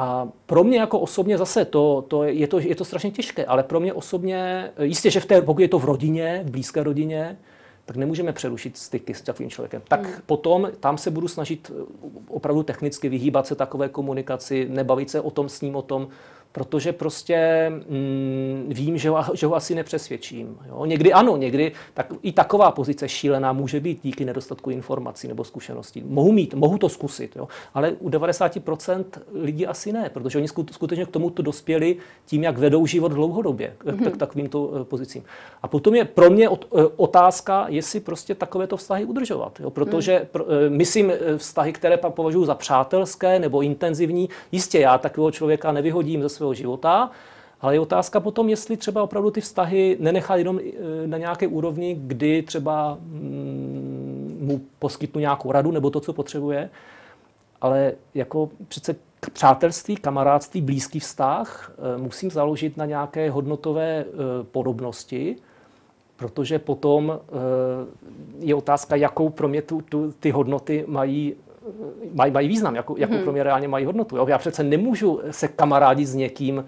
A 0.00 0.28
pro 0.46 0.64
mě 0.64 0.78
jako 0.78 0.98
osobně 0.98 1.38
zase 1.38 1.64
to, 1.64 2.04
to, 2.08 2.24
je, 2.24 2.46
to, 2.46 2.58
je 2.58 2.74
to 2.74 2.84
strašně 2.84 3.10
těžké, 3.10 3.44
ale 3.44 3.62
pro 3.62 3.80
mě 3.80 3.92
osobně, 3.92 4.70
jistě, 4.82 5.10
že 5.10 5.20
v 5.20 5.26
té, 5.26 5.42
pokud 5.42 5.60
je 5.60 5.68
to 5.68 5.78
v 5.78 5.84
rodině, 5.84 6.42
v 6.46 6.50
blízké 6.50 6.82
rodině, 6.82 7.38
tak 7.84 7.96
nemůžeme 7.96 8.32
přerušit 8.32 8.76
styky 8.76 9.14
s 9.14 9.22
takovým 9.22 9.50
člověkem. 9.50 9.82
Tak 9.88 10.04
hmm. 10.04 10.14
potom 10.26 10.70
tam 10.80 10.98
se 10.98 11.10
budu 11.10 11.28
snažit 11.28 11.72
opravdu 12.28 12.62
technicky 12.62 13.08
vyhýbat 13.08 13.46
se 13.46 13.54
takové 13.54 13.88
komunikaci, 13.88 14.66
nebavit 14.70 15.10
se 15.10 15.20
o 15.20 15.30
tom 15.30 15.48
s 15.48 15.60
ním, 15.60 15.76
o 15.76 15.82
tom, 15.82 16.08
protože 16.52 16.92
prostě 16.92 17.66
mm, 17.88 18.66
vím, 18.68 18.98
že 18.98 19.10
ho, 19.10 19.24
že 19.34 19.46
ho 19.46 19.54
asi 19.54 19.74
nepřesvědčím. 19.74 20.58
Jo? 20.68 20.84
Někdy 20.84 21.12
ano, 21.12 21.36
někdy 21.36 21.72
tak, 21.94 22.12
i 22.22 22.32
taková 22.32 22.70
pozice 22.70 23.08
šílená 23.08 23.52
může 23.52 23.80
být 23.80 23.98
díky 24.02 24.24
nedostatku 24.24 24.70
informací 24.70 25.28
nebo 25.28 25.44
zkušeností. 25.44 26.02
Mohu 26.06 26.32
mít, 26.32 26.54
mohu 26.54 26.78
to 26.78 26.88
zkusit, 26.88 27.36
jo? 27.36 27.48
ale 27.74 27.92
u 27.92 28.10
90% 28.10 29.04
lidí 29.32 29.66
asi 29.66 29.92
ne, 29.92 30.10
protože 30.12 30.38
oni 30.38 30.48
skutečně 30.48 31.06
k 31.06 31.10
tomuto 31.10 31.42
dospěli 31.42 31.96
tím, 32.26 32.42
jak 32.42 32.58
vedou 32.58 32.86
život 32.86 33.12
dlouhodobě 33.12 33.76
mm-hmm. 33.84 34.10
k 34.10 34.16
takovýmto 34.16 34.72
eh, 34.80 34.84
pozicím. 34.84 35.22
A 35.62 35.68
potom 35.68 35.94
je 35.94 36.04
pro 36.04 36.30
mě 36.30 36.48
eh, 36.48 36.82
otázka, 36.96 37.66
jestli 37.68 38.00
prostě 38.00 38.34
takovéto 38.34 38.76
vztahy 38.76 39.04
udržovat. 39.04 39.60
Jo? 39.60 39.70
Protože 39.70 40.28
mm. 40.34 40.76
myslím 40.76 41.12
vztahy, 41.36 41.72
které 41.72 41.96
pak 41.96 42.14
považuji 42.14 42.44
za 42.44 42.54
přátelské 42.54 43.38
nebo 43.38 43.60
intenzivní, 43.62 44.28
jistě 44.52 44.78
já 44.78 44.98
takového 44.98 45.30
člověka 45.30 45.72
nevyhodím 45.72 46.22
ze 46.22 46.28
svého 46.38 46.54
života, 46.54 47.10
ale 47.60 47.74
je 47.74 47.80
otázka 47.80 48.20
potom, 48.20 48.48
jestli 48.48 48.76
třeba 48.76 49.02
opravdu 49.02 49.30
ty 49.30 49.40
vztahy 49.40 49.96
nenechat 50.00 50.36
jenom 50.36 50.58
eh, 50.58 51.06
na 51.06 51.18
nějaké 51.18 51.46
úrovni, 51.46 51.98
kdy 52.00 52.42
třeba 52.42 52.98
mm, 53.00 54.38
mu 54.40 54.60
poskytnu 54.78 55.20
nějakou 55.20 55.52
radu 55.52 55.70
nebo 55.70 55.90
to, 55.90 56.00
co 56.00 56.12
potřebuje, 56.12 56.70
ale 57.60 57.92
jako 58.14 58.50
přece 58.68 58.96
přátelství, 59.32 59.96
kamarádství, 59.96 60.60
blízký 60.60 61.00
vztah 61.00 61.72
eh, 61.72 61.98
musím 61.98 62.30
založit 62.30 62.76
na 62.76 62.86
nějaké 62.86 63.30
hodnotové 63.30 64.04
eh, 64.04 64.04
podobnosti, 64.52 65.36
protože 66.16 66.58
potom 66.58 67.20
je 68.40 68.54
otázka, 68.54 68.96
jakou 68.96 69.28
pro 69.28 69.48
mě 69.48 69.62
tu, 69.62 69.80
tu, 69.80 70.12
ty 70.20 70.30
hodnoty 70.30 70.84
mají 70.86 71.34
mají, 72.18 72.32
mají 72.32 72.48
význam, 72.48 72.74
jakou, 72.74 72.96
jakou 72.96 73.14
hmm. 73.14 73.22
pro 73.22 73.32
mě 73.32 73.42
reálně 73.42 73.68
mají 73.68 73.84
hodnotu. 73.84 74.16
Jo? 74.16 74.26
Já 74.26 74.38
přece 74.38 74.62
nemůžu 74.62 75.20
se 75.30 75.48
kamarádit 75.48 76.08
s 76.08 76.14
někým, 76.14 76.64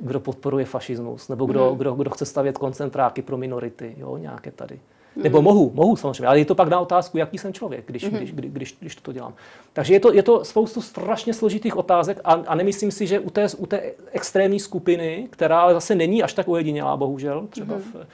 kdo 0.00 0.20
podporuje 0.20 0.64
fašismus, 0.64 1.28
nebo 1.28 1.46
kdo, 1.46 1.68
hmm. 1.68 1.78
kdo, 1.78 1.94
kdo 1.94 2.10
chce 2.10 2.24
stavět 2.24 2.58
koncentráky 2.58 3.22
pro 3.22 3.36
minority, 3.36 3.94
jo, 3.98 4.16
nějaké 4.16 4.50
tady. 4.50 4.80
Hmm. 5.14 5.24
Nebo 5.24 5.42
mohu, 5.42 5.72
mohu 5.74 5.96
samozřejmě, 5.96 6.26
ale 6.26 6.38
je 6.38 6.44
to 6.44 6.54
pak 6.54 6.68
na 6.68 6.80
otázku, 6.80 7.18
jaký 7.18 7.38
jsem 7.38 7.52
člověk, 7.52 7.84
když, 7.86 8.04
hmm. 8.04 8.16
když, 8.16 8.32
když, 8.32 8.52
když, 8.52 8.76
když 8.80 8.96
to 8.96 9.12
dělám. 9.12 9.34
Takže 9.72 9.94
je 9.94 10.00
to, 10.00 10.12
je 10.12 10.22
to 10.22 10.44
spoustu 10.44 10.82
strašně 10.82 11.34
složitých 11.34 11.76
otázek 11.76 12.20
a, 12.24 12.32
a 12.32 12.54
nemyslím 12.54 12.90
si, 12.90 13.06
že 13.06 13.20
u 13.20 13.30
té, 13.30 13.46
u 13.56 13.66
té 13.66 13.82
extrémní 14.12 14.60
skupiny, 14.60 15.28
která 15.30 15.60
ale 15.60 15.74
zase 15.74 15.94
není 15.94 16.22
až 16.22 16.32
tak 16.32 16.48
ojedinělá, 16.48 16.96
bohužel, 16.96 17.46
třeba 17.50 17.74
hmm. 17.74 17.82
v, 17.82 18.06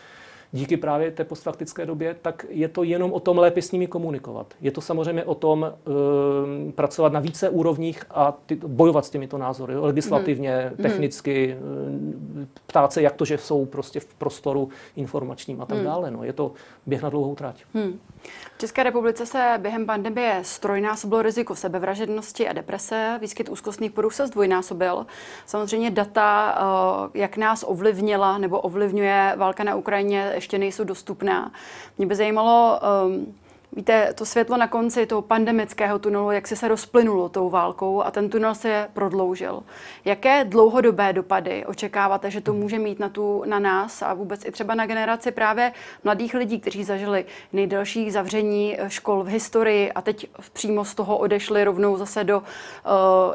díky 0.57 0.76
právě 0.76 1.11
té 1.11 1.24
postfaktické 1.24 1.86
době, 1.86 2.16
tak 2.22 2.46
je 2.48 2.68
to 2.68 2.82
jenom 2.82 3.12
o 3.12 3.20
tom 3.20 3.38
lépe 3.38 3.62
s 3.62 3.72
nimi 3.72 3.86
komunikovat. 3.86 4.54
Je 4.61 4.70
to 4.70 4.80
samozřejmě 4.80 5.24
o 5.24 5.34
tom 5.34 5.72
um, 5.84 6.72
pracovat 6.72 7.12
na 7.12 7.20
více 7.20 7.48
úrovních 7.48 8.04
a 8.11 8.32
ty, 8.46 8.54
bojovat 8.54 9.04
s 9.04 9.11
těmito 9.11 9.38
názory, 9.38 9.76
legislativně, 9.76 10.70
mm. 10.70 10.82
technicky, 10.82 11.57
mm. 11.61 12.48
ptát 12.66 12.92
se, 12.92 13.02
jak 13.02 13.14
to, 13.14 13.24
že 13.24 13.38
jsou 13.38 13.66
prostě 13.66 14.00
v 14.00 14.14
prostoru 14.14 14.68
informačním 14.96 15.62
a 15.62 15.66
tak 15.66 15.78
mm. 15.78 15.84
dále. 15.84 16.11
No, 16.11 16.24
je 16.24 16.32
to 16.32 16.52
běh 16.86 17.02
na 17.02 17.11
dlouhou 17.11 17.34
trať. 17.34 17.64
Mm. 17.74 17.98
V 18.57 18.59
České 18.59 18.82
republice 18.82 19.26
se 19.26 19.54
během 19.59 19.86
pandemie 19.86 20.40
strojnásobilo 20.42 21.22
riziko 21.22 21.54
sebevražednosti 21.54 22.48
a 22.48 22.52
deprese. 22.52 23.18
Výskyt 23.20 23.48
úzkostných 23.48 23.90
poruch 23.92 24.14
se 24.14 24.26
zdvojnásobil. 24.26 25.07
Samozřejmě 25.46 25.90
data, 25.90 26.59
eh, 27.14 27.18
jak 27.18 27.36
nás 27.36 27.64
ovlivnila 27.68 28.38
nebo 28.38 28.61
ovlivňuje 28.61 29.34
válka 29.36 29.64
na 29.64 29.74
Ukrajině, 29.74 30.32
ještě 30.47 30.59
nejsou 30.59 30.84
dostupná. 30.84 31.53
Mě 31.99 32.07
by 32.07 32.14
zajímalo, 32.14 32.80
um, 33.07 33.34
Víte, 33.72 34.12
to 34.14 34.26
světlo 34.26 34.57
na 34.57 34.68
konci 34.68 35.07
toho 35.07 35.22
pandemického 35.22 35.99
tunelu, 35.99 36.30
jak 36.30 36.49
se 36.49 36.57
se 36.57 36.68
rozplynulo 36.68 37.28
tou 37.28 37.51
válkou 37.51 38.03
a 38.03 38.11
ten 38.11 38.30
tunel 38.30 38.55
se 38.55 38.88
prodloužil. 38.92 39.62
Jaké 40.05 40.44
dlouhodobé 40.44 41.12
dopady 41.12 41.66
očekáváte, 41.66 42.30
že 42.30 42.40
to 42.40 42.53
může 42.53 42.78
mít 42.78 42.99
na, 42.99 43.09
tu, 43.09 43.42
na 43.47 43.59
nás 43.59 44.03
a 44.03 44.14
vůbec 44.14 44.44
i 44.44 44.53
třeba 44.53 44.74
na 44.74 44.86
generaci 44.86 45.30
právě 45.30 45.72
mladých 46.05 46.34
lidí, 46.34 46.61
kteří 46.61 46.84
zažili 46.84 47.24
nejdelší 47.53 48.11
zavření 48.11 48.76
škol 48.88 49.24
v 49.24 49.28
historii 49.28 49.92
a 49.92 50.03
teď 50.03 50.26
přímo 50.53 50.84
z 50.84 50.94
toho 50.94 51.18
odešli 51.18 51.64
rovnou 51.64 51.97
zase 51.97 52.24
do 52.24 52.38
uh, 52.38 52.44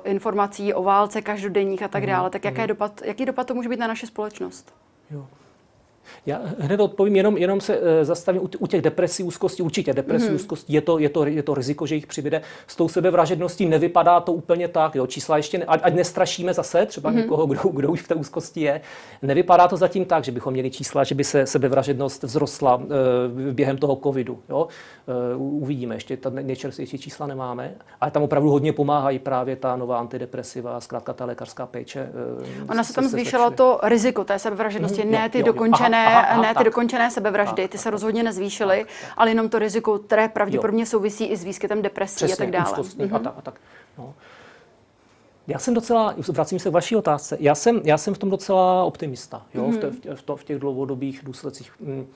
informací 0.03 0.73
o 0.73 0.83
válce 0.83 1.21
každodenních 1.21 1.83
a 1.83 1.87
tak 1.87 2.03
mhm, 2.03 2.11
dále. 2.11 2.29
Tak 2.29 2.45
jaké 2.45 2.61
mhm. 2.61 2.67
dopad, 2.67 3.01
jaký 3.03 3.25
dopad 3.25 3.47
to 3.47 3.53
může 3.53 3.69
být 3.69 3.79
na 3.79 3.87
naši 3.87 4.07
společnost? 4.07 4.73
Jo. 5.11 5.27
Já 6.25 6.41
hned 6.59 6.79
odpovím, 6.79 7.15
jenom, 7.15 7.37
jenom 7.37 7.61
se 7.61 7.77
uh, 7.77 7.83
zastavím 8.01 8.41
u, 8.41 8.49
u 8.59 8.67
těch 8.67 8.81
depresí, 8.81 9.23
úzkosti, 9.23 9.63
určitě 9.63 9.93
depresí, 9.93 10.29
mm. 10.29 10.35
úzkosti, 10.35 10.73
je 10.73 10.81
to, 10.81 10.99
je, 10.99 11.09
to, 11.09 11.25
je 11.25 11.43
to 11.43 11.53
riziko, 11.53 11.85
že 11.85 11.95
jich 11.95 12.07
přibyde. 12.07 12.41
S 12.67 12.75
tou 12.75 12.89
sebevražedností 12.89 13.65
nevypadá 13.65 14.19
to 14.19 14.33
úplně 14.33 14.67
tak, 14.67 14.95
jo, 14.95 15.07
čísla 15.07 15.37
ještě, 15.37 15.57
ne, 15.57 15.65
ať, 15.65 15.79
ať 15.83 15.93
nestrašíme 15.93 16.53
zase 16.53 16.85
třeba 16.85 17.09
mm. 17.09 17.15
někoho, 17.15 17.45
kdo, 17.45 17.69
kdo 17.69 17.91
už 17.91 18.01
v 18.01 18.07
té 18.07 18.15
úzkosti 18.15 18.61
je. 18.61 18.81
Nevypadá 19.21 19.67
to 19.67 19.77
zatím 19.77 20.05
tak, 20.05 20.23
že 20.23 20.31
bychom 20.31 20.53
měli 20.53 20.71
čísla, 20.71 21.03
že 21.03 21.15
by 21.15 21.23
se 21.23 21.45
sebevražednost 21.45 22.23
vzrostla 22.23 22.75
uh, 22.75 22.83
během 23.51 23.77
toho 23.77 23.95
covidu. 23.95 24.39
Jo. 24.49 24.67
Uh, 25.35 25.61
uvidíme, 25.63 25.95
ještě 25.95 26.17
ta 26.17 26.29
nejčerstvější 26.29 26.97
čísla 26.97 27.27
nemáme, 27.27 27.73
ale 28.01 28.11
tam 28.11 28.23
opravdu 28.23 28.49
hodně 28.49 28.73
pomáhají 28.73 29.19
právě 29.19 29.55
ta 29.55 29.75
nová 29.75 29.99
antidepresiva, 29.99 30.79
zkrátka 30.79 31.13
ta 31.13 31.25
lékařská 31.25 31.65
péče. 31.65 32.09
Uh, 32.61 32.69
Ona 32.69 32.83
se 32.83 32.93
tam 32.93 33.07
zvýšila 33.07 33.49
to 33.49 33.79
riziko 33.83 34.23
té 34.23 34.39
sebevražednosti, 34.39 35.05
mm, 35.05 35.11
ne 35.11 35.29
ty 35.29 35.39
jo, 35.39 35.45
dokončené 35.45 35.87
aha, 35.87 35.90
aha, 35.97 36.41
ne 36.41 36.47
ty 36.47 36.53
tak. 36.53 36.63
dokončené 36.63 37.11
sebevraždy, 37.11 37.67
ty 37.67 37.77
se 37.77 37.89
rozhodně 37.89 38.23
nezvýšily, 38.23 38.85
ale 39.17 39.31
jenom 39.31 39.49
to 39.49 39.59
riziko, 39.59 39.99
které 39.99 40.29
pravděpodobně 40.29 40.81
jo. 40.81 40.85
souvisí 40.85 41.25
i 41.25 41.37
s 41.37 41.43
výskytem 41.43 41.81
depresí 41.81 42.15
Přesně, 42.15 42.33
a 42.33 42.37
tak 42.37 42.51
dále. 42.51 42.77
Mm-hmm. 42.77 43.15
A 43.15 43.19
tak, 43.19 43.33
a 43.37 43.41
tak. 43.41 43.55
No. 43.97 44.13
Já 45.47 45.59
jsem 45.59 45.73
docela, 45.73 46.15
vracím 46.31 46.59
se 46.59 46.69
k 46.69 46.73
vaší 46.73 46.95
otázce, 46.95 47.37
já 47.39 47.55
jsem, 47.55 47.81
já 47.83 47.97
jsem 47.97 48.13
v 48.13 48.17
tom 48.17 48.29
docela 48.29 48.83
optimista, 48.83 49.45
jo, 49.53 49.63
mm-hmm. 49.63 49.79
v, 49.79 49.83
mhm. 49.83 49.95
te, 50.01 50.15
v, 50.15 50.21
to, 50.21 50.35
v 50.35 50.43
těch 50.43 50.59
dlouhodobých 50.59 51.21
důsledcích. 51.23 51.73
Mm. 51.79 52.07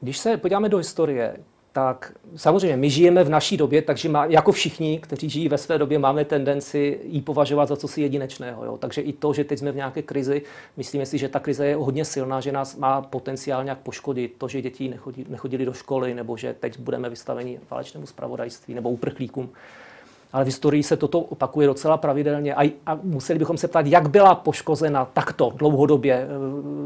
Když 0.00 0.18
se 0.18 0.36
podíváme 0.36 0.68
do 0.68 0.78
historie, 0.78 1.36
tak 1.72 2.12
samozřejmě 2.36 2.76
my 2.76 2.90
žijeme 2.90 3.24
v 3.24 3.28
naší 3.28 3.56
době, 3.56 3.82
takže 3.82 4.08
má, 4.08 4.24
jako 4.24 4.52
všichni, 4.52 4.98
kteří 4.98 5.30
žijí 5.30 5.48
ve 5.48 5.58
své 5.58 5.78
době, 5.78 5.98
máme 5.98 6.24
tendenci 6.24 7.00
ji 7.04 7.20
považovat 7.20 7.68
za 7.68 7.76
co 7.76 7.88
si 7.88 8.00
jedinečného. 8.00 8.64
Jo? 8.64 8.78
Takže 8.78 9.00
i 9.00 9.12
to, 9.12 9.32
že 9.32 9.44
teď 9.44 9.58
jsme 9.58 9.72
v 9.72 9.76
nějaké 9.76 10.02
krizi, 10.02 10.42
myslíme 10.76 11.06
si, 11.06 11.18
že 11.18 11.28
ta 11.28 11.40
krize 11.40 11.66
je 11.66 11.76
hodně 11.76 12.04
silná, 12.04 12.40
že 12.40 12.52
nás 12.52 12.76
má 12.76 13.02
potenciál 13.02 13.64
nějak 13.64 13.78
poškodit. 13.78 14.34
To, 14.38 14.48
že 14.48 14.62
děti 14.62 14.94
nechodili 15.28 15.64
do 15.64 15.72
školy, 15.72 16.14
nebo 16.14 16.36
že 16.36 16.54
teď 16.60 16.78
budeme 16.78 17.10
vystaveni 17.10 17.60
válečnému 17.70 18.06
spravodajství 18.06 18.74
nebo 18.74 18.90
uprchlíkům 18.90 19.50
ale 20.32 20.44
v 20.44 20.46
historii 20.46 20.82
se 20.82 20.96
toto 20.96 21.20
opakuje 21.20 21.66
docela 21.66 21.96
pravidelně 21.96 22.54
a, 22.54 22.72
a 22.86 22.98
museli 23.02 23.38
bychom 23.38 23.56
se 23.56 23.68
ptát, 23.68 23.86
jak 23.86 24.08
byla 24.08 24.34
poškozena 24.34 25.04
takto 25.04 25.52
dlouhodobě 25.56 26.14
e, 26.14 26.28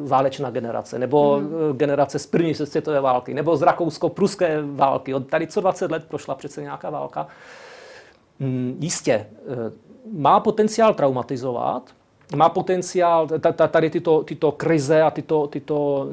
válečná 0.08 0.50
generace, 0.50 0.98
nebo. 0.98 1.40
E, 1.70 1.72
generace 1.76 2.18
z 2.18 2.26
první 2.26 2.54
světové 2.54 3.00
války, 3.00 3.34
nebo 3.34 3.56
z 3.56 3.62
rakousko-pruské 3.62 4.62
války. 4.74 5.14
Od 5.14 5.26
tady 5.26 5.46
co 5.46 5.60
20 5.60 5.90
let 5.90 6.04
prošla 6.08 6.34
přece 6.34 6.62
nějaká 6.62 6.90
válka. 6.90 7.26
Hmm, 8.40 8.76
jistě, 8.80 9.12
e, 9.12 9.26
má 10.12 10.40
potenciál 10.40 10.94
traumatizovat, 10.94 11.90
má 12.36 12.48
potenciál, 12.48 13.28
tady 13.68 13.90
tyto, 13.90 14.22
tyto 14.22 14.52
krize 14.52 15.02
a 15.02 15.10
tyto, 15.10 15.46
tyto 15.46 16.08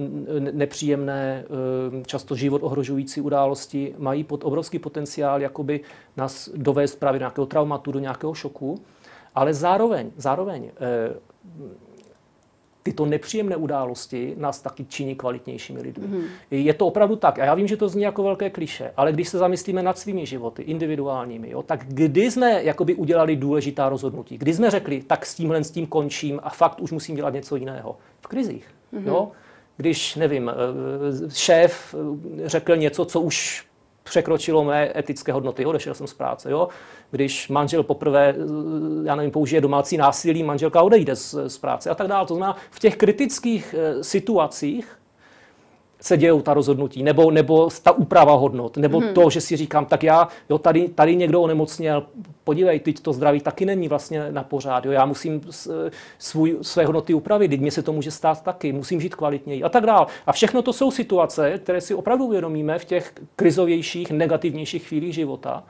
nepříjemné, 0.51 1.43
eh, 1.45 2.03
často 2.05 2.35
život 2.35 2.63
ohrožující 2.63 3.21
události 3.21 3.95
mají 3.97 4.23
pod 4.23 4.43
obrovský 4.43 4.79
potenciál 4.79 5.41
jakoby 5.41 5.81
nás 6.17 6.49
dovést 6.55 6.99
právě 6.99 7.19
do 7.19 7.23
nějakého 7.23 7.45
traumatu, 7.45 7.91
do 7.91 7.99
nějakého 7.99 8.33
šoku, 8.33 8.81
ale 9.35 9.53
zároveň, 9.53 10.11
zároveň 10.17 10.71
eh, 10.79 11.13
tyto 12.89 13.05
nepříjemné 13.05 13.55
události 13.55 14.33
nás 14.37 14.61
taky 14.61 14.85
činí 14.85 15.15
kvalitnějšími 15.15 15.81
lidmi. 15.81 16.07
Mm. 16.07 16.23
Je 16.51 16.73
to 16.73 16.87
opravdu 16.87 17.15
tak. 17.15 17.39
A 17.39 17.45
já 17.45 17.53
vím, 17.53 17.67
že 17.67 17.77
to 17.77 17.89
zní 17.89 18.03
jako 18.03 18.23
velké 18.23 18.49
kliše, 18.49 18.91
ale 18.97 19.11
když 19.11 19.29
se 19.29 19.37
zamyslíme 19.37 19.83
nad 19.83 19.97
svými 19.97 20.25
životy, 20.25 20.61
individuálními, 20.61 21.49
jo, 21.49 21.63
tak 21.63 21.85
kdy 21.87 22.31
jsme 22.31 22.63
jakoby 22.63 22.95
udělali 22.95 23.35
důležitá 23.35 23.89
rozhodnutí? 23.89 24.37
Kdy 24.37 24.53
jsme 24.53 24.69
řekli, 24.69 25.01
tak 25.07 25.25
s 25.25 25.35
tímhle 25.35 25.63
s 25.63 25.71
tím 25.71 25.87
končím 25.87 26.39
a 26.43 26.49
fakt 26.49 26.79
už 26.79 26.91
musím 26.91 27.15
dělat 27.15 27.33
něco 27.33 27.55
jiného? 27.55 27.97
V 28.21 28.27
krizích. 28.27 28.67
Mm. 28.91 29.07
Jo? 29.07 29.31
Když, 29.77 30.15
nevím, 30.15 30.49
eh, 30.49 31.29
šéf 31.33 31.95
eh, 31.95 32.49
řekl 32.49 32.75
něco, 32.75 33.05
co 33.05 33.21
už 33.21 33.65
překročilo 34.09 34.63
mé 34.63 34.91
etické 34.95 35.31
hodnoty, 35.31 35.65
odešel 35.65 35.93
jsem 35.93 36.07
z 36.07 36.13
práce. 36.13 36.51
Jo? 36.51 36.67
Když 37.11 37.49
manžel 37.49 37.83
poprvé, 37.83 38.35
já 39.03 39.15
nevím, 39.15 39.31
použije 39.31 39.61
domácí 39.61 39.97
násilí, 39.97 40.43
manželka 40.43 40.81
odejde 40.81 41.15
z, 41.15 41.35
z 41.47 41.57
práce 41.57 41.89
a 41.89 41.95
tak 41.95 42.07
dále. 42.07 42.27
To 42.27 42.35
znamená, 42.35 42.57
v 42.71 42.79
těch 42.79 42.97
kritických 42.97 43.75
eh, 43.77 44.03
situacích 44.03 44.98
se 46.01 46.17
dějou 46.17 46.41
ta 46.41 46.53
rozhodnutí, 46.53 47.03
nebo, 47.03 47.31
nebo 47.31 47.69
ta 47.83 47.91
úprava 47.91 48.33
hodnot, 48.33 48.77
nebo 48.77 48.99
hmm. 48.99 49.13
to, 49.13 49.29
že 49.29 49.41
si 49.41 49.55
říkám, 49.55 49.85
tak 49.85 50.03
já, 50.03 50.27
jo, 50.49 50.57
tady, 50.57 50.87
tady 50.87 51.15
někdo 51.15 51.41
onemocněl, 51.41 52.05
podívej, 52.43 52.79
teď 52.79 52.99
to 52.99 53.13
zdraví 53.13 53.39
taky 53.39 53.65
není 53.65 53.87
vlastně 53.87 54.31
na 54.31 54.43
pořád, 54.43 54.85
jo, 54.85 54.91
já 54.91 55.05
musím 55.05 55.41
svůj, 56.17 56.57
své 56.61 56.85
hodnoty 56.85 57.13
upravit, 57.13 57.47
teď 57.47 57.61
mě 57.61 57.71
se 57.71 57.83
to 57.83 57.93
může 57.93 58.11
stát 58.11 58.43
taky, 58.43 58.71
musím 58.73 59.01
žít 59.01 59.15
kvalitněji 59.15 59.63
a 59.63 59.69
tak 59.69 59.85
dále. 59.85 60.05
A 60.25 60.31
všechno 60.31 60.61
to 60.61 60.73
jsou 60.73 60.91
situace, 60.91 61.57
které 61.57 61.81
si 61.81 61.95
opravdu 61.95 62.25
uvědomíme 62.25 62.79
v 62.79 62.85
těch 62.85 63.13
krizovějších, 63.35 64.11
negativnějších 64.11 64.87
chvílích 64.87 65.13
života, 65.13 65.63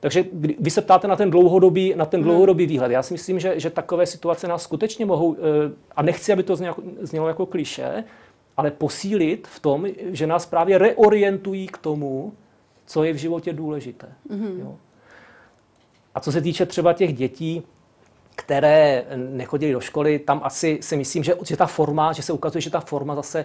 Takže 0.00 0.24
vy 0.58 0.70
se 0.70 0.82
ptáte 0.82 1.08
na 1.08 1.16
ten 1.16 1.30
dlouhodobý, 1.30 1.94
na 1.96 2.06
ten 2.06 2.20
hmm. 2.20 2.28
dlouhodobý 2.28 2.66
výhled. 2.66 2.92
Já 2.92 3.02
si 3.02 3.14
myslím, 3.14 3.40
že, 3.40 3.60
že 3.60 3.70
takové 3.70 4.06
situace 4.06 4.48
nás 4.48 4.62
skutečně 4.62 5.06
mohou, 5.06 5.36
eh, 5.36 5.72
a 5.96 6.02
nechci, 6.02 6.32
aby 6.32 6.42
to 6.42 6.56
znělo, 6.56 6.76
znělo 7.00 7.28
jako 7.28 7.46
kliše, 7.46 8.04
ale 8.58 8.70
posílit 8.70 9.46
v 9.46 9.60
tom, 9.60 9.86
že 10.02 10.26
nás 10.26 10.46
právě 10.46 10.78
reorientují 10.78 11.66
k 11.66 11.78
tomu, 11.78 12.32
co 12.86 13.04
je 13.04 13.12
v 13.12 13.16
životě 13.16 13.52
důležité. 13.52 14.08
Mm-hmm. 14.30 14.60
Jo. 14.60 14.76
A 16.14 16.20
co 16.20 16.32
se 16.32 16.40
týče 16.40 16.66
třeba 16.66 16.92
těch 16.92 17.16
dětí, 17.16 17.62
které 18.36 19.04
nechodili 19.16 19.72
do 19.72 19.80
školy, 19.80 20.18
tam 20.18 20.40
asi 20.44 20.78
si 20.82 20.96
myslím, 20.96 21.24
že, 21.24 21.34
že 21.44 21.56
ta 21.56 21.66
forma, 21.66 22.12
že 22.12 22.22
se 22.22 22.32
ukazuje, 22.32 22.62
že 22.62 22.70
ta 22.70 22.80
forma 22.80 23.14
zase 23.14 23.44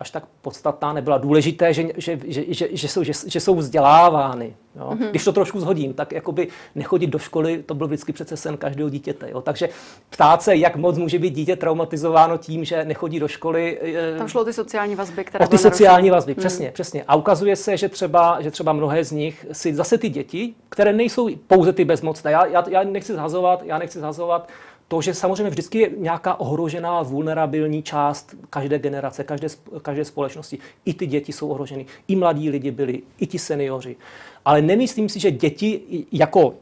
až 0.00 0.10
tak 0.10 0.24
podstatná 0.42 0.92
nebyla. 0.92 1.18
Důležité, 1.18 1.74
že, 1.74 1.84
že, 1.96 2.18
že, 2.26 2.44
že, 2.48 2.68
že, 2.72 2.88
jsou, 2.88 3.02
že, 3.02 3.12
že 3.26 3.40
jsou 3.40 3.54
vzdělávány. 3.54 4.56
Jo? 4.76 4.90
Mm-hmm. 4.90 5.10
Když 5.10 5.24
to 5.24 5.32
trošku 5.32 5.60
zhodím, 5.60 5.94
tak 5.94 6.12
jakoby 6.12 6.48
nechodit 6.74 7.10
do 7.10 7.18
školy, 7.18 7.62
to 7.66 7.74
byl 7.74 7.86
vždycky 7.86 8.12
přece 8.12 8.36
sen 8.36 8.56
každého 8.56 8.90
dítěte. 8.90 9.30
Jo? 9.30 9.40
Takže 9.40 9.68
ptát 10.10 10.42
se, 10.42 10.56
jak 10.56 10.76
moc 10.76 10.98
může 10.98 11.18
být 11.18 11.34
dítě 11.34 11.56
traumatizováno 11.56 12.38
tím, 12.38 12.64
že 12.64 12.84
nechodí 12.84 13.20
do 13.20 13.28
školy. 13.28 13.80
Tam 14.18 14.28
šlo 14.28 14.42
o 14.42 14.44
ty 14.44 14.52
sociální 14.52 14.94
vazby, 14.94 15.24
které 15.24 15.44
O 15.46 15.48
ty 15.48 15.58
sociální 15.58 16.10
vazby, 16.10 16.32
mm. 16.32 16.36
přesně, 16.36 16.70
přesně. 16.70 17.04
A 17.08 17.14
ukazuje 17.14 17.56
se, 17.56 17.76
že 17.76 17.88
třeba, 17.88 18.40
že 18.40 18.50
třeba 18.50 18.72
mnohé 18.72 19.04
z 19.04 19.12
nich 19.12 19.46
si 19.52 19.74
zase 19.74 19.98
ty 19.98 20.08
děti, 20.08 20.54
které 20.68 20.92
nejsou 20.92 21.28
pouze 21.46 21.72
ty 21.72 21.84
bezmocné, 21.84 22.32
já, 22.32 22.46
já, 22.46 22.64
já 22.68 22.82
nechci 22.82 23.12
zhazovat, 23.12 23.62
já 23.64 23.78
nechci 23.78 23.98
zhazovat 23.98 24.48
to, 24.88 25.02
že 25.02 25.14
samozřejmě 25.14 25.50
vždycky 25.50 25.78
je 25.78 25.90
nějaká 25.96 26.40
ohrožená, 26.40 27.02
vulnerabilní 27.02 27.82
část 27.82 28.34
každé 28.50 28.78
generace, 28.78 29.24
každé, 29.24 29.48
každé 29.82 30.04
společnosti. 30.04 30.58
I 30.84 30.94
ty 30.94 31.06
děti 31.06 31.32
jsou 31.32 31.48
ohroženy, 31.48 31.86
i 32.08 32.16
mladí 32.16 32.50
lidi 32.50 32.70
byli, 32.70 33.02
i 33.18 33.26
ti 33.26 33.38
seniori. 33.38 33.96
Ale 34.44 34.62
nemyslím 34.62 35.08
si, 35.08 35.20
že 35.20 35.30
děti 35.30 35.80
jako 36.12 36.54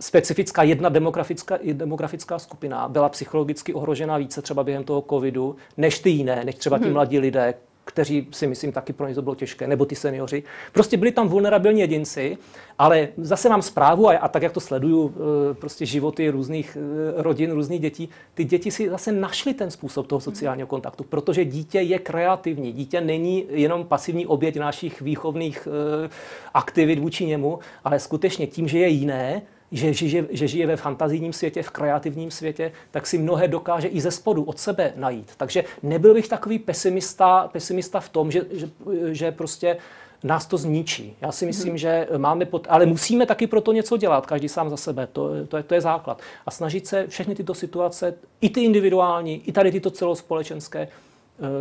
specifická 0.00 0.62
jedna 0.62 0.88
demografická, 0.88 1.58
demografická 1.72 2.38
skupina 2.38 2.88
byla 2.88 3.08
psychologicky 3.08 3.74
ohrožena 3.74 4.16
více 4.16 4.42
třeba 4.42 4.64
během 4.64 4.84
toho 4.84 5.04
covidu, 5.10 5.56
než 5.76 5.98
ty 5.98 6.10
jiné, 6.10 6.44
než 6.44 6.54
třeba 6.54 6.78
ti 6.78 6.84
hmm. 6.84 6.92
mladí 6.92 7.18
lidé, 7.18 7.54
kteří 7.84 8.28
si 8.30 8.46
myslím 8.46 8.72
taky 8.72 8.92
pro 8.92 9.08
ně 9.08 9.14
to 9.14 9.22
bylo 9.22 9.34
těžké, 9.34 9.66
nebo 9.66 9.84
ty 9.84 9.94
seniori. 9.94 10.42
Prostě 10.72 10.96
byli 10.96 11.12
tam 11.12 11.28
vulnerabilní 11.28 11.80
jedinci, 11.80 12.38
ale 12.78 13.08
zase 13.16 13.48
mám 13.48 13.62
zprávu 13.62 14.08
a, 14.08 14.12
a 14.12 14.28
tak, 14.28 14.42
jak 14.42 14.52
to 14.52 14.60
sleduju, 14.60 15.14
e, 15.50 15.54
prostě 15.54 15.86
životy 15.86 16.30
různých 16.30 16.76
e, 16.76 17.22
rodin, 17.22 17.50
různých 17.50 17.80
dětí, 17.80 18.08
ty 18.34 18.44
děti 18.44 18.70
si 18.70 18.90
zase 18.90 19.12
našli 19.12 19.54
ten 19.54 19.70
způsob 19.70 20.06
toho 20.06 20.20
sociálního 20.20 20.68
kontaktu, 20.68 21.04
protože 21.04 21.44
dítě 21.44 21.80
je 21.80 21.98
kreativní. 21.98 22.72
Dítě 22.72 23.00
není 23.00 23.44
jenom 23.48 23.84
pasivní 23.84 24.26
oběť 24.26 24.56
našich 24.56 25.00
výchovných 25.00 25.68
e, 26.06 26.08
aktivit 26.54 26.98
vůči 26.98 27.26
němu, 27.26 27.58
ale 27.84 27.98
skutečně 27.98 28.46
tím, 28.46 28.68
že 28.68 28.78
je 28.78 28.88
jiné, 28.88 29.42
že, 29.72 29.92
že, 29.92 30.26
že 30.30 30.48
žije 30.48 30.66
ve 30.66 30.76
fantazijním 30.76 31.32
světě, 31.32 31.62
v 31.62 31.70
kreativním 31.70 32.30
světě, 32.30 32.72
tak 32.90 33.06
si 33.06 33.18
mnohé 33.18 33.48
dokáže 33.48 33.88
i 33.88 34.00
ze 34.00 34.10
spodu 34.10 34.42
od 34.42 34.58
sebe 34.58 34.92
najít. 34.96 35.32
Takže 35.36 35.64
nebyl 35.82 36.14
bych 36.14 36.28
takový 36.28 36.58
pesimista, 36.58 37.48
pesimista 37.52 38.00
v 38.00 38.08
tom, 38.08 38.30
že, 38.30 38.42
že, 38.50 38.68
že 39.12 39.32
prostě 39.32 39.76
nás 40.24 40.46
to 40.46 40.56
zničí. 40.56 41.16
Já 41.20 41.32
si 41.32 41.46
myslím, 41.46 41.68
hmm. 41.68 41.78
že 41.78 42.08
máme, 42.16 42.44
pot... 42.44 42.66
ale 42.70 42.86
musíme 42.86 43.26
taky 43.26 43.46
pro 43.46 43.60
to 43.60 43.72
něco 43.72 43.96
dělat, 43.96 44.26
každý 44.26 44.48
sám 44.48 44.70
za 44.70 44.76
sebe, 44.76 45.08
to, 45.12 45.30
to, 45.48 45.56
je, 45.56 45.62
to 45.62 45.74
je 45.74 45.80
základ. 45.80 46.20
A 46.46 46.50
snažit 46.50 46.86
se 46.86 47.06
všechny 47.06 47.34
tyto 47.34 47.54
situace, 47.54 48.14
i 48.40 48.50
ty 48.50 48.64
individuální, 48.64 49.42
i 49.46 49.52
tady 49.52 49.72
tyto 49.72 49.90
celospolečenské, 49.90 50.80
eh, 50.80 50.88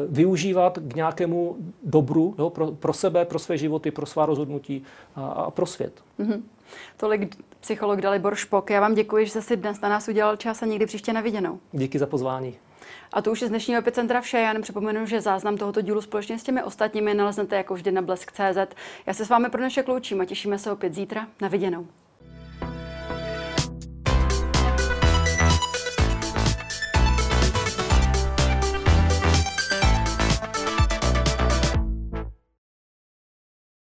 využívat 0.09 0.77
k 0.77 0.95
nějakému 0.95 1.55
dobru 1.83 2.35
jo, 2.39 2.49
pro, 2.49 2.71
pro 2.71 2.93
sebe, 2.93 3.25
pro 3.25 3.39
své 3.39 3.57
životy, 3.57 3.91
pro 3.91 4.05
svá 4.05 4.25
rozhodnutí 4.25 4.83
a, 5.15 5.27
a 5.27 5.51
pro 5.51 5.65
svět. 5.65 5.93
Mm-hmm. 6.19 6.41
Tolik 6.97 7.37
psycholog 7.61 8.01
Dalibor 8.01 8.35
Špok. 8.35 8.69
Já 8.69 8.81
vám 8.81 8.93
děkuji, 8.93 9.25
že 9.25 9.31
jste 9.31 9.41
si 9.41 9.57
dnes 9.57 9.81
na 9.81 9.89
nás 9.89 10.07
udělal 10.07 10.35
čas 10.35 10.61
a 10.61 10.65
někdy 10.65 10.85
příště 10.85 11.13
na 11.13 11.21
viděnou. 11.21 11.59
Díky 11.71 11.99
za 11.99 12.05
pozvání. 12.05 12.57
A 13.13 13.21
to 13.21 13.31
už 13.31 13.41
je 13.41 13.47
z 13.47 13.49
dnešního 13.49 13.79
epicentra 13.79 14.21
vše. 14.21 14.37
Já 14.37 14.47
jenom 14.47 14.63
připomenu, 14.63 15.05
že 15.05 15.21
záznam 15.21 15.57
tohoto 15.57 15.81
dílu 15.81 16.01
společně 16.01 16.39
s 16.39 16.43
těmi 16.43 16.63
ostatními 16.63 17.13
naleznete 17.13 17.55
jako 17.55 17.73
vždy 17.73 17.91
na 17.91 18.01
blesk.cz. 18.01 18.75
Já 19.05 19.13
se 19.13 19.25
s 19.25 19.29
vámi 19.29 19.49
pro 19.49 19.59
dnešek 19.61 19.87
loučím 19.87 20.21
a 20.21 20.25
těšíme 20.25 20.59
se 20.59 20.71
opět 20.71 20.93
zítra. 20.93 21.27
Na 21.41 21.47
viděnou. 21.47 21.87